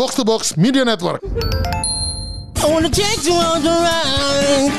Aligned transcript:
Box 0.00 0.16
to 0.16 0.24
Box 0.24 0.56
Media 0.56 0.80
Network. 0.80 1.20
I 1.20 2.64
wanna 2.64 2.88
take 2.88 3.20
you 3.28 3.36
on 3.36 3.60
the 3.60 3.68
ride. 3.68 4.72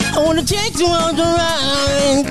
I 0.00 0.18
wanna 0.24 0.40
take 0.40 0.80
you 0.80 0.88
on 0.88 1.12
the 1.12 1.28
ride. 1.28 2.24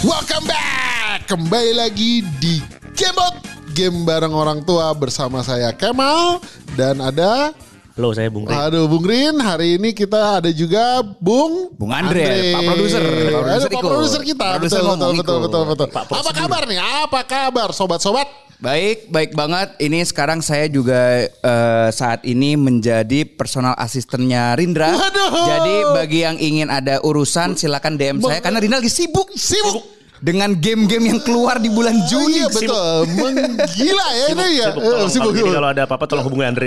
Welcome 0.00 0.48
back. 0.48 1.28
Kembali 1.28 1.76
lagi 1.76 2.24
di 2.40 2.64
Gamebot. 2.96 3.44
Game 3.76 4.08
bareng 4.08 4.32
orang 4.32 4.64
tua 4.64 4.96
bersama 4.96 5.44
saya 5.44 5.76
Kemal 5.76 6.40
dan 6.72 7.04
ada 7.04 7.52
Halo, 7.94 8.10
saya 8.10 8.32
Bung 8.32 8.48
Rin. 8.48 8.56
Aduh 8.56 8.88
Bung 8.88 9.04
Rin, 9.04 9.36
hari 9.36 9.76
ini 9.76 9.92
kita 9.92 10.40
ada 10.40 10.48
juga 10.48 11.04
Bung 11.20 11.76
Bung 11.76 11.92
Andre, 11.92 12.56
Pak 12.56 12.72
Produser. 12.72 13.04
Pak 13.04 13.44
Produser 13.44 13.68
Pak. 13.68 13.82
Produser 13.84 14.22
kita. 14.24 14.46
Produser 14.56 14.80
betul, 14.80 14.96
betul, 14.96 15.12
betul, 15.12 15.38
betul, 15.44 15.62
betul, 15.68 15.88
Pak 15.92 16.04
Apa 16.08 16.32
kabar 16.32 16.62
nih? 16.64 16.80
Apa 16.80 17.20
kabar 17.28 17.68
sobat-sobat? 17.76 18.43
Baik, 18.64 19.12
baik 19.12 19.36
banget. 19.36 19.76
Ini 19.76 20.00
sekarang 20.08 20.40
saya 20.40 20.72
juga 20.72 21.28
eh, 21.28 21.88
saat 21.92 22.24
ini 22.24 22.56
menjadi 22.56 23.28
personal 23.28 23.76
asistennya 23.76 24.56
Rindra. 24.56 24.88
Waduh. 24.88 25.44
Jadi 25.44 25.74
bagi 25.92 26.18
yang 26.24 26.40
ingin 26.40 26.72
ada 26.72 27.04
urusan 27.04 27.60
silakan 27.60 28.00
DM 28.00 28.24
saya 28.24 28.40
karena 28.40 28.64
Rindra 28.64 28.80
lagi 28.80 28.88
sibuk. 28.88 29.28
Sibuk. 29.36 29.84
Dengan 30.14 30.54
game-game 30.54 31.04
yang 31.06 31.20
keluar 31.20 31.58
di 31.58 31.68
bulan 31.68 31.94
Oh, 31.94 32.06
Juni. 32.06 32.38
iya 32.38 32.48
betul. 32.48 33.04
Menggila 33.12 34.06
ya 34.10 34.26
ini 34.30 34.46
ya. 34.56 34.68
Sibuk, 34.70 34.80
Eh, 34.80 34.88
tolong, 34.88 35.10
Sibuk. 35.10 35.30
kalau, 35.30 35.36
jadi 35.36 35.52
kalau 35.52 35.68
ada 35.68 35.82
apa-apa 35.84 36.04
tolong 36.06 36.24
hubungi 36.24 36.44
Andre. 36.44 36.66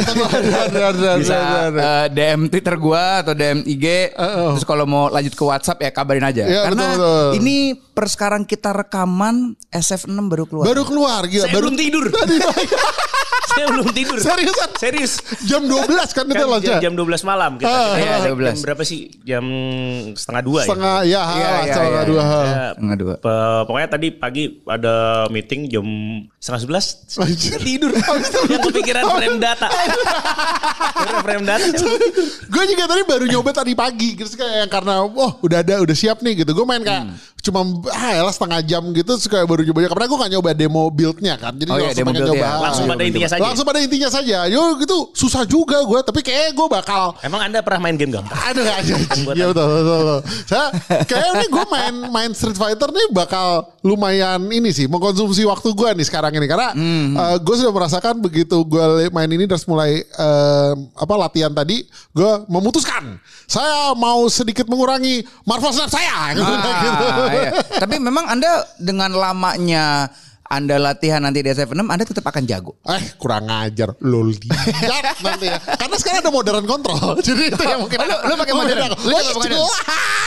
Bisa 1.21 1.37
eh, 1.71 2.05
DM 2.11 2.41
Twitter 2.47 2.75
gua 2.75 3.23
atau 3.23 3.33
DM 3.33 3.63
IG. 3.63 3.85
Terus 4.13 4.63
kalau 4.63 4.83
mau 4.83 5.07
lanjut 5.07 5.31
ke 5.31 5.43
WhatsApp 5.43 5.79
ya 5.79 5.89
kabarin 5.89 6.23
aja. 6.23 6.43
Iya, 6.43 6.61
Karena 6.69 6.85
betul, 6.87 6.99
betul. 6.99 7.29
ini 7.39 7.55
per 7.73 8.05
sekarang 8.07 8.43
kita 8.43 8.75
rekaman 8.75 9.35
SF6 9.67 10.11
baru 10.27 10.45
keluar. 10.45 10.65
Baru 10.67 10.83
keluar 10.83 11.21
gila. 11.25 11.45
saya 11.45 11.53
Baru 11.53 11.69
belum 11.69 11.77
tidur. 11.77 12.05
saya 13.57 13.67
belum 13.67 13.87
tidur. 13.89 14.17
Seriusan? 14.17 14.69
Serius. 14.77 15.13
jam 15.43 15.61
12 15.63 15.89
kan 16.13 16.23
itu 16.23 16.37
Kan 16.37 16.61
jam, 16.61 16.77
jam 16.79 16.93
12 16.93 17.25
malam 17.25 17.51
kita. 17.57 17.65
Ah, 17.67 17.97
kita 17.97 18.17
take 18.21 18.31
12. 18.31 18.45
Jam 18.45 18.57
berapa 18.61 18.83
sih? 18.83 18.99
Jam 19.23 19.45
setengah 20.13 20.43
dua 20.43 20.61
Setengah 20.63 20.97
ya, 21.01 21.07
Iya, 21.07 21.17
lah, 21.17 21.33
iya, 21.33 21.73
setengah 21.73 21.89
iya, 21.89 22.03
dua. 22.03 22.21
ya. 22.21 22.67
Setengah 22.69 22.95
dua. 22.95 23.13
Pokoknya 23.65 23.89
tadi 23.89 24.07
pagi 24.11 24.43
ada 24.63 24.95
meeting 25.27 25.61
jam 25.67 25.85
setengah 26.37 26.61
sebelas. 26.61 26.85
Tidur. 27.57 27.91
Yang 28.47 28.61
kepikiran 28.67 29.03
frame 29.09 29.37
data. 29.37 29.67
Frame 31.19 31.43
data. 31.43 31.65
gue 32.47 32.63
juga 32.65 32.83
tadi 32.85 33.01
baru 33.03 33.25
nyoba 33.27 33.51
tadi 33.53 33.73
pagi 33.73 34.15
terus 34.15 34.33
kayak 34.33 34.67
karena 34.67 35.03
wah 35.03 35.35
udah 35.39 35.59
ada 35.59 35.79
udah 35.79 35.93
siap 35.93 36.19
nih 36.19 36.43
gitu 36.43 36.53
gue 36.53 36.65
main 36.65 36.81
kayak 36.81 36.95
Hmm. 36.97 37.13
Cuma 37.47 37.61
ah 37.89 38.11
elah 38.13 38.29
setengah 38.29 38.59
jam 38.61 38.83
gitu 38.91 39.11
kayak 39.25 39.43
baru 39.43 39.63
nyoba 39.63 39.87
karena 39.87 40.05
gue 40.05 40.17
gak 40.19 40.31
nyoba 40.33 40.49
demo 40.51 40.83
buildnya 40.89 41.33
kan 41.35 41.53
jadi 41.53 41.69
Oh 41.69 41.77
iya, 41.77 41.89
langsung 41.89 42.05
pengen 42.05 42.23
nyoba 42.25 42.37
ya. 42.37 42.51
Langsung 42.59 42.83
Ah, 42.83 42.91
pada 42.91 43.03
intinya 43.03 43.27
saja. 43.27 43.41
langsung 43.41 43.65
pada 43.65 43.79
intinya 43.79 44.09
saja 44.09 44.37
yo 44.45 44.63
gitu 44.77 44.97
susah 45.11 45.43
juga 45.43 45.79
gue 45.81 45.99
tapi 46.01 46.19
kayak 46.21 46.51
gue 46.51 46.67
bakal 46.67 47.15
Emang 47.19 47.41
anda 47.41 47.59
pernah 47.59 47.81
main 47.81 47.95
game 47.95 48.11
gampang? 48.11 48.35
Aduh 48.45 48.63
aja 48.63 48.93
Iya 49.29 49.45
betul, 49.47 49.65
betul, 49.65 49.97
betul. 49.97 50.19
Saya 50.45 50.65
kayak 51.03 51.27
ini 51.33 51.45
gue 51.47 51.65
main 51.67 51.93
main 52.09 52.31
Street 52.31 52.55
Fighter 52.55 52.89
nih 52.89 53.07
bakal 53.09 53.47
lumayan 53.81 54.43
ini 54.49 54.69
sih 54.69 54.85
mengkonsumsi 54.85 55.43
waktu 55.43 55.71
gue 55.71 55.89
nih 55.93 56.05
sekarang 56.05 56.33
ini 56.33 56.45
karena 56.45 56.75
gue 57.37 57.55
sudah 57.55 57.71
merasakan 57.71 58.19
begitu 58.19 58.59
gue 58.61 58.83
main 59.09 59.27
ini 59.27 59.45
terus 59.45 59.63
mulai 59.63 60.01
eh, 60.01 60.73
apa 60.93 61.13
latihan 61.15 61.49
tadi 61.49 61.83
gue 62.11 62.31
memutuskan 62.47 63.15
saya 63.45 63.93
mau 63.93 64.27
sedikit 64.27 64.65
mengurangi 64.65 65.23
Marvel 65.41 65.71
Snap 65.71 65.87
saya 65.87 66.33
gitu. 66.33 66.43
Iya. 67.37 67.51
Tapi 67.77 67.95
memang 67.97 68.25
Anda 68.27 68.51
dengan 68.75 69.11
lamanya 69.11 70.09
Anda 70.47 70.79
latihan 70.79 71.19
nanti 71.19 71.43
di 71.43 71.51
SF6 71.51 71.75
Anda 71.75 72.07
tetap 72.07 72.23
akan 72.23 72.47
jago. 72.47 72.79
Eh 72.87 73.19
kurang 73.19 73.51
ngajar 73.51 73.99
Lol 73.99 74.31
nanti 75.27 75.43
ya 75.43 75.59
Karena 75.59 75.99
sekarang 75.99 76.23
ada 76.23 76.31
modern 76.31 76.63
control 76.63 77.19
Jadi 77.19 77.51
itu 77.51 77.63
yang 77.67 77.83
mungkin 77.83 77.99
Oh, 77.99 78.07
lu, 78.07 78.15
lu 78.15 78.33
pakai 78.39 78.53
Oh, 78.55 78.59
modern. 78.63 78.79
Lu 78.95 79.11
Oh, 79.11 79.19
pakai 79.19 79.33
modern. 79.35 79.51
jelas. 79.59 79.75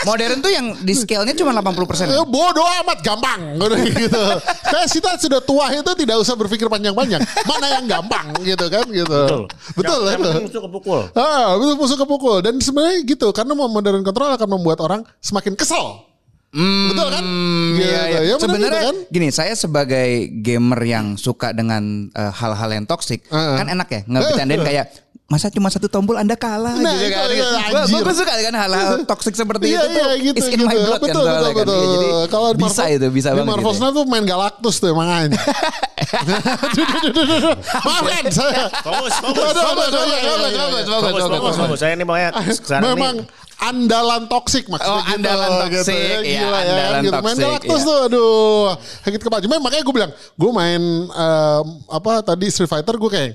Modern 0.00 0.36
tuh 0.40 0.52
yang 0.52 0.66
di 0.80 0.92
scale-nya 0.92 1.32
cuma 1.32 1.56
80%. 1.56 2.08
Eh, 2.08 2.24
bodoh 2.28 2.68
amat 2.84 3.00
gampang 3.00 3.40
gitu. 3.96 4.24
Kayak 4.60 4.88
kita 4.92 5.10
sudah 5.16 5.40
tua 5.40 5.72
itu 5.72 5.88
tidak 5.96 6.16
usah 6.20 6.36
berpikir 6.36 6.68
panjang-panjang. 6.68 7.20
Mana 7.48 7.80
yang 7.80 7.84
gampang 7.88 8.32
gitu 8.44 8.64
kan 8.68 8.84
gitu. 8.92 9.20
Betul. 9.24 9.44
Betul. 9.76 10.00
Yang, 10.04 10.20
musuh 10.44 10.62
kepukul. 10.68 11.00
Ah, 11.12 11.56
betul 11.56 11.74
musuh 11.76 11.96
kepukul 11.96 12.36
dan 12.40 12.60
sebenarnya 12.60 13.08
gitu 13.08 13.32
karena 13.32 13.56
modern 13.56 14.04
control 14.04 14.36
akan 14.36 14.48
membuat 14.52 14.84
orang 14.84 15.00
semakin 15.20 15.56
kesel. 15.56 16.09
Betul 16.52 17.08
kan? 17.08 17.22
Hmm, 17.22 17.70
Gitu. 17.72 17.86
iya, 17.86 18.02
iya. 18.04 18.20
Ya, 18.20 18.34
benar 18.34 18.42
Sebenarnya 18.42 18.80
gitu 18.80 18.90
kan? 18.90 18.96
gini, 19.08 19.28
saya 19.30 19.54
sebagai 19.54 20.08
gamer 20.36 20.80
yang 20.82 21.06
suka 21.14 21.50
dengan 21.50 21.82
eh, 22.10 22.32
hal-hal 22.32 22.70
yang 22.72 22.84
toksik, 22.84 23.22
Heeh. 23.24 23.54
kan 23.54 23.66
enak 23.68 23.88
ya 23.88 24.00
ngebecandain 24.04 24.60
kayak 24.60 24.86
masa 25.24 25.46
cuma 25.46 25.70
satu 25.70 25.86
tombol 25.86 26.18
Anda 26.18 26.34
kalah 26.34 26.74
Nah, 26.74 26.90
gitu 26.90 27.06
itu, 27.06 27.14
kan. 27.14 27.30
Gua- 27.70 27.86
anjir. 27.86 28.02
Gua 28.02 28.10
suka 28.12 28.32
kan 28.34 28.50
hal-hal 28.52 28.94
toksik 29.06 29.30
seperti 29.32 29.64
Iya, 29.68 29.78
itu 29.78 29.86
tuh. 29.86 29.94
iya, 29.94 30.14
gitu, 30.20 30.36
It's 30.36 30.48
in 30.48 30.58
gitu. 30.58 30.66
my 30.66 30.74
blood 30.76 30.98
kan 30.98 31.06
betul, 31.06 31.22
betul, 31.22 31.30
kan. 31.30 31.54
betul. 31.54 31.78
Iya, 31.78 31.86
Jadi 31.86 32.08
Kalau 32.26 32.48
bisa 32.50 32.66
Marvel- 32.82 32.90
itu, 32.90 33.06
bisa 33.08 33.28
di 33.28 33.34
banget 33.36 33.46
Marvel 33.48 33.70
gitu. 33.70 33.78
Snap 33.78 33.92
tuh 33.94 34.04
main 34.04 34.24
Galactus 34.26 34.74
tuh 34.76 34.88
emang 34.90 35.06
aja. 35.08 35.30
Maaf 37.80 38.04
kan 38.04 38.24
saya. 38.28 38.64
Fokus, 38.80 39.14
fokus. 39.16 39.54
Fokus, 39.54 39.54
fokus, 39.54 39.88
iya, 40.02 40.18
iya, 40.18 40.32
fokus, 40.34 40.50
iya, 40.50 40.50
fokus, 40.50 40.50
iya. 40.50 40.66
fokus, 40.66 40.82
Fokus, 40.82 41.22
fokus, 41.22 41.30
fokus, 41.30 41.54
fokus. 41.56 41.78
Saya 41.78 41.92
ini 41.94 42.02
makanya 42.02 42.30
sekarang 42.50 42.82
Memang 42.90 43.14
andalan 43.60 44.24
toksik 44.26 44.64
maksudnya 44.66 44.90
Oh, 44.90 45.04
gitu. 45.04 45.14
andalan 45.14 45.50
toksik, 45.62 45.92
ya, 45.92 46.18
iya, 46.20 46.40
gila 46.40 46.50
ya, 46.50 46.60
andalan 46.64 47.00
gitu. 47.00 47.12
Main 47.12 47.24
toksik, 47.30 47.44
Galactus 47.44 47.76
iya. 47.76 47.86
tuh 47.86 47.98
aduh 48.02 48.66
sakit 49.04 49.20
kepala. 49.20 49.40
Cuma 49.40 49.56
makanya 49.60 49.82
gue 49.82 49.94
bilang, 49.94 50.12
gue 50.12 50.50
main 50.50 50.82
em, 51.06 51.66
apa 51.86 52.12
tadi 52.22 52.46
Street 52.48 52.66
Fighter 52.66 52.96
gue 52.96 53.10
kayak 53.10 53.32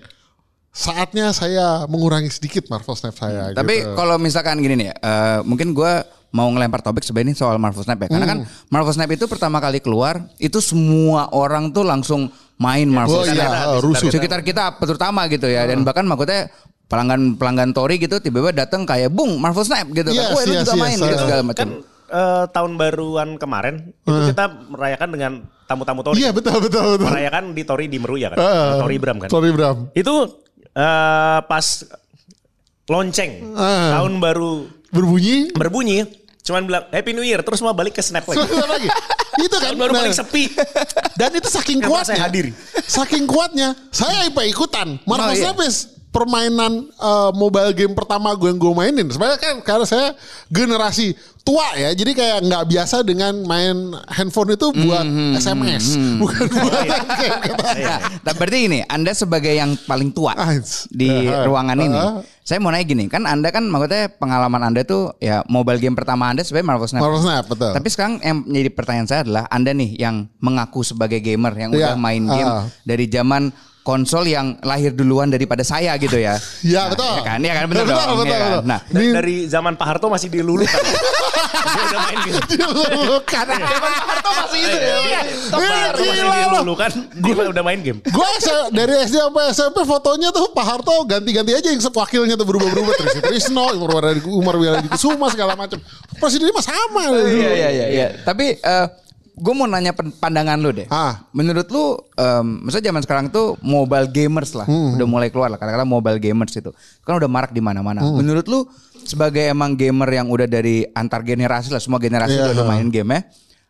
saatnya 0.70 1.32
saya 1.32 1.88
mengurangi 1.88 2.28
sedikit 2.28 2.68
Marvel 2.68 2.94
Snap 2.94 3.16
saya 3.16 3.56
Tapi 3.56 3.76
gitu. 3.80 3.96
kalau 3.96 4.20
misalkan 4.20 4.60
gini 4.60 4.76
nih, 4.76 4.90
eh, 4.92 5.40
mungkin 5.42 5.72
gue 5.72 5.94
mau 6.30 6.52
ngelempar 6.52 6.84
topik 6.84 7.00
sebenarnya 7.00 7.32
ini 7.32 7.36
soal 7.38 7.56
Marvel 7.56 7.80
Snap 7.80 7.96
ya. 7.98 8.08
Karena 8.12 8.28
kan 8.28 8.40
Hmm. 8.44 8.68
Marvel 8.68 8.92
Snap 8.92 9.08
itu 9.08 9.24
pertama 9.24 9.58
kali 9.58 9.80
keluar, 9.80 10.20
itu 10.36 10.60
semua 10.60 11.32
orang 11.32 11.72
tuh 11.72 11.88
langsung 11.88 12.28
main 12.58 12.92
Marvel 12.92 13.20
Oh 13.20 13.24
Snap. 13.24 13.40
iya, 13.40 13.80
rusuh. 13.80 14.12
Sekitar 14.12 14.44
kita 14.44 14.76
terutama 14.76 15.24
gitu 15.28 15.48
ya. 15.48 15.64
Dan 15.64 15.88
bahkan 15.88 16.04
maksudnya 16.04 16.52
pelanggan 16.86 17.34
pelanggan 17.36 17.70
Tori 17.72 17.98
gitu 17.98 18.18
tiba-tiba 18.18 18.54
datang 18.54 18.86
kayak 18.86 19.10
bung 19.10 19.38
Marvel 19.38 19.62
Snap 19.62 19.90
gitu 19.90 20.10
Yes, 20.10 20.22
kan. 20.22 20.32
Wah, 20.32 20.42
lu 20.42 20.54
yes, 20.54 20.62
juga 20.62 20.74
yes, 20.74 20.82
main 20.82 20.94
yes. 20.94 21.04
gitu 21.04 21.18
segala 21.20 21.42
macam. 21.42 21.58
kan 21.58 21.70
eh, 22.06 22.44
tahun 22.50 22.72
baruan 22.76 23.30
kemarin 23.36 23.76
itu 23.92 24.20
kita 24.30 24.44
merayakan 24.70 25.10
dengan 25.10 25.32
tamu-tamu 25.66 26.02
Tori. 26.02 26.22
Iya 26.22 26.30
betul 26.30 26.62
betul 26.62 26.84
betul. 26.96 27.10
Merayakan 27.10 27.44
di 27.52 27.64
Tori 27.64 27.86
di 27.90 27.98
Meruya 27.98 28.30
kan. 28.30 28.38
Ah, 28.38 28.78
Tori 28.80 28.98
Bram 28.98 29.18
kan. 29.18 29.30
Sorry 29.30 29.50
Bram. 29.50 29.90
Itu 29.92 30.30
eh, 30.70 31.40
pas 31.42 31.66
lonceng 32.86 33.32
Ah. 33.58 33.98
tahun 33.98 34.22
baru 34.22 34.70
Berbunyi. 34.94 35.52
berbunyi 35.52 36.06
cuman 36.46 36.62
bilang 36.64 36.86
Happy 36.94 37.12
New 37.12 37.26
Year 37.26 37.42
terus 37.42 37.58
mau 37.60 37.74
balik 37.74 37.98
ke 37.98 38.06
Snap 38.06 38.22
lagi. 38.24 38.46
Lagi. 38.46 38.90
Itu 39.42 39.58
kan 39.58 39.74
baru 39.74 39.92
nah, 39.92 40.00
paling 40.00 40.16
sepi. 40.16 40.48
Dan 41.18 41.28
itu 41.34 41.52
saking 41.52 41.84
kuatnya. 41.84 42.08
saya 42.08 42.24
hadir? 42.24 42.56
Saking 42.88 43.28
kuatnya, 43.28 43.76
saya 43.92 44.24
ikut 44.24 44.48
ikutan. 44.48 44.96
Marvel 45.04 45.28
Oh, 45.28 45.36
iya. 45.36 45.52
Snap 45.52 45.60
permainan 46.16 46.72
eh, 46.88 47.32
mobile 47.36 47.76
game 47.76 47.92
pertama 47.92 48.32
gue 48.32 48.48
yang 48.48 48.56
gue 48.56 48.72
mainin. 48.72 49.04
Sebenarnya 49.06 49.36
kan 49.38 49.56
karena 49.60 49.84
saya 49.84 50.08
generasi 50.48 51.12
tua 51.44 51.78
ya, 51.78 51.94
jadi 51.94 52.10
kayak 52.10 52.38
nggak 52.42 52.64
biasa 52.66 53.06
dengan 53.06 53.38
main 53.44 53.94
handphone 54.10 54.56
itu 54.56 54.74
buat 54.74 55.06
SMS, 55.38 55.94
bukan 56.18 56.50
buat 56.50 56.74
game 57.22 57.40
kata. 57.44 57.70
Nah, 57.78 58.00
tapi 58.24 58.38
berarti 58.40 58.60
ini 58.66 58.80
Anda 58.82 59.14
sebagai 59.14 59.54
yang 59.54 59.78
paling 59.80 60.10
tua 60.10 60.34
Ah, 60.34 60.58
di 60.90 61.06
ah, 61.30 61.46
ruangan 61.46 61.78
ini. 61.78 61.94
ah. 61.94 62.26
Saya 62.42 62.58
mau 62.58 62.70
nanya 62.70 62.86
gini, 62.86 63.06
kan 63.06 63.26
Anda 63.26 63.50
kan 63.50 63.62
maksudnya 63.62 64.10
pengalaman 64.12 64.62
Anda 64.64 64.86
tuh 64.86 65.14
ya 65.18 65.46
mobile 65.46 65.78
game 65.78 65.94
pertama 65.94 66.30
Anda 66.30 66.42
sebenarnya 66.42 66.66
Marvel 66.68 66.88
Snap. 66.88 67.02
Marvel 67.02 67.22
Snap 67.22 67.46
betul. 67.46 67.72
Tapi 67.74 67.88
sekarang 67.90 68.14
yang 68.22 68.38
menjadi 68.42 68.70
pertanyaan 68.74 69.08
saya 69.08 69.22
adalah 69.22 69.44
Anda 69.46 69.70
nih 69.72 69.92
yang 69.98 70.16
mengaku 70.38 70.82
sebagai 70.82 71.22
gamer 71.22 71.54
yang 71.54 71.70
Iya, 71.74 71.94
udah 71.94 71.96
main 71.96 72.26
game 72.26 72.46
ah. 72.48 72.66
dari 72.82 73.06
zaman 73.06 73.54
konsol 73.86 74.26
yang 74.26 74.58
lahir 74.66 74.90
duluan 74.98 75.30
daripada 75.30 75.62
saya 75.62 75.94
gitu 76.02 76.18
ya. 76.18 76.42
Iya 76.66 76.82
Nah, 76.86 76.92
betul. 76.94 77.14
Ya 77.14 77.22
kan, 77.26 77.40
ya 77.42 77.54
kan 77.54 77.66
bener 77.70 77.84
betul, 77.86 77.96
dong. 77.98 78.10
Betul, 78.18 78.26
ya 78.26 78.38
kan? 78.38 78.50
betul. 78.50 78.64
Nah, 78.66 78.80
dari 78.90 79.36
zaman 79.46 79.74
Pak 79.78 79.88
Harto 79.88 80.08
masih 80.10 80.28
dilulukan. 80.34 80.82
Dia 81.66 81.84
udah 81.92 82.02
main 82.06 82.18
game. 82.26 82.42
dilulukan. 82.46 83.46
masih 84.26 84.60
itu 84.62 84.78
ya. 84.78 84.98
Iya, 85.02 85.20
Pak 85.50 85.60
Harto 85.62 86.02
masih 86.06 86.26
dilulukan. 86.26 86.92
Dia 87.22 87.34
udah 87.54 87.64
main 87.64 87.80
game. 87.86 88.00
Gue 88.06 88.30
dari 88.74 88.94
SD 89.06 89.16
sampai 89.18 89.44
SMP 89.54 89.78
fotonya 89.86 90.30
tuh 90.34 90.50
Pak 90.54 90.66
Harto 90.66 90.96
ganti-ganti 91.06 91.52
aja 91.54 91.70
yang 91.70 91.82
wakilnya 91.82 92.36
tuh 92.38 92.46
berubah-berubah 92.50 92.94
Trisno 92.98 93.22
Trisno, 93.30 93.66
Umar 94.30 94.56
Wiladiki 94.58 94.90
Kusuma 94.94 95.30
segala 95.30 95.54
macam. 95.54 95.78
Presidennya 96.18 96.54
mah 96.54 96.66
sama. 96.66 97.04
Iya 97.14 97.52
iya 97.54 97.70
iya. 97.70 97.86
iya. 97.90 98.08
Tapi 98.22 98.58
gue 99.36 99.54
mau 99.54 99.68
nanya 99.68 99.92
pandangan 99.94 100.56
lu 100.56 100.72
deh. 100.72 100.88
Ah. 100.88 101.28
Menurut 101.36 101.68
lu, 101.68 102.00
em, 102.16 102.64
maksudnya 102.64 102.90
zaman 102.90 103.04
sekarang 103.04 103.26
tuh 103.28 103.60
mobile 103.60 104.08
gamers 104.08 104.56
lah, 104.56 104.64
Hmm. 104.64 104.96
udah 104.96 105.08
mulai 105.08 105.28
keluar 105.28 105.52
lah. 105.52 105.60
Kadang-kadang 105.60 105.92
mobile 105.92 106.20
gamers 106.20 106.56
itu 106.56 106.72
kan 107.04 107.20
udah 107.20 107.28
marak 107.28 107.52
di 107.52 107.60
mana-mana. 107.60 108.00
Hmm. 108.00 108.16
Menurut 108.16 108.48
lu 108.48 108.64
sebagai 109.04 109.44
emang 109.44 109.76
gamer 109.76 110.08
yang 110.10 110.32
udah 110.32 110.48
dari 110.48 110.88
antar 110.96 111.22
generasi 111.22 111.70
lah, 111.70 111.84
semua 111.84 112.00
generasi 112.00 112.40
Iya. 112.40 112.50
udah, 112.50 112.54
udah 112.56 112.66
mainin 112.66 112.90
game 112.90 113.12
ya. 113.12 113.22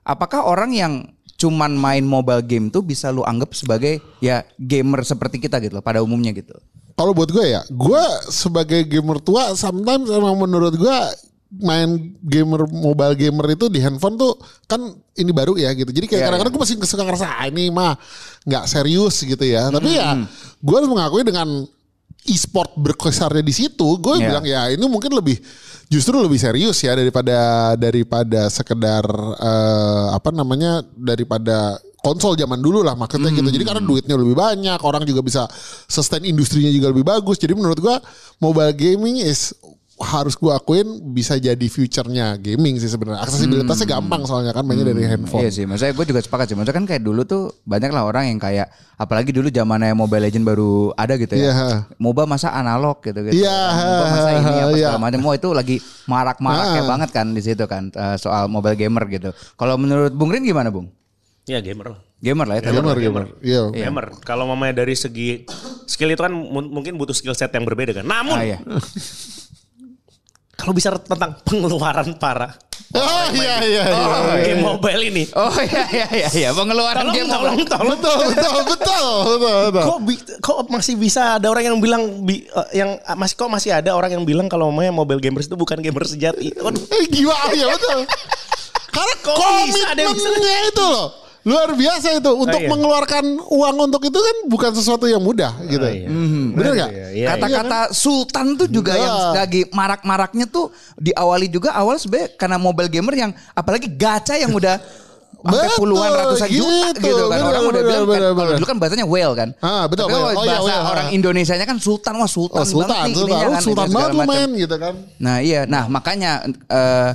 Apakah 0.06 0.45
orang 0.45 0.69
yang 0.71 0.94
cuman 1.35 1.75
main 1.75 2.06
mobile 2.06 2.45
game 2.45 2.71
tuh 2.71 2.79
bisa 2.79 3.11
lu 3.11 3.25
anggap 3.25 3.51
sebagai 3.51 4.00
ya 4.23 4.45
gamer 4.56 5.03
seperti 5.03 5.41
kita 5.41 5.59
gitu 5.59 5.75
loh 5.75 5.83
pada 5.83 6.00
umumnya 6.00 6.31
gitu. 6.31 6.56
Kalau 6.95 7.11
buat 7.11 7.27
gue 7.27 7.44
ya, 7.44 7.59
gue 7.68 8.03
sebagai 8.31 8.88
gamer 8.88 9.19
tua, 9.19 9.51
sometimes 9.51 10.07
emang 10.07 10.39
menurut 10.39 10.71
gue 10.71 10.97
main 11.62 12.16
gamer 12.19 12.68
mobile 12.68 13.16
gamer 13.16 13.56
itu 13.56 13.72
di 13.72 13.80
handphone 13.80 14.19
tuh 14.19 14.36
kan 14.68 14.81
ini 15.16 15.31
baru 15.31 15.56
ya 15.56 15.72
gitu. 15.72 15.92
Jadi 15.92 16.06
kayak 16.12 16.19
Iya, 16.19 16.25
kadang-kadang 16.28 16.54
gue 16.54 16.62
masih 16.63 16.75
suka 16.84 17.04
ngerasa 17.07 17.25
ah, 17.28 17.46
ini 17.48 17.72
mah 17.72 17.96
nggak 18.44 18.66
serius 18.68 19.24
gitu 19.24 19.44
ya. 19.46 19.72
Tapi 19.72 19.96
ya 19.96 20.19
gue 20.60 20.75
harus 20.75 20.90
mengakui 20.92 21.24
dengan 21.24 21.48
e-sport 22.25 22.74
berkisarnya 22.75 23.46
di 23.46 23.54
situ, 23.54 23.88
gue 24.02 24.18
Iya. 24.18 24.28
bilang 24.34 24.46
ya 24.46 24.62
ini 24.74 24.81
mungkin 24.90 25.13
lebih 25.13 25.38
justru 25.86 26.18
lebih 26.18 26.42
serius 26.42 26.81
ya 26.81 26.98
daripada 26.98 27.38
daripada 27.78 28.50
sekedar 28.50 29.06
eh, 29.38 30.06
apa 30.12 30.34
namanya 30.34 30.81
daripada 30.98 31.78
konsol 32.02 32.38
zaman 32.38 32.62
dulu 32.62 32.86
lah 32.86 32.94
maksudnya 32.94 33.34
gitu. 33.34 33.50
Jadi 33.50 33.66
karena 33.66 33.81
duitnya 33.81 34.13
lebih 34.13 34.38
banyak, 34.38 34.78
orang 34.86 35.02
juga 35.10 35.25
bisa 35.25 35.50
sustain 35.90 36.22
industrinya 36.22 36.69
juga 36.69 36.94
lebih 36.94 37.02
bagus. 37.02 37.42
Jadi 37.42 37.57
menurut 37.57 37.81
gua 37.81 37.98
mobile 38.38 38.74
gaming 38.78 39.22
is 39.25 39.54
harus 39.95 40.36
gua 40.36 40.59
akuin 40.59 40.83
bisa 41.09 41.39
jadi 41.39 41.63
future-nya 41.65 42.36
gaming 42.36 42.75
sih 42.75 42.92
sebenarnya. 42.92 43.24
Aksesibilitasnya 43.24 43.88
gampang 43.88 44.27
soalnya 44.27 44.51
kan 44.51 44.68
mainnya 44.68 44.92
dari 44.92 45.07
handphone. 45.07 45.39
Iya 45.39 45.50
sih, 45.50 45.63
maksudnya 45.63 45.95
gue 45.95 46.06
juga 46.06 46.19
sepakat 46.19 46.51
sih. 46.51 46.56
Maksudnya 46.56 46.75
kan 46.75 46.86
kayak 46.86 47.00
dulu 47.00 47.24
tuh 47.24 47.56
banyak 47.63 47.95
lah 47.95 48.03
orang 48.03 48.27
yang 48.27 48.36
kayak 48.36 48.68
apalagi 48.95 49.31
dulu 49.31 49.47
zamannya 49.47 49.95
Mobile 49.95 50.27
Legend 50.27 50.44
baru 50.44 50.92
ada 50.94 51.15
gitu 51.15 51.31
ya. 51.33 51.47
Iya. 51.47 51.68
MOBA 51.95 52.27
masa 52.27 52.51
analog 52.51 53.00
gitu 53.00 53.24
gitu. 53.24 53.39
Iya, 53.39 53.56
MOBA 53.71 54.06
masa 54.06 54.30
ini 54.30 54.44
apa 54.51 54.51
iya. 54.51 54.88
segala 54.92 55.00
macam. 55.00 55.19
Itu 55.31 55.50
lagi 55.56 55.75
marak-maraknya 56.06 56.81
Ah. 56.83 56.88
banget 56.92 57.09
kan 57.15 57.27
di 57.31 57.39
situ 57.39 57.63
kan 57.63 57.83
eh, 57.88 58.18
soal 58.19 58.51
mobile 58.51 58.75
gamer 58.75 59.07
gitu. 59.07 59.31
Kalau 59.56 59.80
menurut 59.80 60.12
Bung 60.12 60.27
Rin 60.27 60.44
gimana, 60.44 60.75
Bung? 60.75 60.92
Ya 61.47 61.63
gamer 61.63 61.95
lah. 61.95 62.00
Gamer 62.19 62.45
lah 62.50 62.56
ya. 62.57 62.62
tetap. 62.68 62.75
Gamer, 62.83 62.97
gamer. 63.00 63.24
Iya. 63.39 63.62
Gamer. 63.71 64.06
Kalau 64.27 64.44
mamanya 64.44 64.83
dari 64.83 64.97
segi 64.97 65.47
skill 65.86 66.12
itu 66.12 66.19
kan 66.19 66.36
mu- 66.36 66.68
mungkin 66.68 67.00
butuh 67.00 67.15
skill 67.15 67.31
set 67.31 67.56
yang 67.56 67.63
berbeda 67.63 67.95
kan. 67.95 68.03
Namun 68.03 68.36
Ah, 68.36 68.44
iya. 68.44 68.59
kalau 70.56 70.72
bicara 70.72 70.98
tentang 70.98 71.36
pengeluaran 71.44 72.16
para 72.16 72.56
Oh 72.96 73.28
iya 73.31 73.60
iya 73.60 73.84
iya. 73.88 74.40
game 74.40 74.63
mobile 74.63 75.02
ini. 75.04 75.24
Oh 75.36 75.52
iya 75.60 75.84
iya 75.92 76.07
iya 76.12 76.28
iya 76.31 76.50
pengeluaran 76.52 77.04
Tolong, 77.04 77.16
game 77.16 77.28
tolong, 77.28 77.56
mobile. 77.56 77.68
tolong. 77.68 77.88
Betul 77.92 78.16
betul 78.31 78.52
betul 78.63 79.06
betul 79.36 79.57
betul. 79.68 79.84
Kok, 79.84 80.00
bi- 80.04 80.24
kok 80.40 80.57
masih 80.68 80.96
bisa 80.96 81.22
ada 81.36 81.48
orang 81.48 81.63
yang 81.66 81.78
bilang 81.80 82.04
bi- 82.24 82.48
eh, 82.48 82.69
yang 82.74 82.96
masih 83.16 83.36
kok 83.36 83.48
masih 83.48 83.72
ada 83.75 83.92
orang 83.92 84.16
yang 84.16 84.24
bilang 84.24 84.48
kalau 84.48 84.72
mamanya 84.72 84.92
mobile 84.92 85.19
gamers 85.19 85.48
itu 85.48 85.56
bukan 85.56 85.80
gamer 85.80 86.04
sejati. 86.04 86.52
Eh, 86.52 87.06
gila 87.12 87.36
ya 87.52 87.68
betul. 87.69 88.00
Karena 88.96 89.13
bisa 89.68 89.92
bisa- 89.92 90.07
komitmennya 90.07 90.60
itu 90.68 90.84
loh. 90.84 91.07
Luar 91.45 91.69
biasa 91.71 92.18
itu 92.18 92.31
untuk 92.33 92.57
iya. 92.57 92.65
mengeluarkan 92.68 93.21
uang 93.38 93.75
untuk 93.86 94.01
itu 94.01 94.18
kan 94.18 94.36
bukan 94.50 94.71
sesuatu 94.74 95.06
yang 95.06 95.21
mudah 95.21 95.53
gitu. 95.63 95.86
iya. 95.86 96.09
Bener 96.51 96.71
nggak? 96.74 96.89
Iya, 96.89 97.07
iya. 97.13 97.27
Kata-kata 97.31 97.80
sultan 97.94 98.57
tuh 98.57 98.65
juga 98.65 98.97
Iya. 98.97 99.06
yang 99.06 99.15
lagi 99.38 99.62
marak-maraknya 99.69 100.50
tuh 100.50 100.74
diawali 100.97 101.45
juga 101.45 101.71
awal 101.71 101.95
sebenarnya 101.95 102.33
karena 102.33 102.57
mobile 102.57 102.89
gamer 102.89 103.13
yang 103.15 103.31
apalagi 103.53 103.86
gacha 103.88 104.36
yang 104.36 104.50
udah 104.51 104.81
sampai 105.45 105.62
Betul, 105.62 105.77
puluhan 105.77 106.09
ratusan 106.09 106.50
juta 106.50 106.89
gitu. 106.97 107.06
gitu 107.06 107.24
kan. 107.30 107.38
Bener, 107.38 107.45
Orang 107.45 107.62
udah 107.62 107.74
bener, 107.77 107.86
bilang 107.86 108.01
kan, 108.01 108.09
bener, 108.09 108.31
bener. 108.33 108.56
dulu 108.57 108.65
kan 108.65 108.77
bahasanya 108.81 109.06
whale 109.06 109.33
kan. 109.38 109.50
Ah, 109.62 109.86
betul, 109.86 110.09
Tapi 110.09 110.13
whale. 110.18 110.25
Oh, 110.25 110.42
iya, 110.42 110.57
bahasa 110.57 110.65
whale, 110.65 110.86
orang 110.89 111.07
ah. 111.07 111.13
Indonesianya 111.13 111.65
kan 111.69 111.77
sultan 111.77 112.13
wah 112.18 112.25
sultan, 112.25 112.57
Oh, 112.57 112.65
sultan, 112.65 112.89
banget 112.89 113.06
nih 113.06 113.13
sultan, 113.13 113.30
ininya 113.30 113.45
Lu 113.45 113.53
kan, 113.53 113.62
sultan 113.62 113.86
gitu, 113.86 113.94
banget 113.94 114.01
segala 114.01 114.09
lu 114.09 114.18
macam. 114.18 114.33
main 114.33 114.50
gitu 114.57 114.75
kan. 114.81 114.94
Nah 115.21 115.36
iya, 115.39 115.62
nah 115.63 115.83
makanya 115.86 116.31
eh, 116.50 117.09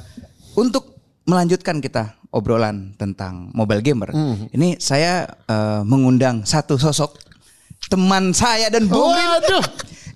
untuk 0.55 0.85
melanjutkan 1.27 1.83
kita 1.83 2.15
obrolan 2.31 2.95
tentang 2.95 3.51
mobile 3.51 3.81
gamer, 3.81 4.11
Hmm. 4.11 4.47
ini 4.51 4.79
saya 4.79 5.27
eh, 5.47 5.83
mengundang 5.83 6.43
satu 6.43 6.75
sosok 6.75 7.19
teman 7.87 8.31
saya 8.31 8.71
dan 8.71 8.87
Bung 8.87 9.11
Waduh. 9.11 9.65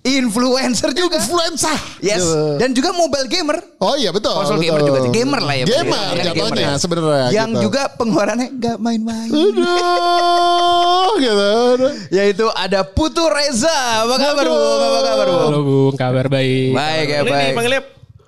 influencer 0.04 0.92
juga. 0.92 1.16
Influenza. 1.16 1.72
Yes, 1.98 2.20
Gitu. 2.20 2.60
dan 2.60 2.70
juga 2.70 2.92
mobile 2.92 3.24
gamer. 3.24 3.56
Oh 3.80 3.96
iya 3.96 4.12
betul. 4.12 4.30
Konsol 4.30 4.60
betul. 4.60 4.68
gamer 4.68 4.80
juga 4.84 4.98
sih. 5.00 5.10
Gamer 5.10 5.40
lah 5.40 5.54
ya. 5.56 5.64
Gamer. 5.64 6.12
Ya, 6.12 6.24
jatuhnya 6.28 6.60
ya. 6.60 6.76
sebenarnya. 6.76 7.28
Yang 7.32 7.50
gitu. 7.50 7.62
juga 7.66 7.82
pengeluarannya 7.96 8.48
nggak 8.52 8.76
main-main. 8.78 9.28
Aduh, 9.32 11.08
gitu. 11.18 11.48
Yaitu 12.10 12.46
ada 12.52 12.84
Putu 12.84 13.24
Reza. 13.26 14.04
Apa 14.04 14.14
kabar 14.20 14.44
Bu? 14.44 14.54
Apa 14.54 15.00
kabar 15.02 15.26
Bu? 15.26 15.38
Halo 15.40 15.60
Bung, 15.64 15.94
kabar 15.96 16.26
baik. 16.28 16.70
Baik 16.76 17.06
ya 17.08 17.20
Ini 17.24 17.30
baik. 17.56 17.84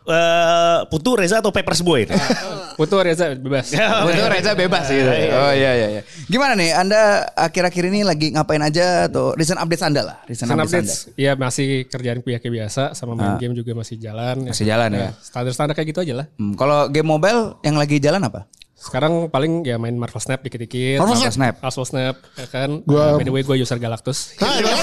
Eh, 0.06 0.79
Putu 0.87 1.19
Reza 1.19 1.43
atau 1.43 1.50
Papers 1.50 1.82
Boy? 1.82 2.06
Putu 2.79 2.97
Reza 3.03 3.35
bebas. 3.35 3.75
Putu 3.75 4.25
Reza 4.31 4.53
bebas 4.55 4.87
gitu. 4.88 5.11
Oh 5.11 5.53
iya 5.53 5.73
iya 5.75 5.88
iya. 5.99 6.03
Gimana 6.31 6.55
nih 6.55 6.70
Anda 6.76 7.26
akhir-akhir 7.35 7.85
ini 7.91 8.00
lagi 8.06 8.31
ngapain 8.32 8.62
aja 8.62 9.11
atau 9.11 9.32
recent 9.35 9.58
updates 9.58 9.85
Anda 9.85 10.03
lah? 10.05 10.17
Recent, 10.29 10.49
Recent 10.49 10.61
updates, 10.62 10.93
updates, 11.11 11.19
ya 11.19 11.32
masih 11.35 11.88
kerjaan 11.88 12.20
kuliah 12.20 12.38
kayak 12.38 12.55
biasa, 12.64 12.94
sama 12.94 13.17
main 13.17 13.37
game 13.41 13.55
juga 13.56 13.73
masih 13.75 13.97
jalan. 13.97 14.47
Ah. 14.47 14.53
Masih 14.53 14.67
jalan 14.69 14.91
ya? 14.93 15.08
Standar-standar 15.19 15.75
kayak 15.75 15.88
gitu 15.97 16.00
aja 16.05 16.14
lah. 16.25 16.26
Hmm, 16.37 16.55
kalau 16.55 16.87
game 16.93 17.09
mobile 17.09 17.56
yang 17.64 17.76
lagi 17.81 17.97
jalan 17.99 18.20
apa? 18.23 18.44
Sekarang 18.87 19.27
paling 19.27 19.67
ya 19.67 19.77
main 19.77 19.93
Marvel 19.93 20.17
Snap 20.17 20.38
dikit-dikit. 20.41 21.03
Marvel 21.03 21.19
Marvel 21.19 21.35
Snap. 21.35 21.55
Marvel 21.59 21.85
Snap, 21.85 22.17
ya 22.35 22.47
kan. 22.47 22.71
Gua- 22.87 23.19
By 23.19 23.27
the 23.27 23.35
way 23.35 23.43
gue 23.43 23.56
user 23.59 23.77
Galactus. 23.77 24.19
Nah, 24.38 24.62
kan. 24.62 24.79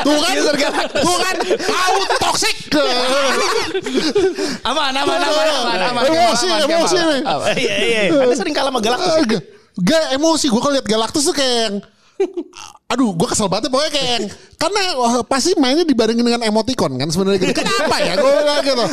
Tuh 0.00 0.16
kan. 0.18 0.34
Tuh 0.90 1.16
kan. 1.18 1.36
Kau 1.60 1.94
toxic. 2.20 2.56
Aman 4.64 4.92
aman 4.94 5.18
aman 5.18 5.46
aman 5.46 5.80
aman. 5.92 6.02
Emosi, 6.04 6.46
emosi 6.48 6.96
nih. 6.96 7.20
Iya 7.54 7.74
iya. 7.78 8.02
Anda 8.16 8.34
sering 8.34 8.54
kalah 8.54 8.72
sama 8.72 8.80
Galactus. 8.80 9.12
Ah, 9.12 9.24
Gak, 9.24 9.42
gak 9.76 10.04
emosi 10.14 10.46
gue 10.48 10.60
kalau 10.60 10.74
liat 10.74 10.86
Galactus 10.86 11.24
tuh 11.24 11.34
kayak 11.34 11.54
yang 11.60 11.76
Aduh 12.86 13.10
gue 13.10 13.26
kesel 13.26 13.48
banget 13.48 13.68
pokoknya 13.68 13.90
kayak 13.90 14.08
yang, 14.12 14.24
Karena 14.54 14.80
wah, 14.94 15.24
pasti 15.24 15.56
mainnya 15.56 15.82
dibarengin 15.82 16.20
dengan 16.20 16.42
emoticon 16.42 16.94
kan 16.94 17.08
sebenarnya 17.08 17.42
gitu 17.42 17.56
Kenapa 17.56 17.96
ya 17.98 18.12
gue 18.14 18.30
bilang 18.30 18.60
gitu 18.60 18.84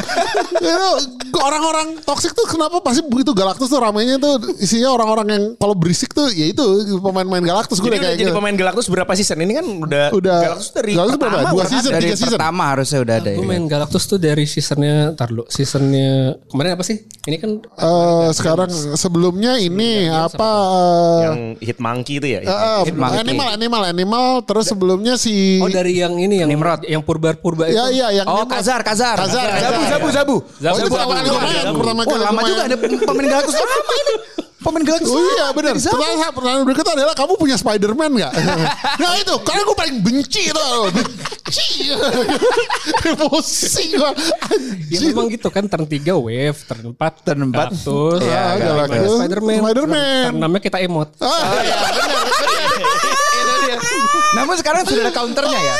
Itu 0.57 0.89
orang-orang 1.37 1.87
toxic 2.01 2.31
tuh 2.31 2.47
kenapa 2.47 2.79
pasti 2.79 3.03
begitu 3.03 3.31
Galactus 3.31 3.67
tuh 3.67 3.77
ramainya 3.77 4.15
tuh 4.15 4.41
Isinya 4.57 4.89
orang-orang 4.89 5.27
yang 5.29 5.43
kalau 5.55 5.75
berisik 5.75 6.11
tuh 6.11 6.27
ya 6.29 6.49
itu 6.49 6.63
pemain-pemain 6.97 7.43
Galactus 7.45 7.77
gue 7.77 7.89
kayak 7.89 8.15
jadi 8.15 8.23
gitu 8.23 8.33
pemain 8.33 8.55
Galactus 8.55 8.87
berapa 8.87 9.11
season? 9.11 9.37
Ini 9.37 9.53
kan 9.53 9.65
udah, 9.67 10.05
Udah 10.11 10.39
Galactus 10.41 10.69
dari 10.71 10.91
Galactus 10.93 11.17
berapa? 11.17 11.27
pertama 11.31 11.51
Dua 11.51 11.55
udah 11.57 11.69
season, 11.69 11.91
Dari 11.91 12.03
tiga 12.03 12.15
season 12.15 12.31
pertama 12.33 12.63
harusnya 12.71 12.99
udah 13.01 13.15
ada. 13.17 13.29
Gue 13.31 13.43
ya. 13.43 13.47
main 13.47 13.63
Galactus 13.67 14.03
tuh 14.05 14.17
dari 14.17 14.45
seasonnya, 14.45 14.95
ntar 15.13 15.27
dulu. 15.29 15.43
Seasonnya 15.45 16.09
kemarin 16.47 16.71
apa 16.73 16.83
sih? 16.83 16.97
Ini 17.21 17.37
kan 17.37 17.51
Eh, 17.61 18.29
sekarang 18.33 18.71
sebelumnya 18.95 19.57
ini 19.57 20.07
apa 20.07 20.49
eh, 20.71 21.19
yang 21.21 21.37
Hit 21.59 21.77
Monkey 21.77 22.17
itu 22.17 22.27
ya. 22.29 22.39
eh, 22.39 22.49
eh, 22.49 22.79
Hitmonkey. 22.87 23.19
animal 23.51 23.80
animal 23.83 24.01
animal 24.01 24.41
terus 24.41 24.65
sebelumnya 24.65 25.13
si 25.13 25.57
Oh 25.57 25.67
dari 25.67 25.93
yang 25.95 26.13
ini 26.15 26.41
yang 26.41 26.49
Nimrod. 26.49 26.81
yang 26.83 26.99
purba-purba 26.99 27.67
itu. 27.67 27.77
ya 27.77 27.85
iya 27.87 28.07
yang 28.11 28.25
Oh 28.25 28.43
Nimrod. 28.43 28.51
Kazar 28.51 28.81
Kazar. 28.81 29.15
Kazar, 29.15 29.45
Zabu. 29.57 29.81
Zabu 29.85 30.07
Zabu. 30.09 30.35
Oh 30.37 30.77
itu 30.77 30.81
Zabu, 30.81 30.89
pertama 30.89 31.13
kali 31.13 31.27
gue 31.27 31.39
main 31.39 31.55
Zabu. 31.61 31.77
pertama 31.79 32.01
Oh 32.01 32.05
kali 32.07 32.23
lama 32.23 32.39
gua 32.39 32.49
juga 32.49 32.61
ada 32.65 32.75
pemain 32.77 33.27
Galactus 33.27 33.55
lama 33.61 33.93
ini. 33.95 34.15
Pemain 34.61 34.83
Galactus. 34.83 35.09
Oh 35.09 35.17
iya 35.19 35.41
lama. 35.43 35.55
benar. 35.55 35.75
Zabu. 35.75 35.93
Pertanyaan 35.95 36.31
pertanyaan 36.31 36.63
berikutnya 36.63 36.93
adalah 36.95 37.15
kamu 37.15 37.33
punya 37.35 37.55
Spider-Man 37.55 38.11
gak? 38.15 38.31
nah 39.01 39.11
itu, 39.17 39.33
karena 39.41 39.61
gue 39.63 39.77
paling 39.77 39.95
benci 40.01 40.41
itu. 40.49 40.67
Benci. 40.93 41.69
Emosi 43.09 43.83
gue. 43.91 44.11
Ya 44.87 44.99
memang 45.03 45.25
gitu 45.27 45.49
kan 45.49 45.65
turn 45.65 45.83
3 45.83 45.97
wave, 46.15 46.57
turn 46.61 46.93
4 46.93 47.25
Turn 47.25 47.39
empat. 47.43 47.73
Galactus, 47.73 48.19
Iya, 48.21 48.37
ah, 48.37 48.53
Galactus. 48.55 49.09
Spider-Man. 49.17 49.59
Spider-Man. 49.65 50.29
Turn 50.29 50.37
6 50.45 50.61
kita 50.61 50.77
emot. 50.79 51.09
Ah, 51.17 51.41
iya, 51.57 51.77
dia. 51.89 52.19
Namun 54.41 54.55
sekarang 54.55 54.81
sudah 54.83 55.03
ada 55.03 55.13
counternya 55.13 55.59
ya. 55.59 55.75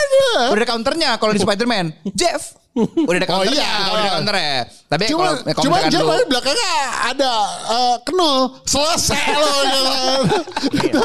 Udah 0.48 0.58
ada 0.58 0.70
counternya 0.70 1.10
kalau 1.18 1.32
di 1.32 1.40
Spider-Man. 1.40 1.86
Jeff. 2.12 2.56
Udah 2.72 3.18
ada 3.18 3.28
Oh, 3.28 3.32
counternya. 3.36 3.60
iya. 3.60 3.74
Udah 3.86 4.00
ada 4.00 4.12
counternya. 4.16 4.56
Tapi 4.88 5.04
Cuma, 5.06 5.26
kalau 5.44 5.62
cuma 5.62 5.76
dia 5.82 5.92
dulu- 5.94 6.26
belakangnya 6.26 6.74
ada 7.04 7.32
eh, 7.68 7.96
kenul 8.02 8.38
selesai 8.64 9.24
loh. 9.34 10.22
gitu. 10.78 11.02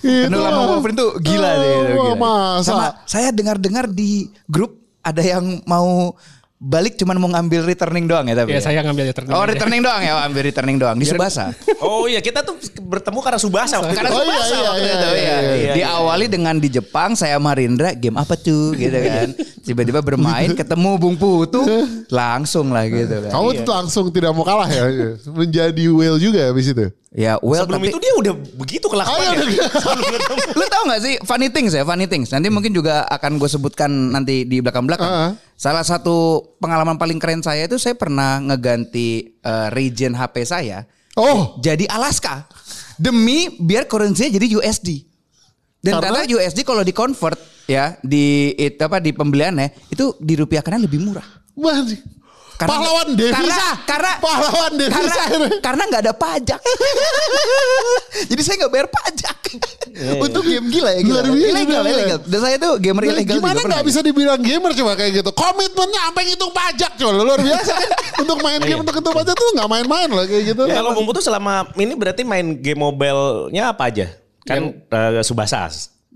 Itu 0.00 0.24
Kenul 0.30 0.40
sama 0.40 0.60
Wolverine 0.68 0.96
tuh 0.96 1.10
gila 1.18 1.50
deh. 1.56 1.66
itu, 1.66 1.92
Oh, 1.92 2.04
gila. 2.06 2.16
masa? 2.16 2.62
Sama 2.62 2.86
saya 3.02 3.28
dengar-dengar 3.30 3.88
di 3.88 4.10
grup 4.46 4.76
ada 5.00 5.22
yang 5.22 5.58
mau 5.64 6.14
balik 6.56 6.96
cuman 6.96 7.20
mau 7.20 7.28
ngambil 7.28 7.68
returning 7.68 8.08
doang 8.08 8.24
ya 8.32 8.34
tapi. 8.34 8.56
Ya 8.56 8.60
saya 8.64 8.80
ngambil 8.80 9.12
returning 9.12 9.32
Oh 9.36 9.44
aja. 9.44 9.52
returning 9.52 9.80
doang 9.84 10.00
ya, 10.00 10.12
ambil 10.24 10.42
returning 10.48 10.76
doang 10.80 10.96
di 10.96 11.04
Subasa. 11.04 11.52
Oh 11.84 12.08
iya 12.08 12.24
kita 12.24 12.40
tuh 12.40 12.56
bertemu 12.80 13.18
karena 13.20 13.36
Subasa. 13.40 13.76
waktu 13.84 13.92
Karena. 13.92 14.10
Oh, 14.10 14.24
iya, 14.24 14.40
Subasa 14.40 14.54
iya, 14.56 14.64
waktu 14.64 14.80
iya, 14.80 14.94
itu 14.96 15.06
iya, 15.06 15.12
ya. 15.12 15.20
iya, 15.20 15.54
iya. 15.54 15.72
Diawali 15.76 16.26
dengan 16.32 16.56
di 16.56 16.68
Jepang 16.72 17.12
saya 17.12 17.36
sama 17.36 17.52
Rindra 17.52 17.92
game 17.92 18.16
apa 18.16 18.34
tuh 18.40 18.72
gitu 18.72 18.96
kan. 18.96 19.36
Tiba-tiba 19.66 20.00
bermain 20.00 20.56
ketemu 20.56 20.90
Bung 20.96 21.16
Putu 21.20 21.60
langsung 22.08 22.72
lah 22.72 22.88
gitu 22.88 23.28
kan. 23.28 23.30
Kamu 23.36 23.48
tuh 23.60 23.72
langsung 23.76 24.04
tidak 24.08 24.32
mau 24.32 24.46
kalah 24.46 24.70
ya. 24.72 25.12
Menjadi 25.28 25.84
whale 25.92 26.16
juga 26.16 26.48
habis 26.48 26.72
itu. 26.72 26.88
Ya 27.14 27.38
well 27.38 27.62
Sebelum 27.64 27.80
tapi 27.80 27.88
itu 27.94 27.98
dia 28.02 28.12
udah 28.18 28.34
begitu 28.34 28.86
Oh, 28.86 28.92
kelakuannya. 28.92 29.46
iya, 29.46 29.66
lu 30.58 30.64
tau 30.66 30.82
gak 30.84 31.00
sih 31.00 31.14
funny 31.22 31.48
things 31.48 31.72
ya 31.72 31.82
funny 31.82 32.04
things 32.04 32.28
nanti 32.28 32.50
mungkin 32.50 32.70
juga 32.70 33.06
akan 33.06 33.38
gue 33.38 33.46
sebutkan 33.46 33.88
nanti 33.88 34.42
di 34.42 34.58
belakang 34.58 34.84
belakang 34.84 35.06
Heeh. 35.06 35.30
salah 35.54 35.80
satu 35.80 36.42
pengalaman 36.58 36.98
paling 36.98 37.16
keren 37.16 37.40
saya 37.40 37.64
itu 37.64 37.78
saya 37.78 37.94
pernah 37.94 38.42
ngeganti 38.42 39.38
eh, 39.38 39.68
region 39.70 40.12
HP 40.12 40.44
saya 40.44 40.84
Oh, 41.16 41.56
jadi 41.56 41.88
Alaska 41.88 42.44
demi 42.94 43.48
biar 43.56 43.88
currency-nya 43.88 44.36
jadi 44.36 44.46
USD. 44.52 44.88
Dan 45.80 45.96
Karena? 45.96 46.20
ternyata 46.20 46.28
USD 46.28 46.60
kalau 46.60 46.84
di 46.84 46.92
convert 46.92 47.40
ya 47.64 47.96
di 48.00 48.52
it, 48.52 48.76
apa 48.76 49.00
di 49.00 49.16
pembeliannya 49.16 49.88
itu 49.88 50.12
dirupiahkannya 50.18 50.84
lebih 50.84 51.00
murah. 51.00 51.24
wah, 51.56 51.80
pahlawan 52.58 53.08
devisa. 53.12 53.36
Karena 53.36 53.58
karena 53.84 54.10
pahlawan 54.16 54.72
devisa. 54.74 55.22
karena 55.28 55.48
karena 55.60 55.82
nggak 55.86 56.02
ada 56.02 56.14
pajak. 56.16 56.60
Jadi 58.32 58.40
saya 58.40 58.54
nggak 58.64 58.72
bayar 58.72 58.88
pajak. 58.88 59.36
Untuk 59.96 60.44
game 60.44 60.68
gila 60.68 60.90
ya 60.92 61.00
gila. 61.00 61.20
Luar 61.20 61.32
biasa, 61.32 61.48
Ilegal, 61.48 61.80
bener. 61.80 61.94
ilegal. 61.96 62.18
Dan 62.28 62.40
saya 62.44 62.56
tuh 62.60 62.72
gamer 62.76 63.02
Nah, 63.02 63.12
ilegal 63.16 63.36
gimana 63.40 63.52
nggak 63.56 63.64
pernah. 63.64 63.88
bisa 63.88 64.00
dibilang 64.04 64.40
gamer 64.40 64.70
coba 64.76 64.92
kayak 64.92 65.12
gitu? 65.20 65.30
Komitmennya 65.32 66.00
sampai 66.04 66.22
ngitung 66.28 66.52
pajak 66.52 66.92
coba 66.96 67.10
luar 67.16 67.40
biasa 67.40 67.72
kan? 67.72 67.90
untuk 68.24 68.38
main 68.40 68.60
game 68.60 68.80
untuk 68.80 68.94
ngitung 68.96 69.14
pajak 69.14 69.34
tuh 69.34 69.48
nggak 69.56 69.68
main-main 69.68 70.08
loh 70.08 70.24
kayak 70.28 70.44
gitu. 70.52 70.62
Ya, 70.68 70.74
kalau 70.80 70.90
Bung 70.92 71.06
Putu 71.08 71.20
selama 71.24 71.64
ini 71.76 71.92
berarti 71.96 72.22
main 72.24 72.56
game 72.60 72.76
mobile-nya 72.76 73.72
apa 73.72 73.88
aja? 73.88 74.06
Kan 74.44 74.84
eh, 74.84 75.22
Subasa. 75.24 75.64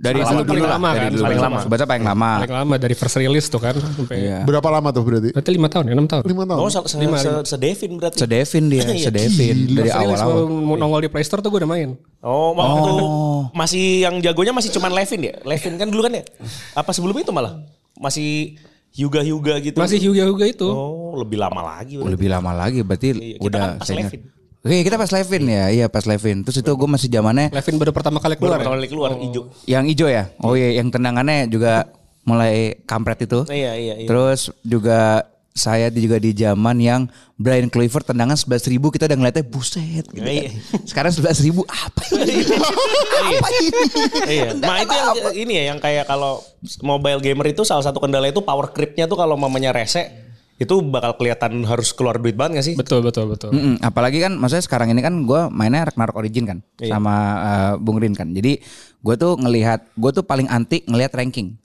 Dari 0.01 0.17
dulu 0.17 0.41
paling 0.43 0.65
lah, 0.65 0.73
lama 0.75 0.89
dari 0.91 1.01
kan, 1.03 1.11
dulu. 1.13 1.25
paling 1.29 1.41
lama. 1.45 1.59
Subasa 1.61 1.85
paling 1.85 2.05
lama. 2.09 2.31
Paling 2.41 2.57
lama 2.57 2.75
dari 2.75 2.95
first 2.97 3.17
release 3.17 3.47
tuh 3.47 3.61
kan 3.61 3.77
sampai 3.77 4.17
Iya. 4.17 4.39
Berapa 4.49 4.69
lama 4.73 4.89
tuh 4.91 5.05
berarti? 5.05 5.29
berarti 5.31 5.51
lima 5.53 5.69
tahun 5.69 5.85
ya 5.87 5.93
enam 5.93 6.09
tahun. 6.09 6.23
Lima 6.25 6.45
tahun. 6.45 6.59
Oh, 6.59 6.69
se 6.69 6.79
se 6.83 6.97
Lima, 6.97 7.17
se, 7.17 7.29
lima. 7.29 7.45
sedevin 7.45 7.91
berarti. 7.95 8.17
Sedevin 8.17 8.65
dia, 8.67 8.81
Iya. 8.89 9.07
sedevin 9.07 9.57
dari 9.71 9.87
First 9.87 10.01
release 10.01 10.17
awal-awal. 10.17 10.37
baru 10.41 10.65
mau 10.65 10.75
nongol 10.75 11.01
di 11.05 11.11
Play 11.13 11.21
Store 11.23 11.39
tuh 11.39 11.53
gue 11.53 11.61
udah 11.61 11.69
main. 11.69 12.01
Oh, 12.19 12.57
waktu 12.57 12.91
itu 12.91 13.07
masih 13.53 13.85
yang 14.01 14.15
jagonya 14.19 14.53
masih 14.53 14.73
cuman 14.73 14.91
Levin 14.91 15.21
ya? 15.23 15.35
Levin 15.43 15.73
kan 15.77 15.87
dulu 15.87 16.01
kan 16.01 16.13
ya? 16.15 16.25
Apa 16.73 16.91
sebelum 16.91 17.15
itu 17.15 17.29
malah? 17.31 17.61
Masih 17.95 18.57
Hyuga 18.91 19.21
Hyuga 19.21 19.61
gitu. 19.61 19.77
Masih 19.77 20.01
Hyuga 20.01 20.25
Hyuga 20.25 20.49
itu. 20.49 20.65
Oh, 20.65 21.13
lebih 21.15 21.37
lama 21.37 21.61
lagi. 21.63 21.95
Oh, 21.95 22.09
lebih 22.09 22.27
lama 22.27 22.51
lagi 22.51 22.81
berarti 22.81 23.13
Iya, 23.13 23.37
kita 23.37 23.45
udah 23.47 23.61
kan 23.61 23.71
pas 23.77 23.85
saya 23.85 23.97
ingat. 23.99 24.13
Levin. 24.17 24.23
Oke, 24.61 24.85
kita 24.85 24.95
pas 24.95 25.09
Levin 25.09 25.45
ya. 25.49 25.65
Iya, 25.69 25.87
pas 25.89 26.05
Levin. 26.05 26.45
Terus 26.45 26.61
itu 26.61 26.69
gue 26.69 26.85
masih 26.85 27.09
zamannya 27.09 27.49
Levin 27.49 27.77
baru 27.77 27.93
pertama 27.93 28.21
kali 28.21 28.37
Baru 28.37 28.45
keluar. 28.47 28.59
pertama 28.61 28.75
ya? 28.75 28.79
kali 28.79 28.89
keluar 28.89 29.11
hijau. 29.17 29.43
yang 29.65 29.85
hijau 29.85 30.05
ya. 30.07 30.29
Oh 30.39 30.53
iya, 30.53 30.77
yang 30.77 30.89
tendangannya 30.89 31.49
juga 31.49 31.89
mulai 32.23 32.77
kampret 32.85 33.25
itu. 33.25 33.49
Iya, 33.49 33.73
iya, 33.75 33.95
iya. 33.97 34.07
Terus 34.07 34.53
juga 34.61 35.25
saya 35.51 35.89
juga 35.89 36.17
di 36.17 36.31
zaman 36.31 36.77
yang 36.79 37.09
Brian 37.35 37.67
Clover 37.67 38.05
tendangan 38.05 38.37
11 38.37 38.71
ribu 38.71 38.89
kita 38.89 39.05
udah 39.05 39.17
ngeliatnya 39.17 39.43
buset 39.43 40.05
gitu 40.07 40.23
Iya. 40.23 40.47
kan. 40.47 40.53
Sekarang 40.85 41.11
11 41.11 41.41
ribu 41.43 41.65
apa 41.65 42.03
ini? 42.15 42.35
apa 43.19 43.49
ini? 43.51 43.71
Iya. 44.31 44.49
Nah 44.55 44.77
itu 44.79 44.93
yang 44.95 45.09
ini 45.35 45.53
ya 45.57 45.65
yang 45.73 45.79
kayak 45.79 46.05
kalau 46.05 46.45
mobile 46.81 47.19
gamer 47.19 47.49
itu 47.49 47.65
salah 47.65 47.83
satu 47.83 47.97
kendala 47.97 48.29
itu 48.29 48.41
power 48.41 48.71
creep-nya 48.71 49.05
tuh 49.05 49.17
kalau 49.17 49.35
mamanya 49.35 49.73
rese 49.73 50.07
itu 50.61 50.75
bakal 50.85 51.17
kelihatan 51.17 51.65
harus 51.65 51.89
keluar 51.97 52.21
duit 52.21 52.37
banget 52.37 52.61
gak 52.61 52.67
sih? 52.69 52.75
Betul 52.77 53.01
betul 53.01 53.33
betul. 53.33 53.49
Mm-mm, 53.49 53.81
apalagi 53.81 54.21
kan 54.21 54.37
maksudnya 54.37 54.61
sekarang 54.61 54.93
ini 54.93 55.01
kan 55.01 55.25
gue 55.25 55.49
mainnya 55.49 55.89
Ragnarok 55.89 56.21
Origin 56.21 56.45
kan 56.45 56.59
Iya. 56.77 57.01
sama 57.01 57.15
eh, 57.41 57.73
Bung 57.81 57.97
Rin 57.97 58.13
kan. 58.13 58.29
Jadi 58.29 58.61
gue 59.01 59.15
tuh 59.17 59.41
ngelihat 59.41 59.97
gue 59.97 60.11
tuh 60.13 60.21
paling 60.21 60.53
anti 60.53 60.85
ngelihat 60.85 61.17
ranking. 61.17 61.57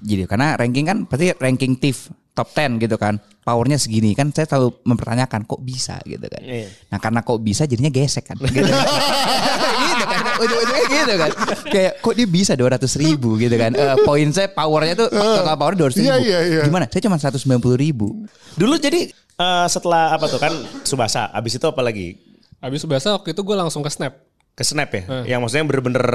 Jadi 0.00 0.24
karena 0.24 0.56
ranking 0.56 0.88
kan 0.88 0.98
pasti 1.04 1.36
ranking 1.36 1.76
thief 1.76 2.08
top 2.32 2.48
10 2.48 2.80
gitu 2.80 2.96
kan. 2.96 3.20
Powernya 3.44 3.76
segini 3.76 4.16
kan 4.16 4.32
saya 4.32 4.48
selalu 4.48 4.72
mempertanyakan 4.88 5.44
kok 5.44 5.60
bisa 5.60 6.00
gitu 6.08 6.24
kan. 6.24 6.40
Iya. 6.40 6.68
Nah 6.88 6.96
karena 6.96 7.20
kok 7.20 7.44
bisa 7.44 7.68
jadinya 7.68 7.92
gesek 7.92 8.24
kan. 8.24 8.40
Gitu. 8.48 8.64
Ujung-ujungnya 10.40 10.84
gitu 10.88 11.14
kan. 11.16 11.30
Kayak 11.68 11.92
kok 12.00 12.14
dia 12.16 12.26
bisa 12.28 12.52
200 12.56 12.80
ribu 12.96 13.36
gitu 13.36 13.54
kan. 13.60 13.70
Eh, 13.76 13.96
poin 14.02 14.28
saya 14.32 14.48
powernya 14.48 14.94
tuh 14.96 15.08
total 15.12 15.56
power 15.56 15.74
200 15.76 16.00
ribu. 16.00 16.08
Iya, 16.08 16.16
iya, 16.18 16.38
iya. 16.48 16.62
Gimana? 16.64 16.88
Saya 16.88 17.02
cuma 17.04 17.16
190 17.20 17.76
ribu. 17.76 18.24
Dulu 18.56 18.74
jadi 18.80 19.12
eh, 19.12 19.66
setelah 19.68 20.16
apa 20.16 20.26
tuh 20.26 20.40
kan 20.40 20.52
Subasa, 20.82 21.28
abis 21.30 21.60
itu 21.60 21.66
apa 21.68 21.80
lagi? 21.84 22.16
Habis 22.60 22.84
biasa 22.84 23.16
waktu 23.16 23.32
itu 23.32 23.40
gue 23.40 23.56
langsung 23.56 23.80
ke 23.80 23.88
Snap. 23.92 24.12
Ke 24.52 24.64
Snap 24.64 24.90
ya? 24.92 25.02
Yang 25.24 25.38
maksudnya 25.44 25.64
bener-bener 25.64 26.06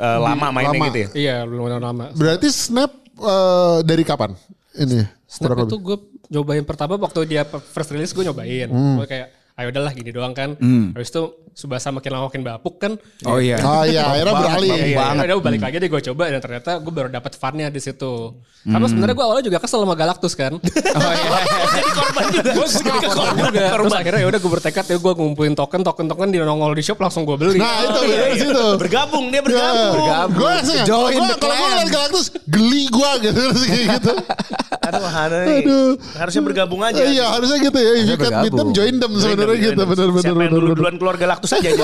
eh, 0.00 0.18
lama 0.20 0.46
mainnya 0.52 0.76
lama. 0.76 0.86
gitu 0.88 0.98
ya? 0.98 1.08
Iya 1.12 1.36
lumayan 1.44 1.82
lama. 1.84 2.12
Berarti 2.16 2.48
Snap 2.48 2.92
eh, 3.20 3.78
dari 3.84 4.04
kapan? 4.04 4.32
Ini 4.76 5.04
Snap 5.28 5.68
itu 5.68 5.76
gue 5.76 5.96
nyobain 6.30 6.62
pertama 6.62 6.94
waktu 6.96 7.26
dia 7.26 7.42
first 7.44 7.90
release 7.92 8.16
gue 8.16 8.24
nyobain. 8.24 8.70
Hmm. 8.70 8.96
Gue 9.02 9.06
kayak 9.10 9.28
ayo 9.60 9.68
udahlah 9.68 9.92
gini 9.92 10.10
doang 10.14 10.32
kan. 10.32 10.56
Habis 10.96 11.12
itu 11.12 11.22
Subasa 11.60 11.92
makin 11.92 12.08
lama 12.10 12.24
makin 12.26 12.40
bapuk 12.40 12.80
kan. 12.80 12.96
Oh 13.22 13.36
iya. 13.36 13.60
Oh 13.60 13.84
iya, 13.84 14.08
akhirnya 14.08 14.32
beralih. 14.32 14.70
banget. 14.70 14.88
Iya, 14.88 14.96
banget. 14.96 15.24
udah 15.28 15.36
balik 15.44 15.60
lagi 15.60 15.76
deh 15.76 15.88
gue 15.88 16.02
coba 16.08 16.22
dan 16.26 16.40
ternyata 16.40 16.70
gue 16.78 16.88
baru 16.90 17.08
dapat 17.10 17.32
funnya 17.34 17.68
di 17.68 17.76
situ. 17.76 18.32
Karena 18.60 18.86
sebenarnya 18.86 19.12
gue 19.12 19.24
awalnya 19.24 19.44
juga 19.46 19.58
kesel 19.58 19.80
sama 19.80 19.92
Galactus 19.92 20.32
kan. 20.32 20.56
Oh 20.90 21.12
iya. 21.12 21.40
jadi 21.76 21.90
korban 21.92 22.24
juga. 22.30 22.50
gue 22.50 22.66
jadi 22.66 22.98
korban 22.98 23.34
juga. 23.38 23.64
Terus 23.70 23.92
akhirnya 23.92 24.20
ya 24.20 24.28
udah 24.28 24.40
gue 24.40 24.52
bertekad 24.52 24.84
ya 24.86 24.96
gue 24.96 25.12
ngumpulin 25.14 25.54
token, 25.54 25.80
token 25.80 26.06
token 26.08 26.28
di 26.28 26.38
nongol 26.40 26.72
di 26.72 26.80
shop 26.80 26.98
langsung 26.98 27.22
gue 27.22 27.36
beli. 27.36 27.60
Nah 27.60 27.84
itu 27.84 28.00
Iya, 28.00 28.16
dari 28.16 28.32
iya. 28.32 28.42
situ. 28.42 28.64
Bergabung 28.76 29.24
dia 29.28 29.40
bergabung. 29.40 29.92
Bergabung. 29.94 30.34
Gue 30.34 30.48
langsung 30.50 30.76
ya, 30.76 30.84
Join 30.84 31.14
gua- 31.14 31.28
the 31.28 31.36
kalau 31.36 31.52
gue 31.52 31.60
clan. 31.60 31.70
ngeliat 31.70 31.90
Galactus 31.90 32.26
geli 32.46 32.82
gue 32.88 33.10
gitu 33.22 33.42
gitu. 33.66 34.12
Aduh, 34.80 35.06
Aduh. 35.06 35.90
harusnya 36.16 36.42
bergabung 36.42 36.80
aja. 36.80 37.00
Iya 37.00 37.26
harusnya 37.30 37.58
gitu 37.60 37.78
ya. 37.78 37.92
If 37.94 38.06
you 38.06 38.16
can 38.18 38.32
beat 38.40 38.54
them, 38.54 38.68
join 38.72 38.94
them 38.96 39.12
sebenarnya 39.14 39.56
gitu. 39.62 39.82
Bener-bener. 39.82 40.22
Siapa 40.22 40.40
yang 40.40 40.52
dulu 40.52 40.68
duluan 40.74 40.96
keluar 40.96 41.16
Galactus 41.16 41.49
aja. 41.56 41.70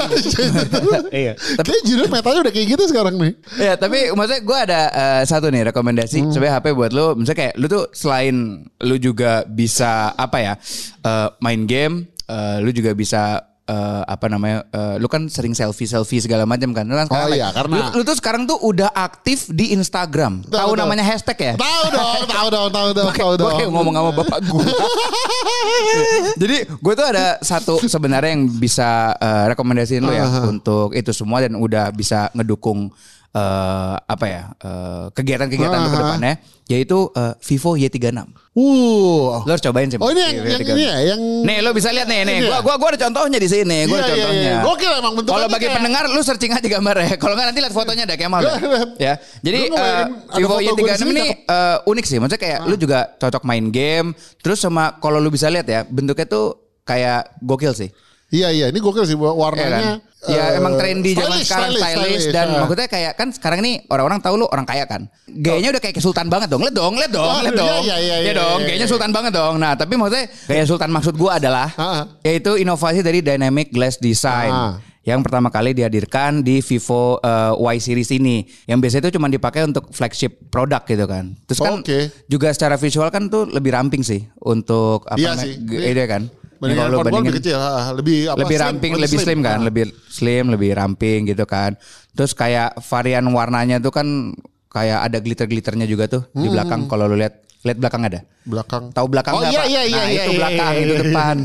Iya. 1.10 1.32
Kayak 1.62 1.82
judul 1.86 2.06
metanya 2.12 2.40
udah 2.46 2.52
kayak 2.52 2.68
gitu 2.76 2.84
sekarang 2.86 3.14
nih. 3.18 3.32
Ya 3.58 3.74
tapi 3.74 4.12
maksudnya 4.12 4.42
gue 4.42 4.58
ada 4.58 4.80
eh, 4.92 5.22
satu 5.26 5.48
nih 5.50 5.72
rekomendasi 5.72 6.30
sebenarnya 6.30 6.54
HP 6.60 6.66
buat 6.76 6.92
lu. 6.92 7.06
Misalnya 7.18 7.38
kayak 7.38 7.54
lu 7.58 7.66
tuh 7.66 7.84
selain 7.96 8.66
lu 8.84 8.96
juga 9.00 9.42
bisa 9.48 10.12
apa 10.14 10.38
ya 10.42 10.54
eh, 11.02 11.28
main 11.40 11.64
game, 11.64 12.10
eh, 12.28 12.58
lu 12.62 12.70
juga 12.70 12.92
bisa 12.92 13.42
eh, 13.66 14.02
apa 14.04 14.26
namanya? 14.26 14.62
eh, 14.66 14.94
lu 14.96 15.06
kan 15.06 15.26
sering 15.26 15.52
selfie 15.52 15.84
selfie 15.84 16.18
segala 16.18 16.42
macam 16.42 16.70
kan. 16.70 16.82
Lu 16.82 16.94
kan 16.94 17.06
sekarang 17.06 17.26
Oh 17.26 17.30
like- 17.30 17.38
iya, 17.38 17.48
karena- 17.50 17.90
lu, 17.90 17.98
lu 17.98 18.02
tuh 18.02 18.16
sekarang 18.16 18.42
tuh 18.44 18.58
udah 18.60 18.88
aktif 18.88 19.46
di 19.48 19.70
Instagram. 19.70 20.42
Tahu, 20.42 20.72
namanya 20.74 21.02
hashtag 21.02 21.36
ya? 21.36 21.54
Tahu 21.54 21.84
dong, 21.88 22.20
tahu 22.24 22.46
dong, 22.48 22.68
tahu 22.68 22.88
dong, 22.92 23.10
tahu 23.12 23.32
dong. 23.36 23.50
kayak 23.56 23.70
ngomong 23.70 23.94
sama 23.94 24.10
bapak 24.12 24.38
gue. 24.42 24.64
Jadi 26.40 26.56
gue 26.68 26.94
tuh 26.94 27.06
ada 27.06 27.38
satu 27.40 27.80
sebenarnya 27.82 28.30
yang 28.32 28.46
bisa 28.52 29.14
eh, 29.16 29.44
rekomendasiin 29.50 30.02
lu 30.02 30.12
ya 30.12 30.26
untuk 30.44 30.92
itu 30.92 31.10
semua 31.10 31.40
dan 31.40 31.56
udah 31.56 31.90
bisa 31.90 32.28
ngedukung 32.32 32.90
eh, 33.32 33.96
apa 33.98 34.26
ya 34.26 34.42
eh, 34.56 35.04
kegiatan-kegiatan 35.12 35.78
lu 35.78 35.88
ke 35.88 35.98
depannya 35.98 36.32
yaitu 36.66 37.08
eh, 37.12 37.34
Vivo 37.40 37.74
Y36. 37.74 38.45
Uh. 38.56 39.44
Lo 39.44 39.50
harus 39.52 39.60
cobain 39.60 39.84
sih. 39.84 40.00
Oh 40.00 40.08
ini 40.08 40.16
yang, 40.18 40.32
Vivo 40.32 40.48
yang 40.48 40.60
Y36. 40.64 40.72
ini 40.72 40.82
ya, 40.82 40.96
yang 41.12 41.20
Nih 41.44 41.56
lo 41.60 41.70
bisa 41.70 41.92
lihat 41.92 42.08
nih 42.08 42.24
nih. 42.24 42.36
Ini 42.40 42.48
Gua 42.48 42.58
gua 42.64 42.74
gua 42.76 42.88
ada 42.88 43.00
contohnya 43.04 43.36
di 43.36 43.44
sini. 43.46 43.84
Gua 43.84 44.00
ada 44.00 44.08
Iya, 44.08 44.08
iya, 44.08 44.24
contohnya. 44.24 44.40
iya. 44.48 44.56
Gokil 44.64 44.92
emang 44.96 45.12
bentukannya 45.12 45.36
Kalau 45.36 45.48
bagi 45.52 45.60
kayak- 45.62 45.76
pendengar 45.76 46.04
lu 46.08 46.20
searching 46.20 46.52
aja 46.56 46.64
gambarnya. 46.66 47.08
Kalau 47.20 47.34
nggak 47.36 47.46
nanti 47.46 47.60
lihat 47.60 47.74
fotonya 47.76 48.02
ada 48.02 48.16
Kemal. 48.16 48.40
deh. 48.40 48.56
ya. 48.98 49.12
Jadi 49.44 49.58
ada 49.68 49.92
Vivo 50.32 50.48
foto 50.50 50.56
gua 50.56 50.72
di 50.72 50.82
Y36 50.88 50.96
sini, 50.98 51.12
ini 51.12 51.26
eh, 51.44 51.76
unik 51.84 52.04
sih. 52.06 52.16
Maksudnya 52.16 52.40
kayak 52.40 52.58
lu 52.64 52.74
juga 52.74 52.98
cocok 53.14 53.42
main 53.44 53.66
game. 53.68 54.08
Terus 54.40 54.56
sama 54.56 54.96
kalau 54.96 55.20
lu 55.20 55.28
bisa 55.28 55.52
lihat 55.52 55.68
ya 55.68 55.84
bentuknya 55.84 56.24
tuh 56.24 56.56
kayak 56.82 57.36
gokil 57.38 57.76
sih. 57.76 57.92
Iya 58.26 58.48
iya, 58.50 58.66
ini 58.72 58.80
gokil 58.80 59.04
sih 59.04 59.14
Iya 59.14 59.68
kan? 59.68 59.82
Ya 60.24 60.48
eh, 60.48 60.58
emang 60.58 60.74
trendy 60.74 61.12
zaman 61.12 61.28
stylish, 61.38 61.44
sekarang 61.46 61.70
stylish, 61.70 61.92
stylish, 61.92 62.26
dan 62.26 62.46
stylish. 62.48 62.58
maksudnya 62.58 62.88
kayak 62.88 63.12
kan 63.14 63.28
sekarang 63.30 63.58
ini 63.60 63.72
orang-orang 63.86 64.18
tahu 64.18 64.34
lu 64.40 64.46
orang 64.48 64.64
kaya 64.64 64.82
kan. 64.82 65.06
Gayanya 65.28 65.76
udah 65.76 65.82
kayak 65.84 66.00
sultan 66.00 66.26
banget 66.26 66.48
dong. 66.48 66.64
Lihat 66.64 66.74
dong, 66.74 66.94
lihat 66.96 67.12
dong, 67.12 67.28
Oh, 67.28 67.40
lihat 67.40 67.52
iya, 67.52 67.60
dong. 67.60 67.82
iya, 67.84 67.96
iya, 67.96 68.16
Ya 68.16 68.18
iya, 68.18 68.32
dong, 68.32 68.58
iya, 68.58 68.66
gayanya 68.66 68.80
iya. 68.82 68.90
sultan 68.90 69.10
banget 69.12 69.32
dong. 69.32 69.54
Nah, 69.56 69.72
tapi 69.74 69.92
maksudnya 69.94 70.26
gaya 70.48 70.64
sultan 70.64 70.90
maksud 70.90 71.14
gua 71.14 71.36
adalah 71.36 71.68
Ah. 71.76 72.02
yaitu 72.22 72.56
inovasi 72.56 73.04
dari 73.04 73.20
dynamic 73.20 73.70
glass 73.70 73.96
design. 73.96 74.50
Ah. 74.50 74.74
Yang 75.06 75.22
pertama 75.22 75.46
kali 75.46 75.70
dihadirkan 75.70 76.42
di 76.42 76.58
Vivo 76.58 77.22
eh, 77.22 77.52
Y 77.54 77.76
series 77.78 78.10
ini, 78.10 78.36
yang 78.64 78.80
biasanya 78.80 79.06
itu 79.06 79.14
cuma 79.14 79.28
dipakai 79.28 79.62
untuk 79.62 79.92
flagship 79.92 80.50
produk 80.50 80.82
gitu 80.82 81.06
kan. 81.06 81.38
Terus 81.46 81.60
kan 81.60 81.78
Oke. 81.78 82.10
juga 82.26 82.50
secara 82.50 82.74
visual 82.74 83.06
kan 83.08 83.28
tuh 83.28 83.46
lebih 83.46 83.70
ramping 83.70 84.02
sih 84.02 84.26
untuk 84.40 85.06
apa 85.06 85.14
Iya 85.14 85.38
namanya, 85.38 85.46
sih. 85.46 85.86
ide 85.86 86.04
kan. 86.08 86.22
Bandingan 86.58 86.88
kalau 86.90 87.04
lebih 87.06 87.36
kecil, 87.38 87.56
lebih 87.96 88.18
apa? 88.32 88.38
lebih 88.42 88.56
ramping, 88.58 88.92
lebih 88.98 89.18
slim, 89.22 89.38
kan, 89.44 89.58
Ah. 89.60 89.64
lebih 89.70 89.84
slim, 90.10 90.44
lebih 90.50 90.70
ramping 90.74 91.30
gitu 91.30 91.44
kan. 91.46 91.78
Terus 92.16 92.32
kayak 92.34 92.80
varian 92.82 93.24
warnanya 93.30 93.78
tuh 93.78 93.94
kan 93.94 94.34
kayak 94.66 95.08
ada 95.08 95.18
glitter-glitternya 95.22 95.86
juga 95.86 96.04
tuh 96.10 96.22
di 96.34 96.50
belakang. 96.50 96.90
Kalau 96.90 97.06
lu 97.08 97.16
lihat, 97.16 97.45
lihat 97.66 97.78
belakang 97.82 98.02
ada. 98.06 98.20
belakang. 98.46 98.94
Tahu 98.94 99.06
belakang 99.10 99.34
Oh 99.34 99.42
iya 99.42 99.66
iya 99.66 99.82
iya 99.82 99.98
Nah, 99.98 100.06
iya. 100.06 100.14
itu 100.14 100.30
iya, 100.30 100.38
belakang, 100.38 100.72
iya, 100.72 100.78
itu 100.78 100.86
iya. 100.94 101.00
depan. 101.02 101.36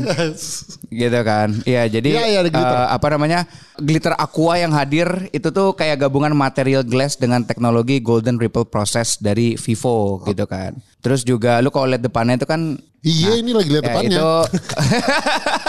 gitu 1.02 1.20
kan. 1.26 1.48
Iya, 1.66 1.82
jadi 1.90 2.08
Iya, 2.14 2.24
iya, 2.30 2.40
eh, 2.46 2.86
apa 2.94 3.06
namanya? 3.10 3.40
Glitter 3.76 4.14
aqua 4.14 4.54
yang 4.54 4.70
hadir 4.70 5.08
itu 5.34 5.50
tuh 5.50 5.74
kayak 5.74 5.98
gabungan 5.98 6.30
material 6.30 6.86
glass 6.86 7.18
dengan 7.18 7.42
teknologi 7.42 7.98
golden 7.98 8.38
ripple 8.38 8.64
process 8.64 9.18
dari 9.18 9.58
Vivo 9.58 10.22
gitu 10.22 10.46
kan. 10.46 10.78
Terus 11.02 11.26
juga 11.26 11.58
lu 11.58 11.74
kalau 11.74 11.90
lihat 11.90 12.06
depannya 12.06 12.38
itu 12.38 12.46
kan 12.46 12.78
Iya 13.02 13.34
ini 13.34 13.50
lagi 13.50 13.66
lihat 13.66 13.82
ya 13.82 13.88
depannya. 13.90 14.14
itu 14.14 14.30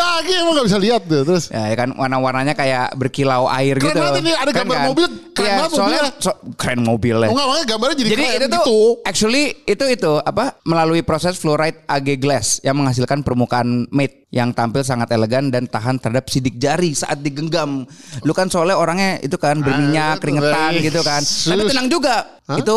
Lah 0.00 0.10
Lagi 0.16 0.32
emang 0.34 0.52
gak 0.54 0.66
bisa 0.66 0.78
lihat 0.78 1.02
tuh 1.04 1.22
terus. 1.22 1.44
Ya, 1.48 1.64
ya 1.66 1.76
kan 1.76 1.92
warna-warnanya 1.92 2.52
kayak 2.52 2.92
berkilau 2.94 3.44
air 3.46 3.76
Keren 3.76 3.88
gitu. 3.88 4.00
banget 4.00 4.16
ini, 4.18 4.32
ada 4.32 4.50
Keren 4.50 4.60
gambar 4.62 4.78
mobil, 4.86 5.06
keren 5.30 5.44
Iya, 5.46 5.56
banget 5.56 5.70
soalnya 5.70 6.00
mobilnya. 6.02 6.12
so- 6.18 6.40
keren 6.54 6.80
mobilnya. 6.82 7.26
Oh 7.26 7.32
enggak, 7.32 7.46
makanya 7.46 7.66
gambarnya 7.66 7.96
jadi, 7.96 8.08
Jadi 8.10 8.22
keren 8.22 8.36
itu 8.36 8.46
tuh 8.46 8.60
gitu. 8.60 8.80
actually 9.02 9.44
itu 9.66 9.84
itu 9.86 10.12
apa 10.18 10.44
melalui 10.62 11.00
proses 11.00 11.34
fluoride 11.34 11.84
AG 11.86 12.08
glass 12.16 12.46
yang 12.60 12.74
menghasilkan 12.74 13.20
permukaan 13.20 13.68
matte 13.90 14.28
yang 14.30 14.50
tampil 14.50 14.80
sangat 14.80 15.10
elegan 15.10 15.48
dan 15.48 15.66
tahan 15.66 15.96
terhadap 15.96 16.24
sidik 16.26 16.54
jari 16.54 16.92
saat 16.92 17.18
digenggam. 17.18 17.82
Lu 18.20 18.32
kan 18.32 18.46
soalnya 18.46 18.76
orangnya 18.76 19.18
itu 19.18 19.34
kan 19.34 19.58
berminyak, 19.58 20.16
itu 20.16 20.22
keringetan 20.22 20.72
gitu 20.80 21.00
kan. 21.02 21.20
Tapi 21.20 21.62
tenang 21.66 21.88
juga. 21.88 22.16
Itu 22.52 22.76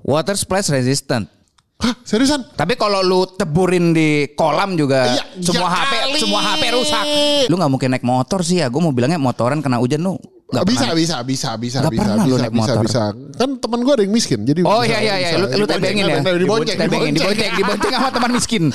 water 0.00 0.34
splash 0.34 0.70
resistant. 0.70 1.26
Hah, 1.74 1.94
seriusan? 2.00 2.54
Tapi 2.54 2.74
kalau 2.74 3.02
lu 3.02 3.26
teburin 3.28 3.90
di 3.90 4.30
kolam 4.32 4.72
juga 4.72 5.10
Iya, 5.10 5.24
semua 5.42 5.68
ya 5.68 5.76
HP 5.76 5.92
kali. 5.92 6.18
semua 6.22 6.40
HP 6.40 6.62
rusak. 6.72 7.04
Lu 7.46 7.54
nggak 7.54 7.70
mungkin 7.70 7.88
naik 7.92 8.04
motor 8.04 8.40
sih 8.40 8.62
ya. 8.62 8.70
Gue 8.70 8.80
mau 8.80 8.90
bilangnya 8.90 9.18
motoran 9.18 9.58
kena 9.58 9.76
hujan 9.76 10.00
lu 10.00 10.14
nggak 10.44 10.64
bisa, 10.64 10.86
pernah. 10.86 10.94
bisa, 10.94 11.16
bisa, 11.24 11.48
bisa, 11.58 11.76
Nggak 11.82 11.92
bisa, 11.92 12.00
pernah 12.04 12.14
lu 12.14 12.26
bisa, 12.30 12.42
naik 12.46 12.54
bisa, 12.54 12.62
motor. 12.62 12.84
bisa. 12.86 13.02
Kan 13.34 13.50
teman 13.58 13.78
gue 13.82 13.92
ada 13.92 14.02
yang 14.06 14.14
miskin, 14.14 14.40
jadi 14.44 14.60
Oh 14.62 14.80
bisa, 14.80 14.86
iya 14.86 14.98
iya 15.02 15.14
iya, 15.18 15.28
lu, 15.34 15.46
lu 15.50 15.64
tebengin 15.66 16.04
ya. 16.04 16.16
Dibonceng, 16.22 16.38
dibonceng, 16.38 16.78
tebengin, 16.78 17.12
dibonceng, 17.12 17.50
dibonceng. 17.50 17.52
dibonceng 17.58 17.92
sama 17.92 18.08
teman 18.12 18.30
miskin. 18.30 18.64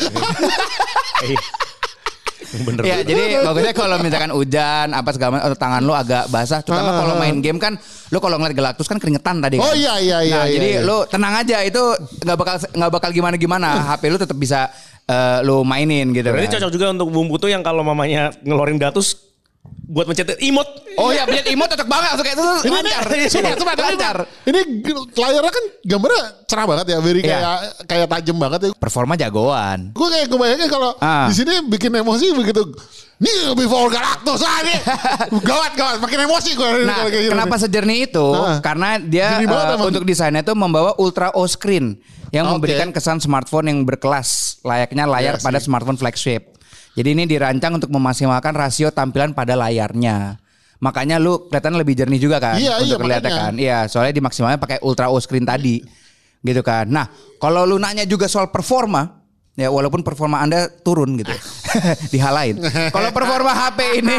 Bener. 2.65 2.81
Iya, 2.87 2.97
jadi 3.03 3.43
bagusnya 3.43 3.73
kalau 3.75 3.99
misalkan 3.99 4.31
hujan 4.31 4.95
apa 4.95 5.09
segala 5.11 5.29
macam 5.37 5.45
atau 5.51 5.59
tangan 5.59 5.81
lu 5.83 5.93
agak 5.93 6.31
basah, 6.31 6.63
terutama 6.63 6.95
kalau 6.95 7.13
main 7.19 7.37
game 7.43 7.59
kan 7.59 7.75
lu 8.09 8.17
kalau 8.17 8.39
ngeliat 8.39 8.55
Galactus 8.55 8.87
kan 8.87 8.97
keringetan 8.97 9.43
tadi 9.43 9.59
kan. 9.59 9.67
Oh, 9.67 9.75
iya, 9.75 9.99
iya, 9.99 10.17
iya, 10.23 10.35
Nah, 10.39 10.45
iya, 10.47 10.55
jadi 10.55 10.69
iya. 10.79 10.87
lu 10.87 11.03
tenang 11.05 11.33
aja 11.35 11.57
itu 11.61 11.83
nggak 12.23 12.37
bakal 12.39 12.55
nggak 12.73 12.91
bakal 12.91 13.09
gimana 13.11 13.35
gimana. 13.35 13.67
HP 13.93 14.07
lu 14.07 14.17
tetap 14.17 14.37
bisa 14.39 14.71
eh, 15.05 15.39
lu 15.43 15.61
mainin 15.67 16.09
gitu 16.15 16.31
Berarti 16.31 16.47
kan. 16.49 16.55
cocok 16.63 16.71
juga 16.71 16.85
untuk 16.95 17.07
bumbu 17.11 17.35
tuh 17.37 17.51
yang 17.51 17.61
kalau 17.61 17.83
mamanya 17.83 18.31
ngeluarin 18.41 18.79
datus 18.79 19.28
buat 19.89 20.05
mencet 20.05 20.37
emot. 20.37 20.69
Oh 21.01 21.09
iya, 21.09 21.25
pencet 21.25 21.49
emote 21.49 21.73
cocok 21.73 21.89
banget 21.89 22.07
langsung 22.07 22.25
kayak 22.29 22.37
itu 22.37 22.45
Ini 22.45 22.69
lancar. 22.71 23.01
Coba, 23.09 23.49
coba, 23.57 23.71
ini, 23.73 23.83
lancar. 23.89 24.17
ini 24.45 24.59
layarnya 25.11 25.51
kan 25.51 25.65
gambarnya 25.81 26.21
cerah 26.45 26.65
banget 26.69 26.85
ya, 26.85 26.97
very 27.01 27.19
Iya. 27.19 27.29
kayak 27.33 27.57
kayak 27.89 28.07
tajam 28.07 28.37
banget 28.37 28.59
ya. 28.61 28.69
Performa 28.77 29.13
jagoan. 29.17 29.89
Gue 29.91 30.07
kayak 30.07 30.27
kebayangnya 30.29 30.67
kalau 30.69 30.93
Ah. 30.97 31.25
di 31.25 31.33
sini 31.33 31.65
bikin 31.65 31.89
emosi 31.91 32.37
begitu. 32.37 32.61
Nih 33.19 33.51
before 33.51 33.89
Galactus 33.89 34.39
lah 34.39 34.61
nih. 34.61 34.79
gawat 35.49 35.71
gawat, 35.73 35.97
makin 35.99 36.19
emosi 36.23 36.49
gue. 36.53 36.69
Nah, 36.85 37.03
kenapa 37.09 37.57
sejernih 37.57 38.07
itu? 38.07 38.27
Ah. 38.31 38.61
Karena 38.61 38.95
dia 38.95 39.41
emang. 39.41 39.89
untuk 39.89 40.05
desainnya 40.05 40.39
itu 40.39 40.53
membawa 40.53 40.93
ultra 40.95 41.33
O 41.33 41.43
screen 41.43 41.97
yang 42.29 42.45
Oke. 42.45 42.61
memberikan 42.61 42.93
kesan 42.93 43.17
smartphone 43.17 43.73
yang 43.73 43.79
berkelas, 43.83 44.61
layaknya 44.61 45.09
layar 45.09 45.35
Iya 45.35 45.43
pada 45.43 45.57
smartphone 45.57 45.97
flagship. 45.97 46.58
Jadi 46.97 47.09
ini 47.13 47.23
dirancang 47.29 47.77
untuk 47.77 47.91
memaksimalkan 47.93 48.53
rasio 48.55 48.89
tampilan 48.89 49.31
pada 49.35 49.53
layarnya. 49.53 50.39
Makanya 50.79 51.19
lu 51.19 51.51
kelihatan 51.51 51.75
lebih 51.75 51.91
jernih 51.91 52.19
juga 52.23 52.39
kan 52.39 52.55
Iya, 52.55 52.79
iya, 52.79 52.83
untuk 52.87 53.03
kelihatan 53.03 53.29
makanya. 53.29 53.45
kan. 53.51 53.53
Iya, 53.59 53.79
soalnya 53.91 54.13
dimaksimalkan 54.15 54.59
pakai 54.63 54.77
ultra 54.79 55.11
O 55.11 55.19
screen 55.19 55.43
tadi. 55.43 55.83
Gitu 56.39 56.63
kan. 56.63 56.87
Nah, 56.87 57.11
kalau 57.35 57.67
lu 57.67 57.75
nanya 57.75 58.07
juga 58.07 58.31
soal 58.31 58.47
performa, 58.47 59.18
ya 59.59 59.67
walaupun 59.67 60.01
performa 60.01 60.39
Anda 60.39 60.71
turun 60.71 61.19
gitu. 61.19 61.35
Dihalain. 62.13 62.55
Kalau 62.89 63.11
performa 63.11 63.51
HP 63.51 63.79
ini 63.99 64.15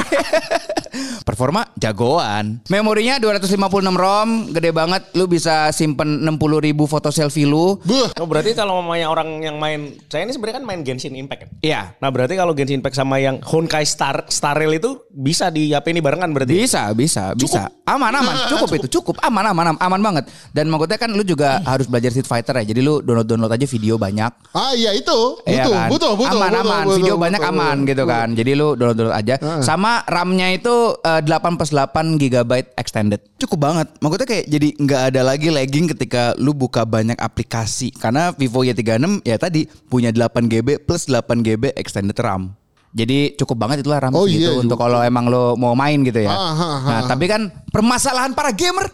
performa 1.28 1.66
jagoan. 1.76 2.60
Memorinya 2.66 3.16
256 3.18 3.56
ROM, 3.94 4.28
gede 4.52 4.70
banget. 4.70 5.02
Lu 5.14 5.24
bisa 5.24 5.70
simpen 5.70 6.22
60 6.22 6.36
ribu 6.60 6.84
foto 6.84 7.08
selfie 7.08 7.46
lu. 7.46 7.78
Buh, 7.82 8.12
Oh, 8.20 8.26
berarti 8.28 8.52
kalau 8.52 8.82
mamanya 8.82 9.08
orang 9.08 9.40
yang 9.40 9.56
main, 9.56 9.96
saya 10.10 10.26
ini 10.26 10.34
sebenarnya 10.34 10.60
kan 10.60 10.66
main 10.66 10.80
Genshin 10.84 11.16
Impact 11.16 11.40
kan? 11.46 11.48
Iya. 11.62 11.96
Nah 11.96 12.10
berarti 12.10 12.34
kalau 12.36 12.52
Genshin 12.52 12.82
Impact 12.82 12.96
sama 12.96 13.16
yang 13.16 13.40
Honkai 13.40 13.86
Star 13.86 14.26
Star 14.28 14.52
Rail 14.52 14.76
itu 14.76 15.00
bisa 15.08 15.48
di 15.48 15.72
HP 15.72 15.94
ini 15.94 16.02
barengan 16.02 16.28
berarti? 16.30 16.52
Bisa, 16.52 16.90
bisa, 16.92 17.32
bisa. 17.32 17.70
Aman, 17.86 18.12
aman. 18.12 18.34
Cukup 18.52 18.68
itu, 18.76 19.00
cukup. 19.00 19.16
Aman, 19.24 19.46
aman, 19.46 19.72
aman, 19.72 19.78
aman 19.80 20.00
banget. 20.02 20.24
Dan 20.52 20.68
maksudnya 20.68 20.98
kan 20.98 21.10
lu 21.10 21.22
juga 21.22 21.62
harus 21.64 21.86
belajar 21.86 22.10
Street 22.12 22.28
Fighter 22.28 22.54
ya. 22.60 22.64
Jadi 22.66 22.80
lu 22.82 23.00
download-download 23.00 23.52
aja 23.54 23.66
video 23.66 23.94
banyak. 23.96 24.30
ah 24.50 24.72
iya 24.74 24.90
itu, 24.92 25.29
Iya 25.44 25.64
butuh, 25.64 25.72
kan? 25.72 25.88
butuh, 25.88 26.12
butuh, 26.16 26.38
aman 26.38 26.50
butuh, 26.50 26.62
aman 26.62 26.84
butuh, 26.84 26.96
video 26.98 27.14
butuh, 27.14 27.24
banyak 27.24 27.40
butuh. 27.40 27.54
aman 27.56 27.76
gitu 27.86 28.04
kan 28.06 28.28
jadi 28.34 28.50
lu 28.56 28.68
download 28.74 28.96
download 28.98 29.16
aja 29.16 29.34
sama 29.60 29.92
RAM-nya 30.06 30.46
itu 30.54 30.74
eh, 31.02 31.20
8 31.22 31.58
plus 31.58 31.70
8 31.72 32.20
GB 32.20 32.50
extended 32.74 33.20
cukup 33.38 33.58
banget 33.58 33.86
maksudnya 33.98 34.28
kayak 34.28 34.44
jadi 34.48 34.68
nggak 34.76 35.02
ada 35.12 35.20
lagi 35.24 35.48
lagging 35.48 35.86
ketika 35.92 36.34
lu 36.36 36.52
buka 36.52 36.82
banyak 36.82 37.16
aplikasi 37.18 37.90
karena 37.94 38.34
Vivo 38.34 38.62
Y36 38.62 39.22
ya 39.22 39.36
tadi 39.36 39.66
punya 39.88 40.10
8 40.10 40.50
GB 40.50 40.84
plus 40.84 41.06
8 41.06 41.22
GB 41.46 41.74
extended 41.76 42.18
RAM 42.18 42.56
jadi 42.90 43.38
cukup 43.38 43.56
banget 43.66 43.86
itulah 43.86 44.02
RAM 44.02 44.10
Oh 44.18 44.26
gitu 44.26 44.50
iya, 44.50 44.58
untuk 44.58 44.74
kalau 44.74 44.98
emang 44.98 45.30
lo 45.30 45.54
mau 45.54 45.78
main 45.78 46.02
gitu 46.02 46.26
ya. 46.26 46.34
Ah, 46.34 46.50
ah, 46.50 46.58
ah, 46.58 46.80
nah, 46.82 46.98
ah. 46.98 47.02
tapi 47.06 47.30
kan 47.30 47.46
permasalahan 47.70 48.34
para 48.34 48.50
gamer 48.50 48.90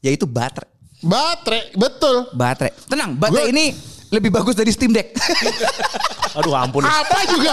yaitu 0.00 0.24
baterai. 0.24 0.68
Baterai, 1.04 1.72
betul. 1.76 2.28
Baterai. 2.32 2.72
Tenang, 2.88 3.16
baterai 3.20 3.48
Gua- 3.48 3.52
ini 3.52 3.64
lebih 4.10 4.30
bagus 4.30 4.54
dari 4.54 4.70
Steam 4.70 4.90
Deck. 4.90 5.14
Aduh 6.38 6.54
ampun. 6.54 6.82
Apa 6.82 7.18
juga 7.26 7.50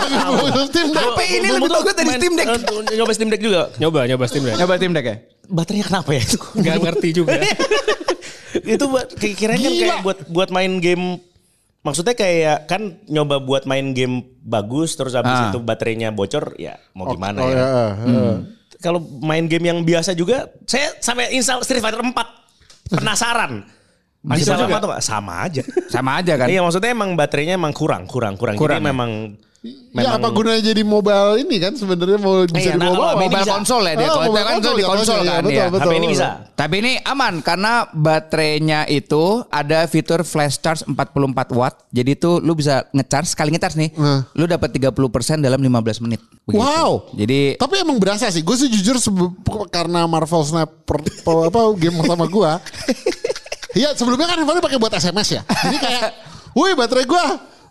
Steam 0.68 0.90
Deck? 0.90 1.06
HP 1.10 1.20
ini 1.36 1.48
lebih 1.50 1.72
bagus 1.72 1.94
dari 1.94 2.12
Steam 2.14 2.34
Deck. 2.34 2.48
Nyoba 2.92 3.12
Steam 3.14 3.30
Deck 3.30 3.42
juga. 3.42 3.62
Nyoba, 3.78 4.00
nyoba 4.06 4.26
Steam 4.26 4.44
Deck. 4.44 4.56
Coba 4.56 4.74
Steam 4.76 4.94
Deck 4.94 5.06
ya. 5.06 5.16
Baterainya 5.48 5.86
kenapa 5.86 6.10
ya 6.12 6.22
itu? 6.28 6.38
Gak 6.58 6.76
ngerti 6.80 7.10
juga. 7.14 7.32
itu 8.58 8.86
buat 8.86 9.08
kira-kira 9.14 9.54
kan 9.56 9.70
kayak 9.70 10.00
buat 10.02 10.18
buat 10.28 10.50
main 10.50 10.82
game 10.82 11.22
maksudnya 11.86 12.18
kayak 12.18 12.66
kan 12.66 13.00
nyoba 13.06 13.38
buat 13.38 13.64
main 13.64 13.94
game 13.94 14.26
bagus 14.42 14.98
terus 14.98 15.14
habis 15.14 15.30
Ah. 15.30 15.54
itu 15.54 15.62
baterainya 15.62 16.10
bocor 16.10 16.58
ya 16.58 16.76
mau 16.92 17.06
gimana 17.08 17.38
Oh, 17.38 17.48
ya. 17.48 17.56
ya, 17.56 17.70
eh. 18.02 18.36
Kalau 18.78 18.98
main 19.22 19.46
game 19.46 19.62
yang 19.64 19.80
biasa 19.82 20.12
juga 20.12 20.50
saya 20.66 20.90
sampai 20.98 21.32
install 21.32 21.62
Street 21.62 21.80
Fighter 21.80 22.02
4 22.02 22.12
penasaran. 22.90 23.68
Masih 24.28 24.44
Bisa 24.44 24.60
sama 24.60 24.68
juga? 24.68 24.76
atau 24.76 24.88
nggak? 24.92 25.04
Sama 25.08 25.34
aja. 25.48 25.62
Sama 25.96 26.12
aja 26.20 26.34
kan. 26.36 26.48
Iya 26.52 26.60
maksudnya 26.60 26.92
emang 26.92 27.10
baterainya 27.16 27.56
emang 27.56 27.72
kurang, 27.72 28.04
kurang, 28.12 28.36
kurang. 28.36 28.60
Kurang 28.60 28.84
Jadi 28.84 28.88
ya? 28.88 28.92
memang 28.92 29.12
Ya 29.98 30.14
apa 30.14 30.30
gunanya 30.30 30.62
jadi 30.62 30.86
mobile 30.86 31.42
ini 31.42 31.58
kan 31.58 31.74
sebenarnya 31.74 32.22
mau 32.22 32.46
bisa 32.46 32.70
Iya, 32.70 32.78
nah, 32.78 32.94
kalau 32.94 33.18
Mobile 33.18 33.42
bisa. 33.42 33.54
konsol 33.58 33.82
ya 33.82 33.94
dia. 33.98 34.06
Kalau 34.06 34.22
mobile 34.30 34.38
itu 34.38 34.38
kan 34.38 34.54
konsol 34.54 34.74
di 34.78 34.84
ya, 34.84 34.88
konsol 34.88 35.18
iya, 35.18 35.26
kan 35.26 35.42
betul, 35.42 35.58
ya. 35.58 35.66
betul. 35.74 35.90
HP 35.90 35.98
ini 35.98 36.08
bisa. 36.14 36.28
Tapi 36.54 36.76
ini 36.78 36.92
aman 37.02 37.34
karena 37.42 37.74
baterainya 37.90 38.80
itu 38.86 39.24
ada 39.50 39.80
fitur 39.90 40.22
flash 40.22 40.62
charge 40.62 40.86
44 40.86 41.58
watt. 41.58 41.76
Jadi 41.90 42.12
tuh 42.14 42.38
lu 42.46 42.54
bisa 42.54 42.86
ngecharge 42.94 43.34
sekali 43.34 43.50
ngecharge 43.50 43.76
nih. 43.82 43.90
Nah. 43.98 44.22
Lu 44.38 44.46
dapat 44.46 44.70
30% 44.70 44.94
dalam 45.42 45.58
15 45.58 46.06
menit. 46.06 46.22
Begitu. 46.46 46.62
Wow. 46.62 47.10
Jadi 47.18 47.58
Tapi 47.58 47.76
emang 47.82 47.98
berasa 47.98 48.30
sih. 48.30 48.46
Gue 48.46 48.56
sih 48.56 48.70
jujur 48.70 49.02
karena 49.74 50.06
Marvel 50.06 50.46
Snap 50.46 50.70
apa 51.50 51.60
game 51.74 51.98
pertama 52.06 52.30
gue. 52.30 52.52
Iya 53.78 53.90
sebelumnya 53.94 54.26
kan 54.26 54.38
handphone 54.38 54.58
pakai 54.60 54.78
buat 54.78 54.90
SMS 54.92 55.28
ya. 55.32 55.42
Jadi 55.46 55.78
kayak, 55.78 56.06
wih 56.52 56.74
baterai 56.74 57.06
gue 57.06 57.26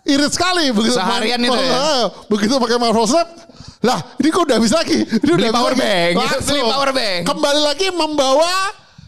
irit 0.07 0.31
sekali 0.31 0.71
begitu 0.71 0.95
Seharian 0.95 1.35
main- 1.37 1.51
itu 1.51 1.59
ya? 1.61 1.75
Ah, 1.75 2.03
begitu 2.31 2.55
pakai 2.57 2.79
Marvel 2.79 3.05
Snap. 3.05 3.29
Lah 3.83 3.99
ini 4.17 4.31
kok 4.31 4.47
udah 4.47 4.57
habis 4.57 4.71
lagi. 4.71 5.03
Ini 5.03 5.19
Beli 5.29 5.43
udah 5.43 5.53
power 5.53 5.73
lagi. 5.73 5.83
bank. 5.83 6.13
Langsung. 6.23 6.47
Beli 6.49 6.63
power 6.65 6.91
bank. 6.93 7.21
Kembali 7.27 7.61
lagi 7.61 7.87
membawa 7.91 8.55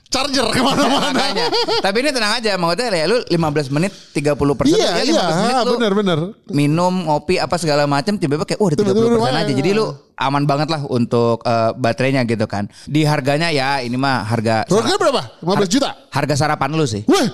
charger 0.09 0.47
ke 0.49 0.61
mana-mana. 0.61 1.13
makanya. 1.13 1.47
Tapi 1.79 1.97
ini 2.01 2.11
tenang 2.11 2.33
aja, 2.37 2.57
maksudnya 2.57 2.89
ya 2.91 3.05
lu 3.05 3.21
15 3.25 3.69
menit 3.71 3.93
30 4.13 4.35
persen. 4.57 4.77
Iya 4.81 5.05
iya 5.05 5.61
benar-benar. 5.63 6.19
minum, 6.49 7.05
ngopi 7.05 7.37
apa 7.37 7.57
segala 7.57 7.85
macam 7.85 8.17
tiba-tiba 8.17 8.45
kayak 8.45 8.61
wah 8.61 8.69
ada 8.73 8.77
30 8.77 8.89
Tiba-tiba 8.89 9.09
persen 9.21 9.37
aja. 9.37 9.53
Jadi 9.53 9.71
lu 9.77 9.85
aman 10.17 10.43
banget 10.43 10.69
lah 10.69 10.83
untuk 10.89 11.45
eh, 11.45 11.71
baterainya 11.77 12.25
gitu 12.25 12.49
kan. 12.49 12.67
Di 12.85 13.05
harganya 13.05 13.53
ya 13.53 13.85
ini 13.85 13.95
mah 13.95 14.25
harga 14.25 14.65
Harganya 14.65 14.99
berapa? 14.99 15.23
15 15.45 15.69
juta. 15.69 15.91
harga 16.09 16.35
sarapan 16.35 16.69
lu 16.73 16.89
sih. 16.89 17.05
Wih, 17.05 17.27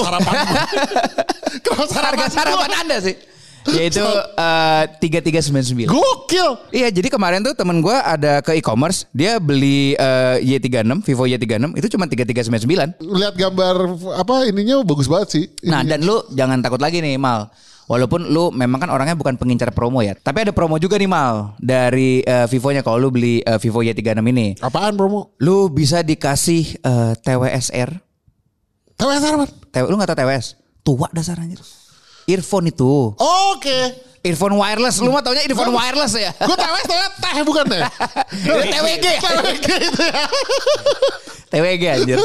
sarapan. 0.00 0.32
Kenapa 1.60 1.84
sarapan? 1.92 2.08
Harga 2.08 2.26
sarapan 2.32 2.70
Anda 2.82 2.96
sih. 3.04 3.14
Yaitu 3.70 4.02
eh, 4.36 4.82
tiga 4.98 5.22
tiga 5.22 5.38
sembilan 5.38 5.66
sembilan. 5.66 5.90
Gokil. 5.94 6.48
Iya, 6.74 6.88
jadi 6.90 7.08
kemarin 7.08 7.46
tuh 7.46 7.54
temen 7.54 7.78
gue 7.78 7.94
ada 7.94 8.42
ke 8.42 8.58
e-commerce, 8.58 9.06
dia 9.14 9.38
beli 9.38 9.94
eh, 9.94 10.42
Y36, 10.42 11.06
Vivo 11.06 11.24
Y36 11.30 11.78
itu 11.78 11.86
cuma 11.94 12.04
3399. 12.10 12.98
Lihat 12.98 13.34
gambar 13.38 13.74
apa 14.18 14.34
ininya 14.50 14.82
bagus 14.82 15.06
banget 15.06 15.28
sih. 15.30 15.44
Nah, 15.66 15.86
dan 15.86 16.02
lu 16.02 16.22
jangan 16.34 16.58
takut 16.58 16.82
lagi 16.82 16.98
nih, 16.98 17.14
Mal. 17.18 17.46
Walaupun 17.90 18.30
lu 18.30 18.54
memang 18.54 18.78
kan 18.78 18.90
orangnya 18.94 19.18
bukan 19.18 19.34
pengincar 19.34 19.74
promo 19.74 20.00
ya, 20.00 20.14
tapi 20.14 20.46
ada 20.46 20.54
promo 20.54 20.78
juga 20.78 20.96
nih 20.96 21.10
Mal 21.10 21.58
dari 21.58 22.22
eh, 22.22 22.46
Vivonya 22.46 22.80
kalau 22.80 22.96
lu 22.96 23.10
beli 23.10 23.42
eh, 23.42 23.58
Vivo 23.58 23.82
Y36 23.82 24.22
ini. 24.22 24.54
Apaan 24.62 24.94
promo? 24.94 25.34
Lu 25.42 25.66
bisa 25.68 26.00
dikasih 26.00 26.78
eh, 26.78 27.12
TWSR. 27.20 27.90
TWS 28.96 29.22
apa? 29.34 29.46
T- 29.50 29.82
lu 29.82 29.98
gak 29.98 30.14
tau 30.14 30.18
TWS? 30.22 30.46
Tua 30.86 31.10
dasarnya. 31.10 31.81
Earphone 32.26 32.68
itu. 32.68 33.12
Oke. 33.16 33.78
Earphone 34.22 34.54
wireless. 34.54 35.02
Lu 35.02 35.10
mah 35.10 35.18
taunya 35.18 35.42
earphone 35.42 35.74
wireless 35.74 36.14
ya? 36.14 36.30
Gue 36.36 36.54
TWS 36.54 36.86
TWS 36.86 37.12
teh 37.18 37.42
bukan 37.42 37.64
teh. 37.66 37.82
Lu 38.46 38.54
TWG. 38.62 39.06
TWG 39.18 39.66
itu 39.82 40.02
ya. 40.02 40.24
TWG 41.50 41.82
anjir. 41.90 42.18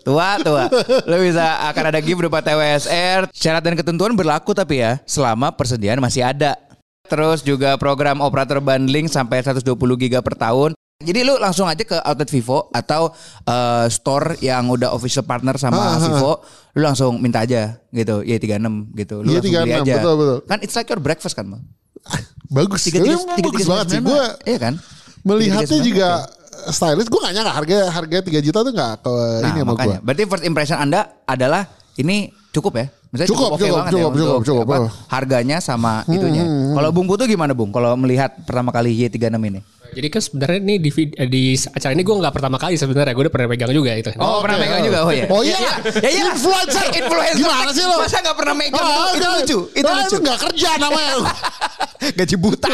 Tua, 0.00 0.40
tua. 0.40 0.64
Lu 1.04 1.16
bisa 1.20 1.68
akan 1.68 1.84
ada 1.92 2.00
gift 2.00 2.18
berupa 2.18 2.40
TWSR. 2.40 3.30
Syarat 3.30 3.62
dan 3.62 3.76
ketentuan 3.76 4.16
berlaku 4.16 4.56
tapi 4.56 4.80
ya 4.80 4.98
selama 5.04 5.52
persediaan 5.52 6.00
masih 6.00 6.24
ada. 6.24 6.56
terus 7.02 7.44
juga 7.44 7.76
program 7.76 8.24
operator 8.24 8.56
bundling 8.56 9.04
sampai 9.04 9.44
120 9.44 9.68
giga 10.00 10.24
per 10.24 10.32
tahun. 10.32 10.72
Jadi 11.02 11.26
lu 11.26 11.36
langsung 11.36 11.68
aja 11.68 11.82
ke 11.82 11.98
outlet 11.98 12.30
Vivo 12.30 12.70
atau 12.72 13.12
eh, 13.44 13.86
store 13.90 14.38
yang 14.40 14.70
udah 14.70 14.94
official 14.94 15.26
partner 15.26 15.58
sama 15.60 15.76
Ah, 15.76 15.88
ah, 15.92 16.00
Vivo, 16.00 16.32
lu 16.72 16.80
langsung 16.80 17.20
minta 17.20 17.44
aja 17.44 17.76
gitu, 17.92 18.24
Y36 18.24 18.96
gitu. 18.96 19.16
Lu 19.20 19.36
langsung 19.36 19.52
beli 19.52 19.72
Y36, 19.72 19.84
aja. 19.84 19.94
betul, 20.00 20.14
betul. 20.16 20.38
Kan 20.48 20.58
it's 20.64 20.74
like 20.76 20.88
your 20.88 21.02
breakfast 21.02 21.36
kan, 21.36 21.46
Bang. 21.48 21.62
Bagus. 22.48 22.88
Tiga 22.88 23.00
tiga 23.00 23.16
tiga 23.16 23.48
bagus 23.48 23.60
tiga 23.62 23.70
banget 23.72 23.86
sih. 23.88 24.00
Gue. 24.00 24.24
Iya 24.48 24.58
kan? 24.58 24.74
melihatnya 25.22 25.78
339 25.78 25.88
juga 25.88 26.08
stylish. 26.70 27.08
Gue 27.08 27.20
gak 27.22 27.32
nyangka 27.34 27.52
harga 27.54 27.78
harga 27.90 28.18
3 28.26 28.46
juta 28.46 28.58
tuh 28.66 28.72
gak 28.74 28.92
ke 29.02 29.14
Nah, 29.14 29.48
ini 29.50 29.60
sama 29.62 29.72
gue. 29.78 29.96
Berarti 30.02 30.22
first 30.26 30.44
impression 30.44 30.78
Anda 30.78 31.00
adalah 31.26 31.70
ini 31.98 32.30
cukup 32.50 32.72
ya? 32.78 32.86
Misalnya 33.12 33.28
Cukup, 33.28 33.48
oke 33.52 33.60
cukup, 33.60 33.76
banget 33.76 33.92
cukup, 33.92 34.00
ya 34.00 34.16
cukup, 34.16 34.32
untuk 34.40 34.48
cukup, 34.48 34.64
apa, 34.64 34.76
cukup. 34.80 34.90
harganya 35.12 35.56
sama 35.60 36.00
itunya. 36.08 36.44
Kalau 36.48 36.90
Bung 36.96 37.04
Putu 37.04 37.28
gimana 37.28 37.52
Bung? 37.52 37.68
Kalau 37.68 37.92
melihat 37.92 38.32
pertama 38.48 38.72
kali 38.72 38.88
Y36 38.96 39.36
ini? 39.36 39.60
Jadi 39.92 40.08
kan 40.08 40.20
sebenarnya 40.20 40.58
ini 40.58 40.74
di, 40.80 40.90
eh, 40.90 41.28
di 41.28 41.42
acara 41.54 41.92
ini 41.92 42.02
gue 42.02 42.16
nggak 42.16 42.34
pertama 42.34 42.56
kali 42.56 42.74
sebenarnya. 42.74 43.12
Gue 43.12 43.28
udah 43.28 43.34
pernah 43.34 43.48
pegang 43.52 43.70
juga 43.70 43.92
itu. 43.92 44.10
Oh, 44.16 44.40
pernah 44.40 44.56
Oke, 44.56 44.64
megang 44.64 44.80
oh. 44.80 44.86
juga. 44.88 44.98
Oh 45.04 45.12
iya. 45.12 45.24
Oh 45.28 45.42
iya. 45.44 45.58
Ya 46.00 46.08
iya. 46.08 46.22
Influencer. 46.32 46.84
Influencer. 47.00 47.36
Gimana 47.38 47.70
sih 47.70 47.84
lo? 47.84 47.96
Masa 48.00 48.18
nggak 48.24 48.36
pernah 48.36 48.54
megang 48.56 48.80
tuh? 48.80 48.96
Itu 49.12 49.20
kan. 49.20 49.32
lucu. 49.36 49.58
Itu 49.76 49.88
Ah, 49.88 49.94
lucu. 50.00 50.16
Itu 50.16 50.24
gak 50.24 50.38
kerja 50.48 50.70
namanya. 50.80 51.14
Gaji 52.18 52.34
buta. 52.34 52.66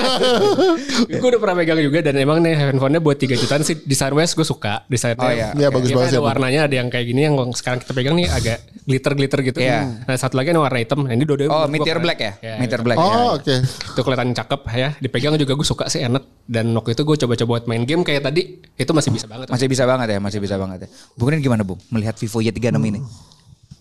gue 1.20 1.28
udah 1.28 1.40
pernah 1.40 1.56
megang 1.60 1.78
juga 1.84 2.00
dan 2.00 2.16
emang 2.16 2.40
nih 2.40 2.56
handphonenya 2.56 3.00
buat 3.04 3.20
3 3.20 3.36
jutaan 3.36 3.60
sih 3.60 3.76
desain 3.84 4.12
wes 4.16 4.32
gue 4.32 4.46
suka 4.46 4.88
desainnya. 4.88 5.20
Oh, 5.20 5.32
iya. 5.32 5.48
Iya, 5.52 5.68
bagus 5.68 5.92
Dia 5.92 5.96
banget 6.00 6.12
Ada 6.16 6.20
warnanya 6.24 6.60
ada 6.64 6.74
yang 6.80 6.88
kayak 6.88 7.06
gini 7.12 7.20
yang 7.28 7.36
sekarang 7.52 7.84
kita 7.84 7.92
pegang 7.92 8.16
nih 8.16 8.24
agak 8.32 8.64
glitter 8.88 9.12
glitter 9.12 9.40
gitu. 9.44 9.58
Iya. 9.60 10.08
Nah 10.08 10.16
satu 10.16 10.40
lagi 10.40 10.56
yang 10.56 10.64
warna 10.64 10.80
hitam. 10.80 11.04
Nah, 11.04 11.12
ini 11.12 11.28
dua 11.28 11.36
Oh, 11.48 11.64
Meteor 11.68 12.00
Black 12.00 12.18
ya? 12.18 12.32
Meteor 12.56 12.80
Black. 12.80 12.96
ya. 12.96 13.04
Oh 13.04 13.36
oke. 13.36 13.54
Itu 13.68 14.00
kelihatan 14.00 14.32
cakep 14.32 14.60
ya. 14.72 14.88
Dipegang 14.96 15.36
juga 15.36 15.52
gue 15.52 15.66
suka 15.66 15.84
sih 15.92 16.00
enak. 16.00 16.24
Dan 16.48 16.72
waktu 16.72 16.96
itu 16.96 17.02
gue 17.08 17.16
coba-coba 17.24 17.48
buat 17.56 17.64
main 17.64 17.88
game 17.88 18.04
kayak 18.04 18.28
tadi 18.28 18.60
itu 18.60 18.92
masih 18.92 19.08
bisa 19.08 19.24
banget. 19.24 19.48
Masih 19.48 19.66
bisa 19.72 19.88
banget 19.88 20.08
ya, 20.12 20.18
masih 20.20 20.38
bisa 20.44 20.60
banget 20.60 20.78
ya. 20.84 20.88
Bung 21.16 21.32
Rin 21.32 21.40
gimana 21.40 21.64
Bung? 21.64 21.80
Melihat 21.88 22.20
Vivo 22.20 22.44
Y36 22.44 22.76
ini? 22.84 23.00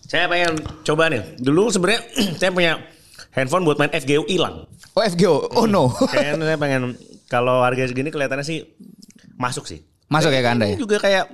Saya 0.08 0.24
pengen 0.32 0.56
coba 0.80 1.12
nih. 1.12 1.36
Dulu 1.36 1.68
sebenarnya 1.68 2.00
saya 2.40 2.48
punya 2.48 2.80
handphone 3.36 3.68
buat 3.68 3.76
main 3.76 3.92
FGO 3.92 4.24
hilang. 4.24 4.64
Oh 4.96 5.02
FGO, 5.04 5.52
oh 5.52 5.68
no. 5.68 5.92
Kayaknya 6.12 6.48
saya 6.48 6.58
pengen 6.58 6.82
kalau 7.28 7.60
harga 7.60 7.92
segini 7.92 8.08
kelihatannya 8.08 8.46
sih 8.48 8.64
masuk 9.36 9.68
sih. 9.68 9.84
Masuk 10.08 10.32
ya 10.32 10.40
ke 10.40 10.48
Anda 10.48 10.64
ya? 10.64 10.80
Ini 10.80 10.80
juga 10.80 10.96
kayak 10.96 11.24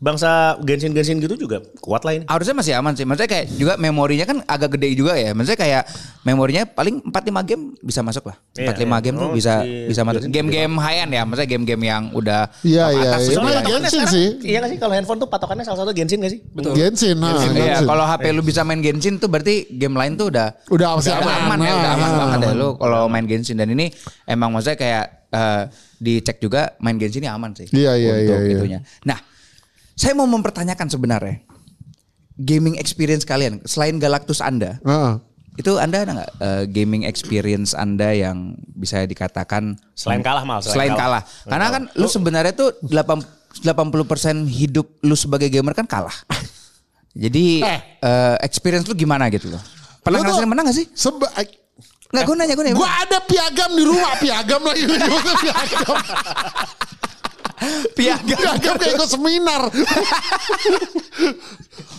bangsa 0.00 0.56
Genshin-Genshin 0.64 1.20
gitu 1.20 1.36
juga 1.36 1.60
kuat 1.78 2.00
lah 2.02 2.16
ini. 2.16 2.24
Harusnya 2.24 2.56
masih 2.56 2.72
aman 2.72 2.96
sih. 2.96 3.04
Maksudnya 3.04 3.28
kayak 3.28 3.46
juga 3.52 3.76
memorinya 3.76 4.24
kan 4.24 4.40
agak 4.48 4.80
gede 4.80 4.96
juga 4.96 5.12
ya. 5.12 5.36
Maksudnya 5.36 5.60
kayak 5.60 5.82
memorinya 6.24 6.64
paling 6.64 7.04
4-5 7.04 7.12
game 7.44 7.62
bisa 7.78 8.00
masuk 8.00 8.32
lah. 8.32 8.36
4-5 8.56 8.64
Iya, 8.64 8.72
iya. 8.80 8.98
game 9.04 9.16
tuh 9.16 9.28
Oh, 9.28 9.36
bisa 9.36 9.54
si 9.60 9.92
bisa 9.92 10.00
masuk. 10.02 10.20
Game-game 10.26 10.72
high 10.80 11.04
end 11.04 11.12
ya. 11.12 11.22
Maksudnya 11.28 11.48
game-game 11.52 11.82
yang 11.84 12.02
udah 12.16 12.48
Iya 12.64 12.84
iya. 12.90 13.10
atas 13.12 13.20
iya. 13.20 13.28
tuh 13.28 13.44
Soalnya 13.44 13.60
ya. 13.60 13.68
Genshin 13.68 14.02
sih. 14.08 14.26
Iya 14.40 14.56
gak 14.64 14.70
sih 14.72 14.78
kalau 14.80 14.94
handphone 14.96 15.20
tuh 15.20 15.28
patokannya 15.28 15.64
salah 15.68 15.78
satu 15.84 15.92
Genshin 15.92 16.18
gak 16.18 16.32
sih? 16.32 16.40
Betul. 16.48 16.72
Genshin. 16.74 17.16
ha, 17.20 17.30
Iya, 17.52 17.76
kalau 17.84 18.04
HP 18.08 18.24
lu 18.32 18.40
bisa 18.40 18.64
main 18.64 18.80
Genshin 18.80 19.20
tuh 19.20 19.28
berarti 19.28 19.68
game 19.70 20.00
lain 20.00 20.16
tuh 20.16 20.32
udah 20.32 20.48
Udah 20.72 20.96
aman. 20.96 21.04
aman 21.44 21.58
ya, 21.60 21.72
udah 21.76 21.90
aman 21.92 22.08
Ah, 22.08 22.16
banget 22.16 22.38
ya 22.40 22.52
lu 22.56 22.68
kalau 22.80 23.04
main 23.04 23.28
Genshin 23.28 23.60
dan 23.60 23.68
ini 23.68 23.92
emang 24.24 24.48
maksudnya 24.48 24.80
kayak 24.80 25.04
eh, 25.28 25.62
dicek 26.00 26.40
juga 26.40 26.72
main 26.80 26.96
Genshin 26.96 27.20
ini 27.20 27.28
aman 27.28 27.52
sih. 27.52 27.68
Iya, 27.68 27.92
iya, 27.94 28.12
untuk 28.16 28.32
iya, 28.32 28.48
iya. 28.48 28.56
itunya. 28.56 28.78
Nah, 29.04 29.18
saya 30.00 30.16
mau 30.16 30.24
mempertanyakan 30.24 30.88
sebenarnya 30.88 31.44
gaming 32.34 32.80
experience 32.80 33.22
kalian 33.22 33.60
selain 33.62 34.00
Galactus 34.00 34.40
Anda, 34.40 34.80
Heeh. 34.80 35.12
itu 35.60 35.76
Anda 35.76 35.96
ada 36.00 36.12
nggak 36.16 36.30
eh, 36.40 36.64
gaming 36.72 37.04
experience 37.04 37.76
Anda 37.76 38.16
yang 38.16 38.56
bisa 38.72 39.04
dikatakan 39.04 39.76
Selain 39.92 40.24
kalah 40.24 40.40
mal. 40.48 40.64
selain 40.64 40.96
kalah? 40.96 41.20
Karena 41.44 41.68
kan 41.68 41.82
lu 41.92 42.08
sebenarnya 42.08 42.56
tuh 42.56 42.72
8 42.80 42.96
80% 43.60 44.48
hidup 44.48 44.88
lu 45.02 45.12
sebagai 45.12 45.52
gamer 45.52 45.76
kan 45.76 45.84
kalah. 45.84 46.16
Jadi 47.12 47.60
Eh. 47.60 47.80
eh, 48.00 48.36
experience 48.40 48.88
lu 48.88 48.96
gimana 48.96 49.28
gitu 49.28 49.52
loh? 49.52 49.60
Pernah 50.00 50.24
ngerasain 50.24 50.48
menang 50.48 50.64
gak 50.64 50.78
sih? 50.80 50.88
Seba 50.96 51.28
Enggak, 52.10 52.26
gue 52.26 52.34
nanya, 52.34 52.54
gue 52.58 52.64
nanya. 52.64 52.74
Gue 52.74 52.90
ada 52.90 53.18
piagam 53.22 53.70
di 53.70 53.84
rumah, 53.86 54.12
piagam 54.18 54.62
lagi. 54.66 54.82
piagam. 54.82 55.94
piagam. 57.92 58.36
piagam 58.36 58.74
kayak 58.76 58.92
ikut 58.96 59.08
seminar. 59.08 59.62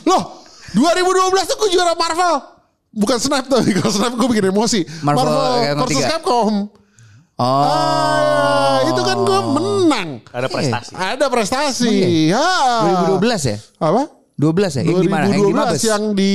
Loh, 0.09 0.21
2012 0.73 1.45
tuh 1.45 1.55
gue 1.57 1.69
juara 1.71 1.93
Marvel. 1.93 2.35
Bukan 2.91 3.17
Snap 3.17 3.47
tuh, 3.47 3.63
kalau 3.79 3.91
Snap 3.91 4.13
gue 4.15 4.27
bikin 4.27 4.51
emosi. 4.51 4.83
Marvel 5.01 5.23
Marvel, 5.23 5.87
versus. 5.87 6.03
Capcom. 6.03 6.55
Oh. 7.41 7.65
Ah, 7.65 8.77
itu 8.85 9.01
kan 9.01 9.17
gue 9.17 9.39
menang. 9.57 10.09
Ada 10.29 10.45
prestasi. 10.45 10.91
Ada 10.93 11.25
prestasi. 11.25 11.95
Oh, 12.29 12.37
Ha. 12.37 13.17
2012 13.17 13.49
ya? 13.49 13.57
Apa? 13.81 14.01
12 14.37 14.77
ya? 14.77 14.81
Yang 14.85 15.01
di 15.01 15.09
mana? 15.09 15.23
Yang 15.25 15.33
di 15.33 15.41
2012 15.41 15.55
Mabes. 15.55 15.81
yang 15.81 16.03
di 16.13 16.31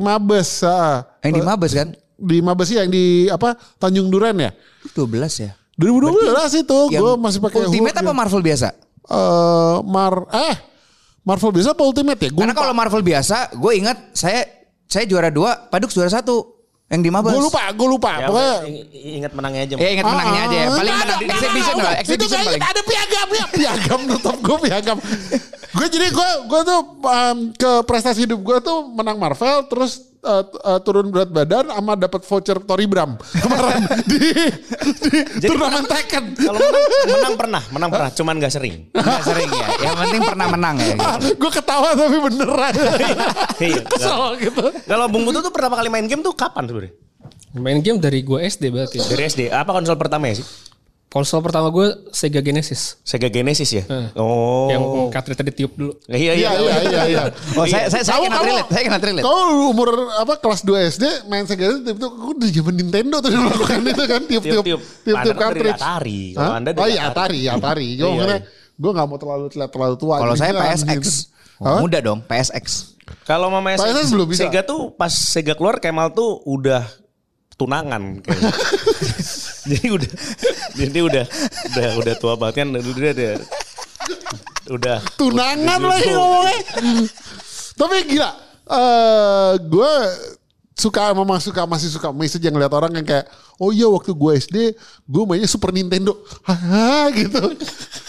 Mabes. 0.00 0.50
ha. 0.64 0.80
Yang 1.24 1.32
di 1.32 1.40
Mabes 1.40 1.72
kan? 1.72 1.88
Di 2.20 2.36
Mabes 2.44 2.66
sih 2.68 2.76
yang 2.76 2.90
di 2.92 3.04
apa? 3.28 3.56
Tanjung 3.80 4.12
Duren 4.12 4.36
ya? 4.36 4.52
12 4.92 5.32
ya? 5.40 5.56
2012 5.80 6.62
itu 6.62 6.78
gue 6.92 7.12
masih 7.16 7.40
pakai 7.40 7.58
Ultimate 7.64 7.96
Hulk 7.96 8.04
apa 8.04 8.12
ya. 8.12 8.16
Marvel 8.20 8.42
biasa? 8.44 8.68
Eh, 9.10 9.76
Mar 9.88 10.14
eh 10.30 10.56
Marvel 11.20 11.50
biasa 11.56 11.68
apa 11.72 11.82
Ultimate 11.82 12.20
ya? 12.20 12.30
Gua 12.30 12.40
Karena 12.44 12.56
kalau 12.56 12.72
Marvel 12.76 13.02
biasa, 13.02 13.36
gue 13.56 13.72
ingat 13.76 13.96
saya 14.12 14.44
saya 14.84 15.04
juara 15.06 15.30
dua, 15.30 15.68
Paduk 15.68 15.88
juara 15.88 16.10
satu. 16.10 16.58
Yang 16.90 17.00
di 17.06 17.10
Mabes. 17.14 17.30
Gue 17.38 17.44
lupa, 17.46 17.62
gue 17.70 17.86
lupa. 17.86 18.12
Ya, 18.18 18.26
Pokoknya 18.26 18.54
ingat 18.90 19.32
menangnya 19.38 19.60
aja. 19.62 19.74
Ya 19.78 19.88
ingat 19.94 20.06
menangnya 20.10 20.40
aja 20.42 20.56
ya. 20.58 20.66
Paling 20.66 20.74
Nggak 20.90 20.98
menang 21.06 21.20
di 21.22 21.26
exhibition 21.30 21.74
ada, 21.78 21.84
lah, 21.86 21.92
Itu 21.94 22.02
exhibition 22.02 22.34
kayak 22.34 22.50
paling. 22.50 22.62
ada 22.66 22.80
piagamnya, 22.82 23.44
piagam 23.54 24.00
tetap 24.10 24.36
gue 24.42 24.56
piagam. 24.66 24.98
gue 25.70 25.86
jadi 25.86 26.06
gue 26.10 26.28
gue 26.50 26.60
tuh 26.66 26.80
um, 26.98 27.38
ke 27.54 27.70
prestasi 27.86 28.26
hidup 28.26 28.42
gue 28.42 28.58
tuh 28.58 28.90
menang 28.90 29.22
Marvel 29.22 29.70
terus 29.70 30.09
uh, 30.24 30.44
uh, 30.44 30.78
turun 30.84 31.08
berat 31.08 31.30
badan 31.32 31.68
sama 31.72 31.92
dapat 31.96 32.20
voucher 32.24 32.58
Tori 32.64 32.86
Bram 32.86 33.16
kemarin 33.20 33.82
di, 34.10 34.20
di 35.40 35.46
turnamen 35.48 35.84
Tekken. 35.88 36.24
Kalau 36.36 36.58
menang, 36.60 36.84
menang 37.08 37.34
pernah, 37.36 37.62
menang 37.72 37.90
pernah, 37.90 38.10
cuman 38.12 38.34
gak 38.40 38.52
sering. 38.52 38.74
Nggak 38.92 39.24
sering 39.24 39.50
ya. 39.50 39.66
Yang 39.90 39.96
penting 40.06 40.22
pernah 40.24 40.46
menang 40.48 40.76
ya. 40.78 40.94
Gitu. 40.94 41.28
gue 41.40 41.50
ketawa 41.52 41.88
tapi 41.96 42.18
beneran. 42.20 42.74
Iya. 43.60 43.84
Kesel 43.84 44.40
gitu. 44.40 44.64
Kalau 44.88 45.04
Bung 45.12 45.28
Butu 45.28 45.44
tuh 45.44 45.52
pertama 45.52 45.76
kali 45.76 45.92
main 45.92 46.08
game 46.08 46.24
tuh 46.24 46.32
kapan 46.32 46.64
sebenarnya? 46.64 46.92
Main 47.52 47.84
game 47.84 48.00
dari 48.00 48.24
gue 48.24 48.40
SD 48.40 48.72
berarti. 48.72 48.96
Dari 49.04 49.22
SD. 49.28 49.40
Apa 49.52 49.76
konsol 49.76 50.00
pertama 50.00 50.32
ya 50.32 50.40
sih? 50.40 50.46
Konsol 51.10 51.42
pertama 51.42 51.74
gue 51.74 51.90
Sega 52.14 52.38
Genesis. 52.38 53.02
Sega 53.02 53.26
Genesis 53.26 53.66
ya? 53.74 53.82
Eh. 53.82 54.14
Oh. 54.14 54.70
Yang 54.70 54.82
cartridge 55.10 55.38
tadi 55.42 55.50
tiup 55.50 55.74
dulu. 55.74 55.90
Iya 56.06 56.38
Iya 56.38 56.50
iya 56.54 56.76
iya 56.86 57.02
iya. 57.10 57.22
Oh, 57.58 57.66
saya 57.66 57.90
saya, 57.90 58.06
saya 58.06 58.30
kena 58.30 58.38
relate, 58.38 58.70
saya 58.70 58.82
kena 58.86 58.98
relate. 59.02 59.24
Kau 59.26 59.74
umur 59.74 59.90
apa 60.14 60.38
kelas 60.38 60.62
2 60.62 60.70
SD 60.94 61.04
main 61.26 61.50
Sega 61.50 61.66
itu 61.66 61.82
itu 61.82 62.06
aku 62.06 62.30
udah 62.38 62.48
zaman 62.54 62.74
Nintendo 62.78 63.18
tuh 63.18 63.34
melakukan 63.34 63.78
itu 63.90 64.04
kan 64.06 64.22
tiup-tiup 64.22 64.54
Tiup-tiup. 64.62 64.80
tiup-tiup 65.02 65.16
Anda 65.18 65.34
kan 65.34 65.34
dari 65.34 65.42
cartridge. 65.42 65.82
Atari. 65.82 66.20
Kalau? 66.38 66.52
Anda 66.54 66.70
dari 66.70 66.78
oh 66.78 66.86
iya 66.86 67.02
Atari. 67.10 67.40
Atari, 67.42 67.50
Atari. 67.58 67.88
Gue 67.98 68.10
Iya, 68.14 68.24
iya. 68.30 68.38
gue 68.78 68.90
gak 68.94 69.06
mau 69.10 69.18
terlalu 69.18 69.44
terlalu 69.50 69.94
tua. 69.98 70.14
Kalau 70.22 70.34
saya 70.38 70.52
kan 70.54 70.62
PSX. 70.70 70.86
gitu. 70.94 71.10
Oh, 71.60 71.82
muda 71.82 71.98
dong, 71.98 72.22
PSX. 72.22 72.66
Kalau 73.26 73.50
Mama 73.50 73.74
belum 73.74 74.26
bisa. 74.30 74.46
Sega 74.46 74.62
tuh 74.62 74.94
pas 74.94 75.10
Sega 75.10 75.58
keluar 75.58 75.82
Kemal 75.82 76.14
tuh 76.14 76.38
udah 76.46 76.86
tunangan 77.60 78.02
kayaknya. 78.18 78.52
jadi 79.70 79.86
udah 79.92 80.10
jadi 80.72 80.98
udah 81.02 81.24
udah 81.68 81.88
udah 82.00 82.14
tua 82.16 82.34
banget 82.34 82.54
kan 82.58 82.68
udah 82.72 82.82
udah 82.82 83.32
udah 84.70 84.98
Tunangan 85.14 85.78
udah- 85.78 85.90
lagi 85.90 86.04
udah- 86.06 86.16
ngomongnya. 86.16 86.58
Tapi 87.76 87.96
gila. 88.06 88.30
eh 88.70 89.52
gue 89.60 89.92
suka 90.72 91.10
memang 91.10 91.36
suka 91.36 91.66
masih 91.66 91.90
suka 91.90 92.08
message 92.08 92.40
yang 92.40 92.54
ngeliat 92.54 92.70
orang 92.70 92.94
yang 92.94 93.02
kayak 93.02 93.26
oh 93.58 93.68
iya 93.68 93.84
waktu 93.84 94.14
gue 94.14 94.32
SD 94.32 94.56
gue 95.04 95.22
mainnya 95.26 95.44
Super 95.44 95.74
Nintendo 95.74 96.14
haha 96.40 97.10
gitu 97.10 97.50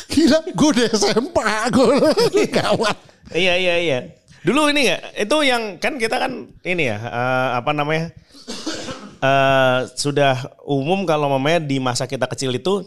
gila 0.07 0.37
gue 0.45 0.67
udah 0.71 0.85
SMP 0.87 1.33
gue 1.67 2.45
gawat 2.47 2.93
Iya 3.31 3.53
iya 3.55 3.75
iya. 3.79 3.99
Dulu 4.41 4.69
ini 4.69 4.85
nggak 4.85 5.01
itu 5.19 5.37
yang 5.41 5.63
kan 5.77 5.95
kita 5.95 6.15
kan 6.15 6.31
ini 6.61 6.83
ya 6.85 6.97
eh, 6.99 7.49
apa 7.57 7.71
namanya 7.71 8.13
eh 9.21 9.79
sudah 9.93 10.33
umum 10.65 11.05
kalau 11.05 11.29
mamanya 11.29 11.61
di 11.61 11.77
masa 11.77 12.09
kita 12.09 12.25
kecil 12.25 12.57
itu 12.57 12.81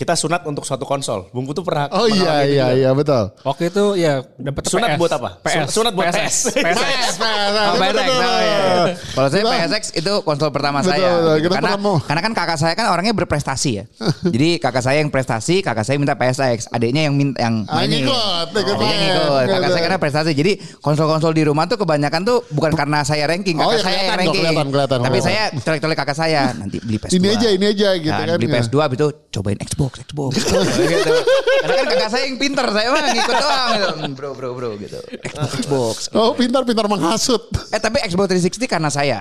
kita 0.00 0.16
sunat 0.16 0.40
untuk 0.42 0.64
suatu 0.64 0.82
konsol. 0.82 1.28
Bungku 1.28 1.52
tuh 1.52 1.60
pernah 1.60 1.92
Oh 1.92 2.08
iya 2.08 2.40
iya 2.40 2.66
juga. 2.66 2.66
iya 2.72 2.90
betul. 2.90 3.22
Waktu 3.38 3.62
itu 3.68 3.84
ya 3.94 4.12
dapat 4.34 4.62
Sunat 4.64 4.88
PS. 4.88 4.98
buat 4.98 5.12
apa? 5.12 5.28
PS. 5.40 5.66
Sunat 5.68 5.92
buat 5.92 6.08
PS. 6.08 6.36
PSX. 6.48 6.56
PS, 6.56 7.14
PS, 7.14 7.14
Oh, 7.20 7.76
PSX. 7.76 8.08
Oh, 8.08 8.40
iya. 8.40 8.64
Kalau 9.12 9.28
saya 9.28 9.42
PSX 9.44 9.82
itu 9.92 10.12
konsol 10.22 10.48
pertama 10.48 10.80
Betul, 10.80 10.90
saya. 10.90 11.08
betul. 11.12 11.36
Kita 11.36 11.52
karena 11.52 11.60
pernah 11.68 11.76
mau- 11.78 12.00
karena 12.00 12.20
kan 12.22 12.32
kakak 12.32 12.56
saya 12.56 12.72
kan 12.72 12.86
orangnya 12.88 13.12
berprestasi 13.12 13.70
ya. 13.70 13.84
Jadi 14.24 14.48
kakak 14.56 14.80
saya 14.80 14.96
yang 14.98 15.10
prestasi, 15.10 15.60
kakak 15.60 15.84
saya 15.84 15.96
minta 15.96 16.14
PSX, 16.14 16.70
adiknya 16.70 17.04
yang 17.04 17.14
minta 17.14 17.36
yang 17.38 17.66
Ah, 17.66 17.78
mainin. 17.78 18.02
ngikut, 18.02 18.48
ikut 18.50 18.64
Adiknya 18.72 18.88
main. 18.88 19.00
ngikut. 19.04 19.44
Kakak 19.44 19.60
Gitu. 19.60 19.70
saya 19.70 19.82
karena 19.84 19.98
prestasi. 19.98 20.30
Jadi 20.32 20.52
konsol-konsol 20.80 21.32
di 21.32 21.42
rumah 21.42 21.64
tuh 21.66 21.76
kebanyakan 21.76 22.20
tuh 22.22 22.38
bukan 22.48 22.72
karena 22.72 23.02
saya 23.02 23.26
ranking, 23.26 23.54
kakak 23.54 23.68
Oh, 23.68 23.74
ya, 23.74 23.82
saya 23.82 23.98
yang 24.00 24.16
ranking. 24.16 24.32
kok, 24.32 24.48
kelihatan, 24.48 24.66
kelihatan. 24.70 24.98
Tapi 25.02 25.18
Oh. 25.18 25.22
saya 25.22 25.42
colek-colek 25.54 25.98
kakak 25.98 26.16
saya 26.16 26.40
nanti 26.52 26.76
beli 26.78 26.96
PS2. 26.96 27.12
Ini 27.12 27.28
aja, 27.30 27.48
ini 27.50 27.66
aja 27.66 27.88
gitu 27.96 28.12
Nah, 28.12 28.24
kan. 28.24 28.38
Beli 28.38 28.48
PS2 28.48 28.76
habis 28.80 28.96
itu 28.96 29.08
cobain 29.30 29.58
Xbox, 29.58 29.89
Xbox. 29.98 30.32
gitu. 30.78 31.14
Karena 31.62 31.74
kan 31.74 31.86
kakak 31.90 32.10
saya 32.10 32.22
yang 32.30 32.38
pinter, 32.38 32.66
saya 32.70 32.86
mah 32.90 33.02
ngikut 33.10 33.34
doang 33.34 33.70
gitu. 33.74 33.88
Hmm, 33.90 34.12
Bro, 34.14 34.30
bro, 34.38 34.48
bro 34.54 34.70
gitu. 34.78 34.98
Xbox, 35.26 35.50
Xbox. 35.66 35.94
Oh 36.14 36.30
pintar-pintar 36.34 36.86
menghasut. 36.86 37.50
Eh 37.74 37.80
tapi 37.80 37.98
Xbox 38.04 38.30
360 38.30 38.70
karena 38.70 38.90
saya. 38.92 39.18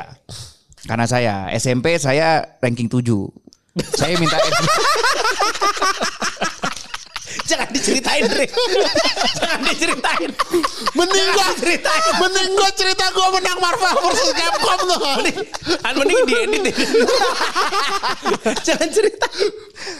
Karena 0.85 1.05
saya 1.09 1.33
SMP 1.55 1.97
saya 1.97 2.45
ranking 2.61 2.87
7. 2.87 3.01
Saya 3.95 4.13
minta 4.19 4.37
Xbox. 4.37 4.69
Jangan 7.45 7.69
diceritain. 7.69 8.23
Jangan 9.37 9.59
diceritain. 9.65 10.29
Mending 10.93 11.27
gua 11.33 11.47
Ceritain. 11.57 12.03
mending 12.17 12.49
gua 12.57 12.69
cerita 12.73 13.05
gua 13.13 13.27
menang 13.33 13.59
Marvel 13.61 13.95
versus 14.05 14.31
Capcom 14.33 14.79
tuh. 14.85 14.99
An 15.85 15.93
mending 15.97 16.21
diedit 16.25 16.61
deh. 16.69 16.75
Jangan 18.67 18.89
cerita. 18.89 19.27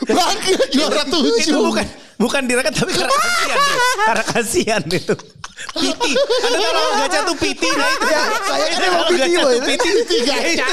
Lagi 0.10 0.52
juara 0.74 1.04
Itu 1.08 1.18
tujuh. 1.24 1.62
bukan 1.64 1.88
bukan 2.20 2.42
direkam 2.46 2.74
tapi 2.76 2.92
karena 2.94 3.10
kasihan. 3.24 3.58
Karena 4.06 4.24
kasihan 4.28 4.84
itu. 4.86 5.16
Piti. 5.60 6.12
Anda 6.16 6.58
tahu 6.60 6.72
kalau 6.72 6.92
gacha 7.04 7.20
tuh 7.28 7.38
piti 7.40 7.70
nah 7.76 7.90
itu. 7.92 8.08
Ya, 8.08 8.22
saya 8.48 8.64
kan 8.64 8.80
Itu 8.80 8.84
emang 8.84 8.96
kalau 8.96 9.10
piti 9.12 9.32
loh, 9.36 9.52
itu. 9.52 9.66
Piti. 9.68 9.90
Piti 10.04 10.18
gacha. 10.28 10.68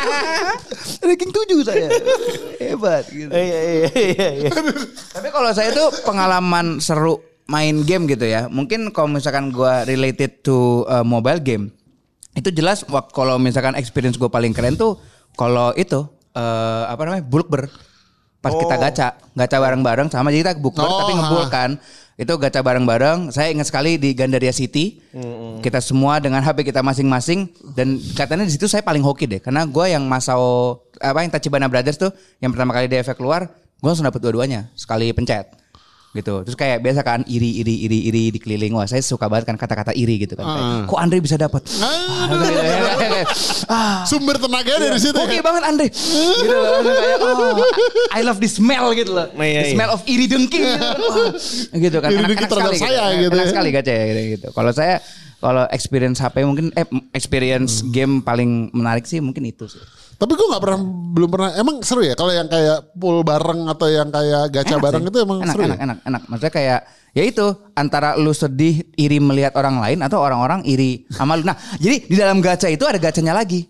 ranking 1.07 1.31
7 1.31 1.67
saya. 1.67 1.89
Hebat 2.59 3.05
gitu. 3.11 3.31
Iya 3.31 3.61
iya 3.63 3.89
iya 3.95 4.29
iya. 4.47 4.51
Tapi 5.15 5.29
kalau 5.31 5.51
saya 5.55 5.71
tuh 5.75 5.89
pengalaman 6.07 6.79
seru 6.79 7.19
main 7.47 7.83
game 7.87 8.11
gitu 8.11 8.27
ya. 8.27 8.51
Mungkin 8.51 8.91
kalau 8.91 9.11
misalkan 9.11 9.55
gua 9.55 9.87
related 9.87 10.43
to 10.43 10.87
uh, 10.87 11.07
mobile 11.07 11.39
game 11.43 11.71
itu 12.37 12.53
jelas 12.53 12.85
kalau 13.17 13.41
misalkan 13.41 13.73
experience 13.81 14.21
gue 14.21 14.29
paling 14.29 14.53
keren 14.53 14.77
tuh 14.77 15.01
kalau 15.41 15.73
itu 15.73 16.05
eh, 16.37 16.85
apa 16.85 17.01
namanya 17.09 17.25
bulkber 17.25 17.73
pas 18.39 18.53
kita 18.53 18.75
gacha 18.77 19.09
gacha 19.33 19.57
bareng-bareng 19.59 20.09
sama 20.09 20.31
jadi 20.31 20.43
kita 20.47 20.55
bukber 20.61 20.85
Oh, 20.85 20.99
tapi 21.03 21.13
ngebul 21.15 21.45
kan. 21.49 21.71
Itu 22.17 22.41
gacha 22.41 22.65
bareng-bareng 22.65 23.29
saya 23.29 23.53
ingat 23.53 23.69
sekali 23.69 24.01
di 24.01 24.17
Gandaria 24.17 24.49
City 24.49 25.05
kita 25.61 25.85
semua 25.85 26.17
dengan 26.17 26.41
HP 26.41 26.65
kita 26.65 26.81
masing-masing 26.81 27.45
dan 27.77 28.01
katanya 28.17 28.49
di 28.49 28.57
situ 28.57 28.65
saya 28.65 28.81
paling 28.81 29.05
hoki 29.05 29.29
deh 29.29 29.37
karena 29.37 29.69
gue 29.69 29.85
yang 29.93 30.01
Masao 30.09 30.81
apa 30.97 31.21
yang 31.21 31.29
Tachibana 31.29 31.69
Brothers 31.69 32.01
tuh 32.01 32.09
yang 32.41 32.57
pertama 32.57 32.73
kali 32.73 32.89
di 32.89 32.97
efek 32.97 33.21
keluar 33.21 33.53
gue 33.53 33.85
langsung 33.85 34.09
dapet 34.09 34.25
dua-duanya 34.25 34.73
sekali 34.73 35.13
pencet 35.13 35.53
gitu. 36.17 36.43
Terus 36.49 36.57
kayak 36.57 36.81
biasa 36.81 37.01
kan 37.05 37.21
iri 37.29 37.61
iri 37.61 37.85
iri 37.85 37.99
iri 38.09 38.23
dikeliling. 38.33 38.73
Wah 38.73 38.89
saya 38.89 39.05
suka 39.05 39.29
banget 39.29 39.53
kan 39.53 39.57
kata-kata 39.61 39.93
iri 39.93 40.25
gitu 40.25 40.33
kan. 40.35 40.45
Kayak, 40.49 40.89
kok 40.89 40.99
Andre 40.99 41.19
bisa 41.21 41.37
dapat 41.37 41.63
ah 43.73 44.03
Sumber 44.09 44.41
tenaga 44.41 44.81
dari 44.81 44.97
situ. 44.97 45.17
Oke 45.17 45.39
ya. 45.39 45.43
banget 45.45 45.63
Andre. 45.69 45.87
Gitu. 45.93 46.49
Loh 46.49 46.81
Langsung 46.81 46.97
kayak 46.97 47.19
oh 47.21 48.17
I 48.17 48.21
love 48.25 48.41
the 48.41 48.49
smell 48.49 48.91
gitu 48.97 49.13
loh. 49.13 49.29
Nah, 49.37 49.45
iya, 49.47 49.61
the 49.63 49.69
iya. 49.71 49.75
smell 49.77 49.91
of 49.93 50.01
iri 50.09 50.27
dengking 50.27 50.65
gitu, 50.65 50.81
gitu 51.77 51.97
kan. 52.01 52.09
Iri 52.11 52.19
enak, 52.19 52.29
dengking 52.33 52.47
enak 52.47 52.53
terhadap 52.53 52.75
sekali 52.75 52.95
saya 52.97 53.05
gitu, 53.13 53.21
gitu 53.21 53.35
enak 53.37 53.45
ya. 53.45 53.51
sekali 53.53 53.69
gacha 53.75 53.93
ya 53.93 54.05
gitu, 54.07 54.21
gitu. 54.37 54.49
kalau 54.57 54.71
saya 54.73 54.95
kalau 55.37 55.65
experience 55.69 56.19
HP 56.19 56.37
mungkin 56.49 56.73
eh 56.73 56.87
experience 57.13 57.85
Hmm. 57.85 57.93
game 57.93 58.15
paling 58.25 58.73
menarik 58.73 59.05
sih 59.05 59.21
mungkin 59.21 59.45
itu 59.45 59.69
sih 59.69 59.83
Tapi 60.17 60.33
gue 60.33 60.47
nggak 60.49 60.63
pernah 60.65 60.81
belum 61.13 61.29
pernah. 61.29 61.51
Emang 61.55 61.77
seru 61.85 62.01
ya 62.01 62.17
kalau 62.17 62.33
yang 62.33 62.49
kayak 62.49 62.97
pool 62.97 63.21
bareng 63.21 63.69
atau 63.69 63.87
yang 63.87 64.09
kayak 64.09 64.49
gacha 64.49 64.77
Enak 64.77 64.85
bareng 64.85 65.03
sih. 65.05 65.11
itu 65.13 65.19
emang 65.21 65.39
enak, 65.45 65.53
seru 65.53 65.63
enak, 65.65 65.77
ya. 65.77 65.85
enak, 65.85 65.99
enak. 66.09 66.23
Maksudnya 66.27 66.53
kayak 66.53 66.81
ya 67.13 67.23
itu 67.25 67.47
antara 67.73 68.09
lu 68.17 68.33
sedih 68.33 68.81
iri 68.97 69.21
melihat 69.21 69.53
orang 69.57 69.77
lain 69.77 69.99
atau 70.01 70.21
orang-orang 70.21 70.65
iri 70.65 71.05
sama 71.13 71.37
lu. 71.37 71.45
Nah, 71.45 71.57
jadi 71.77 71.97
di 72.09 72.17
dalam 72.17 72.41
gacha 72.41 72.69
itu 72.69 72.89
ada 72.89 72.97
gacanya 72.97 73.37
lagi. 73.37 73.69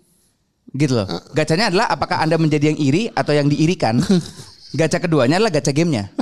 Gitu 0.71 0.93
loh. 0.93 1.07
Gacanya 1.31 1.71
adalah 1.71 1.87
apakah 1.91 2.19
Anda 2.19 2.35
menjadi 2.35 2.71
yang 2.71 2.79
iri 2.79 3.07
atau 3.11 3.31
yang 3.31 3.47
diirikan. 3.47 3.99
Gacha 4.77 4.99
keduanya 4.99 5.39
adalah 5.39 5.51
gacha 5.51 5.71
gamenya. 5.71 6.11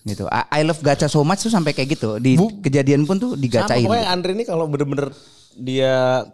Gitu. 0.00 0.24
I, 0.28 0.60
I 0.60 0.60
love 0.64 0.80
gacha 0.80 1.08
so 1.08 1.20
much 1.20 1.44
tuh 1.44 1.52
sampai 1.52 1.76
kayak 1.76 1.96
gitu. 1.96 2.16
Di 2.16 2.36
Bu- 2.36 2.60
kejadian 2.60 3.04
pun 3.04 3.20
tuh 3.20 3.36
Sama 3.36 3.40
digacain. 3.40 3.84
pokoknya 3.84 4.08
Andre 4.08 4.32
ini 4.32 4.44
kalau 4.44 4.64
bener-bener 4.64 5.12
dia 5.56 6.24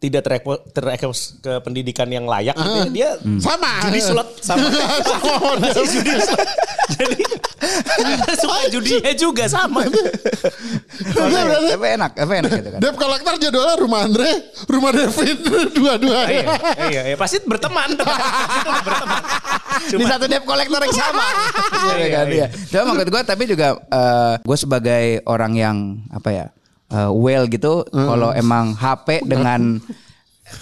tidak 0.00 0.24
terekspos, 0.24 0.58
terekspos 0.72 1.18
ke 1.38 1.52
pendidikan 1.60 2.08
yang 2.08 2.24
layak 2.24 2.56
gitu 2.56 2.72
ya, 2.74 2.88
dia 2.88 3.10
Hmm. 3.20 3.36
Sama. 3.36 3.68
judi 3.84 4.00
slot 4.00 4.28
sama 4.40 4.64
masih 5.60 5.84
judi 5.92 6.12
slot 6.16 6.48
jadi 6.90 7.20
suka 8.40 8.60
judinya 8.72 9.12
juga 9.12 9.44
sama 9.44 9.84
Tapi 11.60 11.86
enak, 11.94 12.10
tapi 12.14 12.32
enak 12.40 12.50
gitu 12.50 12.68
kan. 12.70 12.80
Dev 12.80 12.94
Collector 12.96 13.34
jadwalnya 13.36 13.76
rumah 13.76 14.00
Andre, 14.02 14.30
rumah 14.66 14.90
Devin 14.90 15.36
dua-dua. 15.70 16.20
iya, 16.26 16.44
iya, 16.88 17.02
iya, 17.12 17.16
pasti 17.16 17.40
berteman 17.42 17.92
berteman 17.94 19.20
di 19.90 20.04
satu 20.04 20.24
debt 20.26 20.44
collector 20.44 20.80
yang 20.80 20.94
sama. 20.94 21.26
Iya 21.70 21.94
Iya, 21.94 22.08
kan, 22.10 22.26
iya. 22.26 22.36
iya. 22.36 22.46
Cuma 22.70 22.82
maksud 22.90 23.08
gue 23.08 23.22
tapi 23.22 23.42
juga 23.46 23.68
gue 24.40 24.56
sebagai 24.58 25.04
orang 25.24 25.52
yang 25.54 25.76
apa 26.10 26.28
ya 26.30 26.46
eh, 26.90 27.10
well 27.12 27.46
gitu, 27.46 27.82
kalau 27.86 28.30
emang 28.32 28.72
HP 28.72 29.22
dengan 29.22 29.78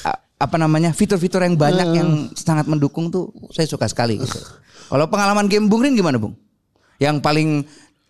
a- 0.03 0.21
apa 0.39 0.55
namanya 0.55 0.93
fitur-fitur 0.93 1.41
yang 1.41 1.55
banyak 1.55 1.89
yang 1.93 2.11
sangat 2.33 2.65
mendukung 2.65 3.09
tuh 3.09 3.27
saya 3.49 3.65
suka 3.65 3.85
sekali 3.85 4.17
gitu. 4.17 4.39
Kalau 4.87 5.05
pengalaman 5.05 5.45
game 5.45 5.67
Bung 5.67 5.83
Rin 5.83 5.93
gimana 5.93 6.17
Bung? 6.17 6.33
Yang 6.97 7.17
paling 7.19 7.49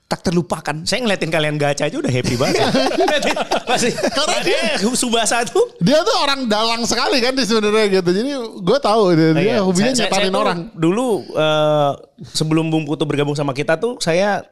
tak 0.05 0.25
terlupakan. 0.25 0.73
saya 0.83 1.05
ngeliatin 1.05 1.29
kalian 1.29 1.57
gacha 1.57 1.85
aja 1.85 1.93
udah 1.95 2.09
happy 2.09 2.33
banget 2.35 2.57
masih 3.69 3.93
Karena 3.93 4.41
karena 4.41 4.97
Subasa 4.97 5.45
tuh 5.45 5.69
Dia 5.79 6.01
tuh 6.01 6.17
orang 6.17 6.49
dalang 6.49 6.81
sekali 6.85 7.21
kan 7.21 7.37
di 7.37 7.45
sebenarnya 7.45 8.01
gitu. 8.01 8.09
Jadi 8.09 8.31
gue 8.57 8.79
tahu 8.79 9.03
dia, 9.13 9.31
dia 9.37 9.43
Iya, 9.45 9.57
hobinya 9.61 9.93
saya- 9.93 10.09
nyetarin 10.09 10.33
saya 10.33 10.41
orang. 10.41 10.59
Dulu 10.73 11.07
eh, 11.29 11.93
sebelum 12.25 12.73
Bung 12.73 12.89
Putu 12.89 13.05
bergabung 13.05 13.37
sama 13.37 13.53
kita 13.53 13.77
tuh 13.77 14.01
saya 14.01 14.49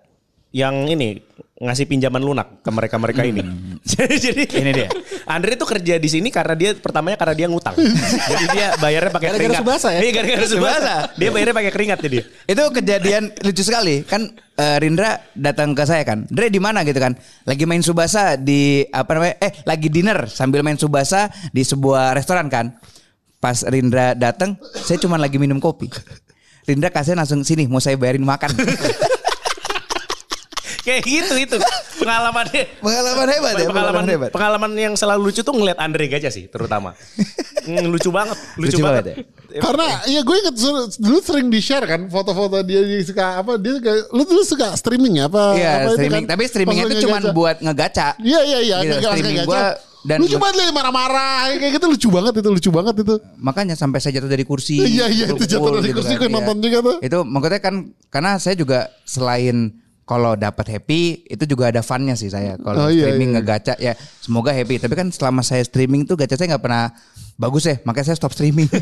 yang 0.52 0.84
ini 0.86 1.24
ngasih 1.56 1.88
pinjaman 1.88 2.20
lunak 2.20 2.60
ke 2.60 2.68
mereka-mereka 2.68 3.24
ini. 3.24 3.40
jadi 3.96 4.16
jadi 4.20 4.42
Ini 4.44 4.70
dia. 4.76 4.88
Andre 5.24 5.56
tuh 5.56 5.64
kerja 5.64 5.96
di 5.96 6.08
sini 6.08 6.28
karena 6.28 6.52
dia 6.52 6.70
pertamanya 6.76 7.16
karena 7.16 7.34
dia 7.34 7.46
ngutang. 7.48 7.76
jadi 8.32 8.44
dia 8.52 8.66
bayarnya 8.76 9.10
pakai 9.12 9.28
Gara-gara 9.32 9.48
keringat. 9.48 9.62
Subasa 9.64 9.88
ya? 9.96 10.00
Iya 10.04 10.12
gara-gara 10.12 10.46
Subasa. 10.46 10.94
dia 11.16 11.28
bayarnya 11.32 11.54
pakai 11.56 11.72
keringat 11.72 11.98
jadi. 12.04 12.18
Itu 12.44 12.62
kejadian 12.76 13.22
lucu 13.40 13.62
sekali 13.64 14.04
kan 14.04 14.36
eh, 14.60 14.76
Rindra 14.80 15.16
datang 15.32 15.72
ke 15.72 15.84
saya 15.88 16.04
kan 16.04 16.28
Dre 16.28 16.52
di 16.52 16.60
mana 16.60 16.84
gitu 16.84 17.00
kan 17.00 17.16
lagi 17.48 17.64
main 17.64 17.80
subasa 17.80 18.36
di 18.36 18.84
apa 18.88 19.16
namanya 19.16 19.34
eh 19.40 19.52
lagi 19.64 19.88
dinner 19.88 20.28
sambil 20.28 20.60
main 20.60 20.76
subasa 20.76 21.32
di 21.52 21.64
sebuah 21.64 22.16
restoran 22.16 22.48
kan 22.48 22.76
pas 23.40 23.64
Rindra 23.68 24.16
datang 24.16 24.56
saya 24.60 24.96
cuma 24.96 25.20
lagi 25.20 25.36
minum 25.36 25.60
kopi 25.60 25.92
Rindra 26.66 26.90
kasih 26.90 27.14
langsung 27.14 27.44
sini 27.46 27.68
mau 27.68 27.78
saya 27.78 27.94
bayarin 28.00 28.24
makan 28.24 28.50
Kayak 30.86 31.02
gitu 31.02 31.34
itu 31.36 31.56
pengalamannya. 31.98 32.62
pengalaman 32.78 33.26
hebat 33.26 33.52
ya 33.52 33.66
pengalaman 33.66 34.02
pengalaman 34.30 34.70
yang 34.72 34.94
selalu 34.94 35.28
lucu 35.28 35.42
tuh 35.42 35.50
ngeliat 35.50 35.76
Andre 35.76 36.06
Gacha 36.06 36.30
sih 36.30 36.46
terutama. 36.46 36.94
Hmm, 37.66 37.90
lucu 37.90 38.14
banget, 38.14 38.38
lucu, 38.54 38.78
Lucu 38.78 38.78
banget. 38.78 39.04
banget 39.18 39.26
Karena 39.58 39.86
ya 40.06 40.22
gue 40.22 40.36
inget 40.38 40.54
dulu 40.94 41.18
sering 41.18 41.50
di 41.50 41.58
share 41.58 41.82
kan 41.82 42.06
foto-foto 42.06 42.62
dia 42.62 42.78
di 42.78 43.02
suka 43.02 43.42
apa 43.42 43.58
dia 43.58 43.74
suka, 43.74 43.90
lu 44.06 44.22
dulu 44.22 44.42
suka 44.46 44.70
streaming 44.78 45.18
ya 45.18 45.26
apa? 45.26 45.50
Iya 45.50 45.70
apa 45.72 45.82
itu 45.82 45.94
streaming 45.98 46.22
kan? 46.22 46.30
tapi 46.30 46.42
streamingnya 46.46 46.84
itu 46.86 47.02
cuma 47.02 47.18
buat 47.34 47.58
ngegaca 47.58 48.14
Iya 48.16 48.40
iya 48.40 48.58
iya 48.62 48.76
Gitu, 48.78 49.02
streaming 49.02 49.42
gua 49.42 49.74
dan- 50.00 50.22
lucu 50.22 50.38
banget 50.38 50.54
lah 50.54 50.66
marah-marah 50.70 51.58
kayak 51.58 51.72
gitu 51.74 51.86
lucu 51.90 52.08
banget 52.08 52.32
itu 52.38 52.48
lucu 52.54 52.70
banget 52.70 52.94
itu. 53.02 53.14
makanya 53.36 53.74
sampai 53.74 53.98
saya 53.98 54.14
jatuh 54.14 54.30
dari 54.30 54.44
kursi 54.46 54.78
Iya, 54.78 55.10
iya, 55.10 55.24
itu 55.26 55.42
jatuh 55.44 55.70
dari 55.74 55.90
kursi, 55.90 56.14
gue 56.14 56.30
nonton 56.30 56.62
juga 56.62 56.78
tuh. 56.78 56.96
itu 57.02 57.18
maksudnya 57.20 57.58
kan 57.58 57.74
karena 58.06 58.38
saya 58.38 58.54
juga 58.54 58.78
selain 59.02 59.74
kalau 60.06 60.38
dapat 60.38 60.70
happy 60.70 61.26
itu 61.26 61.42
juga 61.50 61.74
ada 61.74 61.82
funnya 61.82 62.14
sih 62.14 62.30
saya. 62.30 62.54
Kalau 62.62 62.86
Oh, 62.86 62.90
iya, 62.94 63.10
streaming 63.10 63.34
iya. 63.34 63.42
ngegaca 63.42 63.74
ya 63.76 63.92
semoga 64.22 64.54
happy. 64.54 64.78
Tapi 64.78 64.94
kan 64.94 65.10
selama 65.10 65.42
saya 65.42 65.66
streaming 65.66 66.06
tuh 66.06 66.14
gacha 66.14 66.38
saya 66.38 66.54
nggak 66.54 66.62
pernah 66.62 66.94
bagus 67.34 67.66
ya. 67.66 67.82
Makanya 67.82 68.14
saya 68.14 68.18
stop 68.22 68.30
streaming. 68.30 68.70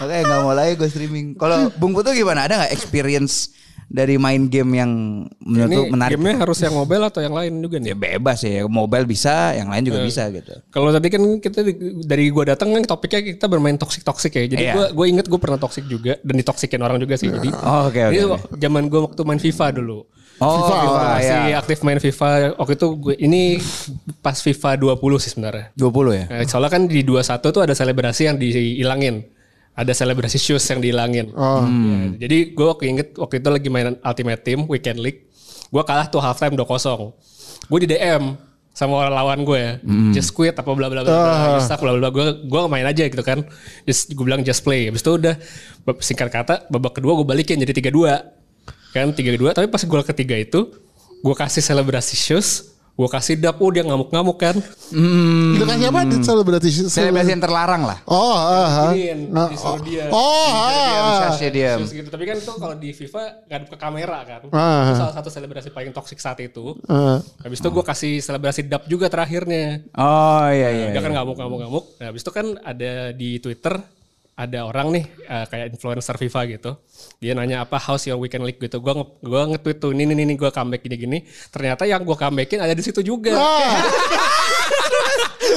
Makanya 0.00 0.22
nggak 0.28 0.40
mau 0.44 0.52
lagi 0.52 0.76
gue 0.76 0.88
streaming. 0.92 1.32
Kalau 1.34 1.72
Bung 1.80 1.96
Putu 1.96 2.12
gimana? 2.12 2.44
Ada 2.44 2.60
nggak 2.64 2.72
experience 2.76 3.56
dari 3.90 4.14
main 4.16 4.46
game 4.46 4.70
yang 4.72 4.90
menurut 5.36 5.66
Ini 5.68 5.90
menarik? 5.90 6.14
gamenya 6.14 6.36
harus 6.40 6.58
yang 6.58 6.72
mobile 6.72 7.02
atau 7.02 7.18
yang 7.18 7.34
lain 7.34 7.58
juga 7.58 7.76
nih? 7.76 7.90
Ya 7.90 7.96
bebas 7.98 8.38
ya, 8.40 8.62
mobile 8.64 9.02
bisa, 9.02 9.50
yang 9.52 9.66
lain 9.66 9.82
Eh. 9.82 9.86
juga 9.90 10.00
bisa 10.00 10.22
gitu. 10.30 10.54
Kalau 10.70 10.88
tadi 10.88 11.10
kan 11.10 11.22
kita 11.36 11.58
dari 12.00 12.30
gua 12.30 12.44
datang 12.48 12.70
kan 12.70 12.86
topiknya 12.86 13.34
kita 13.34 13.44
bermain 13.44 13.74
toxic 13.74 14.00
toxic 14.00 14.30
ya. 14.30 14.46
Jadi 14.46 14.62
Iya. 14.62 14.72
gua 14.72 14.86
gue 14.92 15.06
inget 15.10 15.26
gue 15.26 15.36
pernah 15.36 15.58
toxic 15.58 15.84
juga 15.84 16.14
dan 16.16 16.34
ditoksikin 16.36 16.78
orang 16.78 16.96
juga 16.96 17.14
sih. 17.14 17.26
Jadi 17.28 17.50
Oh, 17.60 17.90
oke, 17.90 17.98
oke, 18.00 18.14
ini 18.14 18.22
oke. 18.24 18.54
zaman 18.56 18.86
gua 18.86 19.00
waktu 19.04 19.20
main 19.24 19.38
FIFA 19.38 19.66
dulu. 19.74 20.06
Oh, 20.38 20.56
FIFA, 20.56 20.74
FIFA, 20.78 21.04
masih 21.12 21.36
ya. 21.44 21.56
aktif 21.58 21.78
main 21.82 21.98
FIFA 21.98 22.28
waktu 22.56 22.72
itu 22.72 22.86
gue 22.96 23.14
ini 23.18 23.42
pas 24.18 24.32
FIFA 24.34 24.70
20 24.78 24.96
sih 25.18 25.28
sebenarnya. 25.28 25.68
20 25.74 25.84
ya? 26.14 26.24
Eh, 26.32 26.46
soalnya 26.46 26.70
kan 26.70 26.86
di 26.86 27.02
21 27.02 27.20
tuh 27.50 27.60
ada 27.60 27.74
selebrasi 27.74 28.22
yang 28.24 28.38
dihilangin. 28.38 29.26
Ada 29.80 29.96
selebrasi 29.96 30.36
shoes 30.36 30.60
yang 30.68 30.84
dihilangin. 30.84 31.32
Oh. 31.32 31.64
Ya, 31.64 32.28
jadi 32.28 32.52
gue 32.52 32.66
waktu 32.68 32.84
inget 32.92 33.08
waktu 33.16 33.40
itu 33.40 33.48
lagi 33.48 33.68
main 33.72 33.96
Ultimate 34.04 34.44
Team 34.44 34.68
Weekend 34.68 35.00
League. 35.00 35.32
Gue 35.72 35.80
kalah 35.88 36.04
tuh 36.12 36.20
halftime 36.20 36.52
2-0. 36.52 36.68
Gue 37.64 37.78
di 37.80 37.88
DM 37.88 38.36
sama 38.76 39.00
orang 39.00 39.14
lawan 39.16 39.40
gue. 39.48 39.80
Just 40.12 40.36
quit 40.36 40.52
apa 40.52 40.68
bla 40.68 40.92
bla 40.92 41.00
bla 41.00 41.08
bla. 41.08 41.56
Just 41.56 41.72
suck, 41.72 41.80
bla 41.80 41.96
bla 41.96 42.06
bla. 42.06 42.10
Gue 42.12 42.44
gue 42.44 42.60
main 42.68 42.84
aja 42.84 43.08
gitu 43.08 43.24
kan. 43.24 43.40
Just 43.88 44.12
gue 44.12 44.20
bilang 44.20 44.44
just 44.44 44.60
play. 44.60 44.92
Habis 44.92 45.00
itu 45.00 45.16
udah 45.16 45.40
singkat 46.04 46.28
kata 46.28 46.68
babak 46.68 47.00
kedua 47.00 47.16
gue 47.16 47.24
balikin 47.24 47.56
jadi 47.56 47.88
3-2. 47.88 48.92
Kan 48.92 49.16
3-2 49.16 49.56
tapi 49.56 49.66
pas 49.72 49.80
gol 49.88 50.04
ketiga 50.04 50.36
itu 50.36 50.76
gue 51.24 51.34
kasih 51.40 51.64
selebrasi 51.64 52.20
shoes. 52.20 52.76
Gue 53.00 53.08
kasih 53.08 53.40
dap, 53.40 53.56
oh 53.64 53.72
dia 53.72 53.80
ngamuk-ngamuk 53.80 54.36
kan. 54.36 54.52
Itu 55.56 55.64
kasih 55.64 55.88
apa? 55.88 56.04
Hmm. 56.04 56.20
Selebrasi. 56.20 56.68
Selebrasi 56.92 57.32
yang 57.32 57.40
terlarang 57.40 57.88
lah. 57.88 58.04
Oh, 58.04 58.36
ah, 58.36 58.68
ah. 58.68 58.92
Giniin, 58.92 59.32
Nah, 59.32 59.48
disuruh 59.48 59.80
dia. 59.80 60.12
Oh, 60.12 60.52
ah. 60.52 61.32
Diam. 61.40 61.80
Terus 61.80 61.96
gitu. 61.96 62.12
Tapi 62.12 62.28
kan 62.28 62.36
itu 62.36 62.52
kalau 62.60 62.76
di 62.76 62.92
FIFA 62.92 63.48
ngadep 63.48 63.68
ke 63.72 63.76
kamera 63.80 64.20
kan. 64.28 64.40
Ah. 64.52 64.92
Itu 64.92 65.00
salah 65.00 65.14
satu 65.16 65.32
selebrasi 65.32 65.72
paling 65.72 65.96
toksik 65.96 66.20
saat 66.20 66.44
itu. 66.44 66.76
Ah. 66.92 67.24
Habis 67.40 67.64
itu 67.64 67.68
gue 67.72 67.84
kasih 67.88 68.12
selebrasi 68.20 68.68
dap 68.68 68.84
juga 68.84 69.08
terakhirnya. 69.08 69.80
Oh 69.96 70.44
iya 70.52 70.68
iya. 70.68 70.86
Dia 70.92 71.00
kan 71.00 71.16
ngamuk 71.16 71.40
ngamuk 71.40 71.58
ngamuk. 71.64 71.84
Nah, 72.04 72.06
habis 72.12 72.20
itu 72.20 72.32
kan 72.36 72.52
ada 72.60 73.16
di 73.16 73.40
Twitter 73.40 73.80
ada 74.40 74.64
orang 74.64 74.88
nih 74.88 75.04
eh, 75.28 75.44
kayak 75.44 75.66
influencer 75.76 76.16
FIFA 76.16 76.40
gitu. 76.48 76.70
Dia 77.20 77.36
nanya 77.36 77.68
apa 77.68 77.76
how's 77.76 78.08
your 78.08 78.16
weekend 78.16 78.48
league 78.48 78.56
gitu. 78.56 78.80
Gua 78.80 78.96
nge- 78.96 79.20
gua 79.20 79.42
nge-tweet 79.52 79.76
tuh 79.76 79.92
ini 79.92 80.08
ini 80.08 80.24
ini 80.24 80.34
gua 80.40 80.48
comeback 80.48 80.80
gini 80.80 80.96
gini. 80.96 81.18
Ternyata 81.52 81.84
yang 81.84 82.00
gua 82.00 82.16
comebackin 82.16 82.64
ada 82.64 82.72
di 82.72 82.80
situ 82.80 83.04
juga. 83.04 83.36
Ah. 83.36 83.84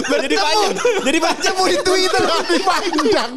jadi 0.27 0.35
panjang. 0.35 0.73
Jadi 0.99 1.19
panjang 1.23 1.53
Mau 1.55 1.67
di 1.71 1.79
Twitter 1.79 2.23
di 2.51 2.59
panjang. 2.59 3.31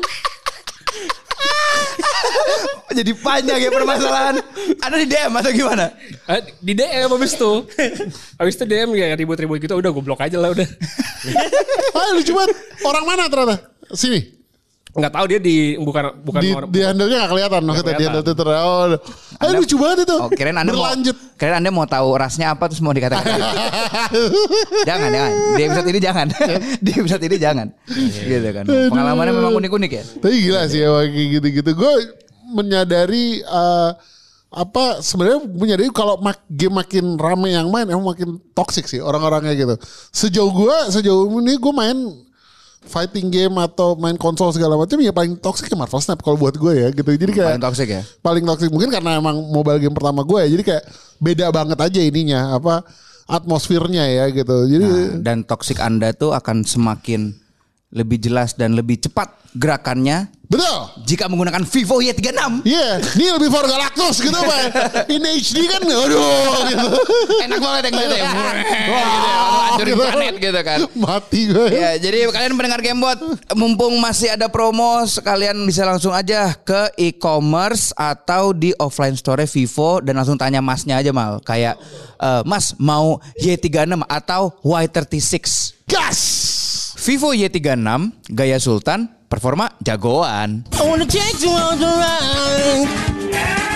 Jadi 2.96 3.12
panjang 3.22 3.58
ya 3.60 3.70
permasalahan. 3.70 4.34
Ada 4.82 4.96
di 4.98 5.06
DM 5.06 5.32
atau 5.36 5.50
gimana? 5.52 5.86
Eh, 6.26 6.40
di 6.58 6.72
DM 6.74 7.06
habis 7.12 7.38
itu. 7.38 7.52
habis 8.34 8.54
itu 8.56 8.64
DM 8.66 8.88
ya 8.98 9.14
ribut-ribut 9.14 9.62
gitu 9.62 9.78
udah 9.78 9.90
goblok 9.94 10.26
aja 10.26 10.40
lah 10.40 10.50
udah. 10.50 10.66
Ah, 11.94 12.10
lucu 12.16 12.32
banget. 12.34 12.56
Orang 12.82 13.04
mana 13.06 13.30
ternyata? 13.30 13.56
Sini. 13.94 14.45
Nggak 14.96 15.12
tahu 15.12 15.24
dia 15.28 15.40
di 15.40 15.56
bukan 15.76 16.04
bukan 16.24 16.40
Di, 16.40 16.48
orang 16.56 16.68
di 16.72 16.80
handle-nya 16.80 17.16
gak 17.20 17.30
kelihatan 17.36 17.60
maksudnya 17.68 17.94
di 18.00 18.04
handle 18.08 18.24
Twitter. 18.24 18.46
Oh, 18.48 18.84
ah, 19.36 19.52
lucu 19.52 19.76
banget 19.76 19.98
itu. 20.08 20.16
Oh, 20.16 20.30
kirain 20.32 20.56
Anda 20.56 20.72
Berlanjut. 20.72 21.16
mau 21.20 21.36
kirain 21.36 21.56
Anda 21.60 21.70
mau 21.70 21.84
tahu 21.84 22.08
rasnya 22.16 22.46
apa 22.56 22.64
terus 22.72 22.80
mau 22.80 22.96
dikatakan. 22.96 23.36
jangan, 24.88 25.08
jangan. 25.12 25.32
Di 25.52 25.62
episode 25.68 25.88
ini 25.92 26.00
jangan. 26.00 26.26
di 26.84 26.90
episode 26.96 27.22
ini 27.28 27.36
jangan. 27.36 27.66
gitu 28.00 28.48
kan. 28.56 28.64
Pengalamannya 28.64 29.32
memang 29.36 29.52
unik-unik 29.60 29.90
ya. 29.92 30.04
Tapi 30.16 30.34
gila 30.40 30.60
sih 30.72 30.80
ya 30.80 30.88
kayak 31.04 31.26
gitu-gitu. 31.40 31.70
Gue 31.76 31.92
menyadari 32.56 33.44
eh, 33.44 33.90
apa 34.56 35.04
sebenarnya 35.04 35.44
menyadari 35.44 35.92
kalau 35.92 36.16
mak 36.22 36.40
game 36.48 36.80
makin 36.80 37.20
rame 37.20 37.52
yang 37.52 37.68
main 37.68 37.84
emang 37.84 38.16
makin 38.16 38.40
toxic 38.56 38.88
sih 38.88 39.04
orang-orangnya 39.04 39.52
gitu. 39.52 39.74
Sejauh 40.14 40.48
gue 40.48 40.76
sejauh 40.88 41.28
ini 41.44 41.60
gue 41.60 41.72
main 41.76 41.98
fighting 42.86 43.28
game 43.28 43.54
atau 43.58 43.98
main 43.98 44.14
konsol 44.14 44.50
segala 44.54 44.78
macam 44.78 44.96
ya 45.02 45.10
paling 45.10 45.36
toxic 45.36 45.68
ya 45.68 45.76
Marvel 45.76 46.00
Snap 46.00 46.22
kalau 46.22 46.38
buat 46.38 46.54
gue 46.56 46.72
ya 46.72 46.88
gitu. 46.94 47.10
Jadi 47.12 47.32
kayak 47.34 47.58
Paling 47.58 47.64
toxic 47.66 47.88
ya. 47.90 48.02
paling 48.22 48.44
toxic 48.46 48.70
mungkin 48.70 48.90
karena 48.90 49.18
emang 49.18 49.36
mobile 49.50 49.78
game 49.82 49.94
pertama 49.94 50.22
gue 50.24 50.38
ya. 50.46 50.48
Jadi 50.48 50.62
kayak 50.62 50.82
beda 51.18 51.46
banget 51.52 51.78
aja 51.78 52.00
ininya 52.00 52.40
apa 52.56 52.86
atmosfernya 53.26 54.04
ya 54.06 54.24
gitu. 54.30 54.56
Jadi 54.70 54.86
Nah, 54.86 55.18
dan 55.20 55.42
toxic 55.42 55.82
Anda 55.82 56.14
tuh 56.14 56.32
akan 56.32 56.62
semakin 56.62 57.34
lebih 57.94 58.18
jelas 58.18 58.58
dan 58.58 58.74
lebih 58.74 58.98
cepat 58.98 59.30
gerakannya 59.56 60.28
betul. 60.50 60.90
jika 61.06 61.30
menggunakan 61.30 61.64
Vivo 61.64 62.02
Y36. 62.02 62.66
Iya, 62.66 63.00
Neil 63.16 63.38
before 63.40 63.64
Galactus 63.64 64.20
gitu 64.20 64.36
Pak. 64.36 64.60
In 65.08 65.22
HD 65.22 65.64
kan 65.70 65.80
aduh 65.80 66.66
gitu. 66.66 66.88
Enak 67.46 67.58
banget 67.62 67.82
yang 67.88 67.94
gitu 67.94 68.16
ya. 68.18 68.30
Wah, 68.30 68.54
gitu 68.58 68.74
ya. 68.74 69.36
Hancurin 69.76 69.94
Gitu. 69.96 70.02
planet 70.02 70.34
gitu 70.42 70.60
kan. 70.60 70.78
Mati 70.98 71.40
gue. 71.48 71.66
Ya, 71.72 71.90
jadi 71.96 72.26
kalian 72.28 72.52
pendengar 72.58 72.80
Gamebot, 72.82 73.18
mumpung 73.54 73.96
masih 73.96 74.34
ada 74.34 74.50
promo, 74.50 75.04
sekalian 75.06 75.56
bisa 75.64 75.86
langsung 75.86 76.10
aja 76.12 76.52
ke 76.52 76.90
e-commerce 76.98 77.94
atau 77.96 78.50
di 78.52 78.74
offline 78.76 79.16
store 79.16 79.46
Vivo 79.46 80.00
dan 80.02 80.18
langsung 80.18 80.36
tanya 80.36 80.60
masnya 80.60 81.00
aja 81.00 81.14
mal. 81.14 81.38
Kayak, 81.40 81.78
eh, 82.18 82.42
mas 82.44 82.74
mau 82.76 83.20
Y36 83.40 84.00
atau 84.04 84.52
Y36? 84.64 85.72
Gas. 85.86 86.20
Vivo 87.06 87.30
Y36, 87.30 88.34
gaya 88.34 88.58
sultan, 88.58 89.14
performa 89.30 89.70
jagoan. 89.78 90.66
I 90.74 90.82
wanna 90.82 91.06
take 91.06 91.38
the 91.38 91.46
ride. 91.86 93.75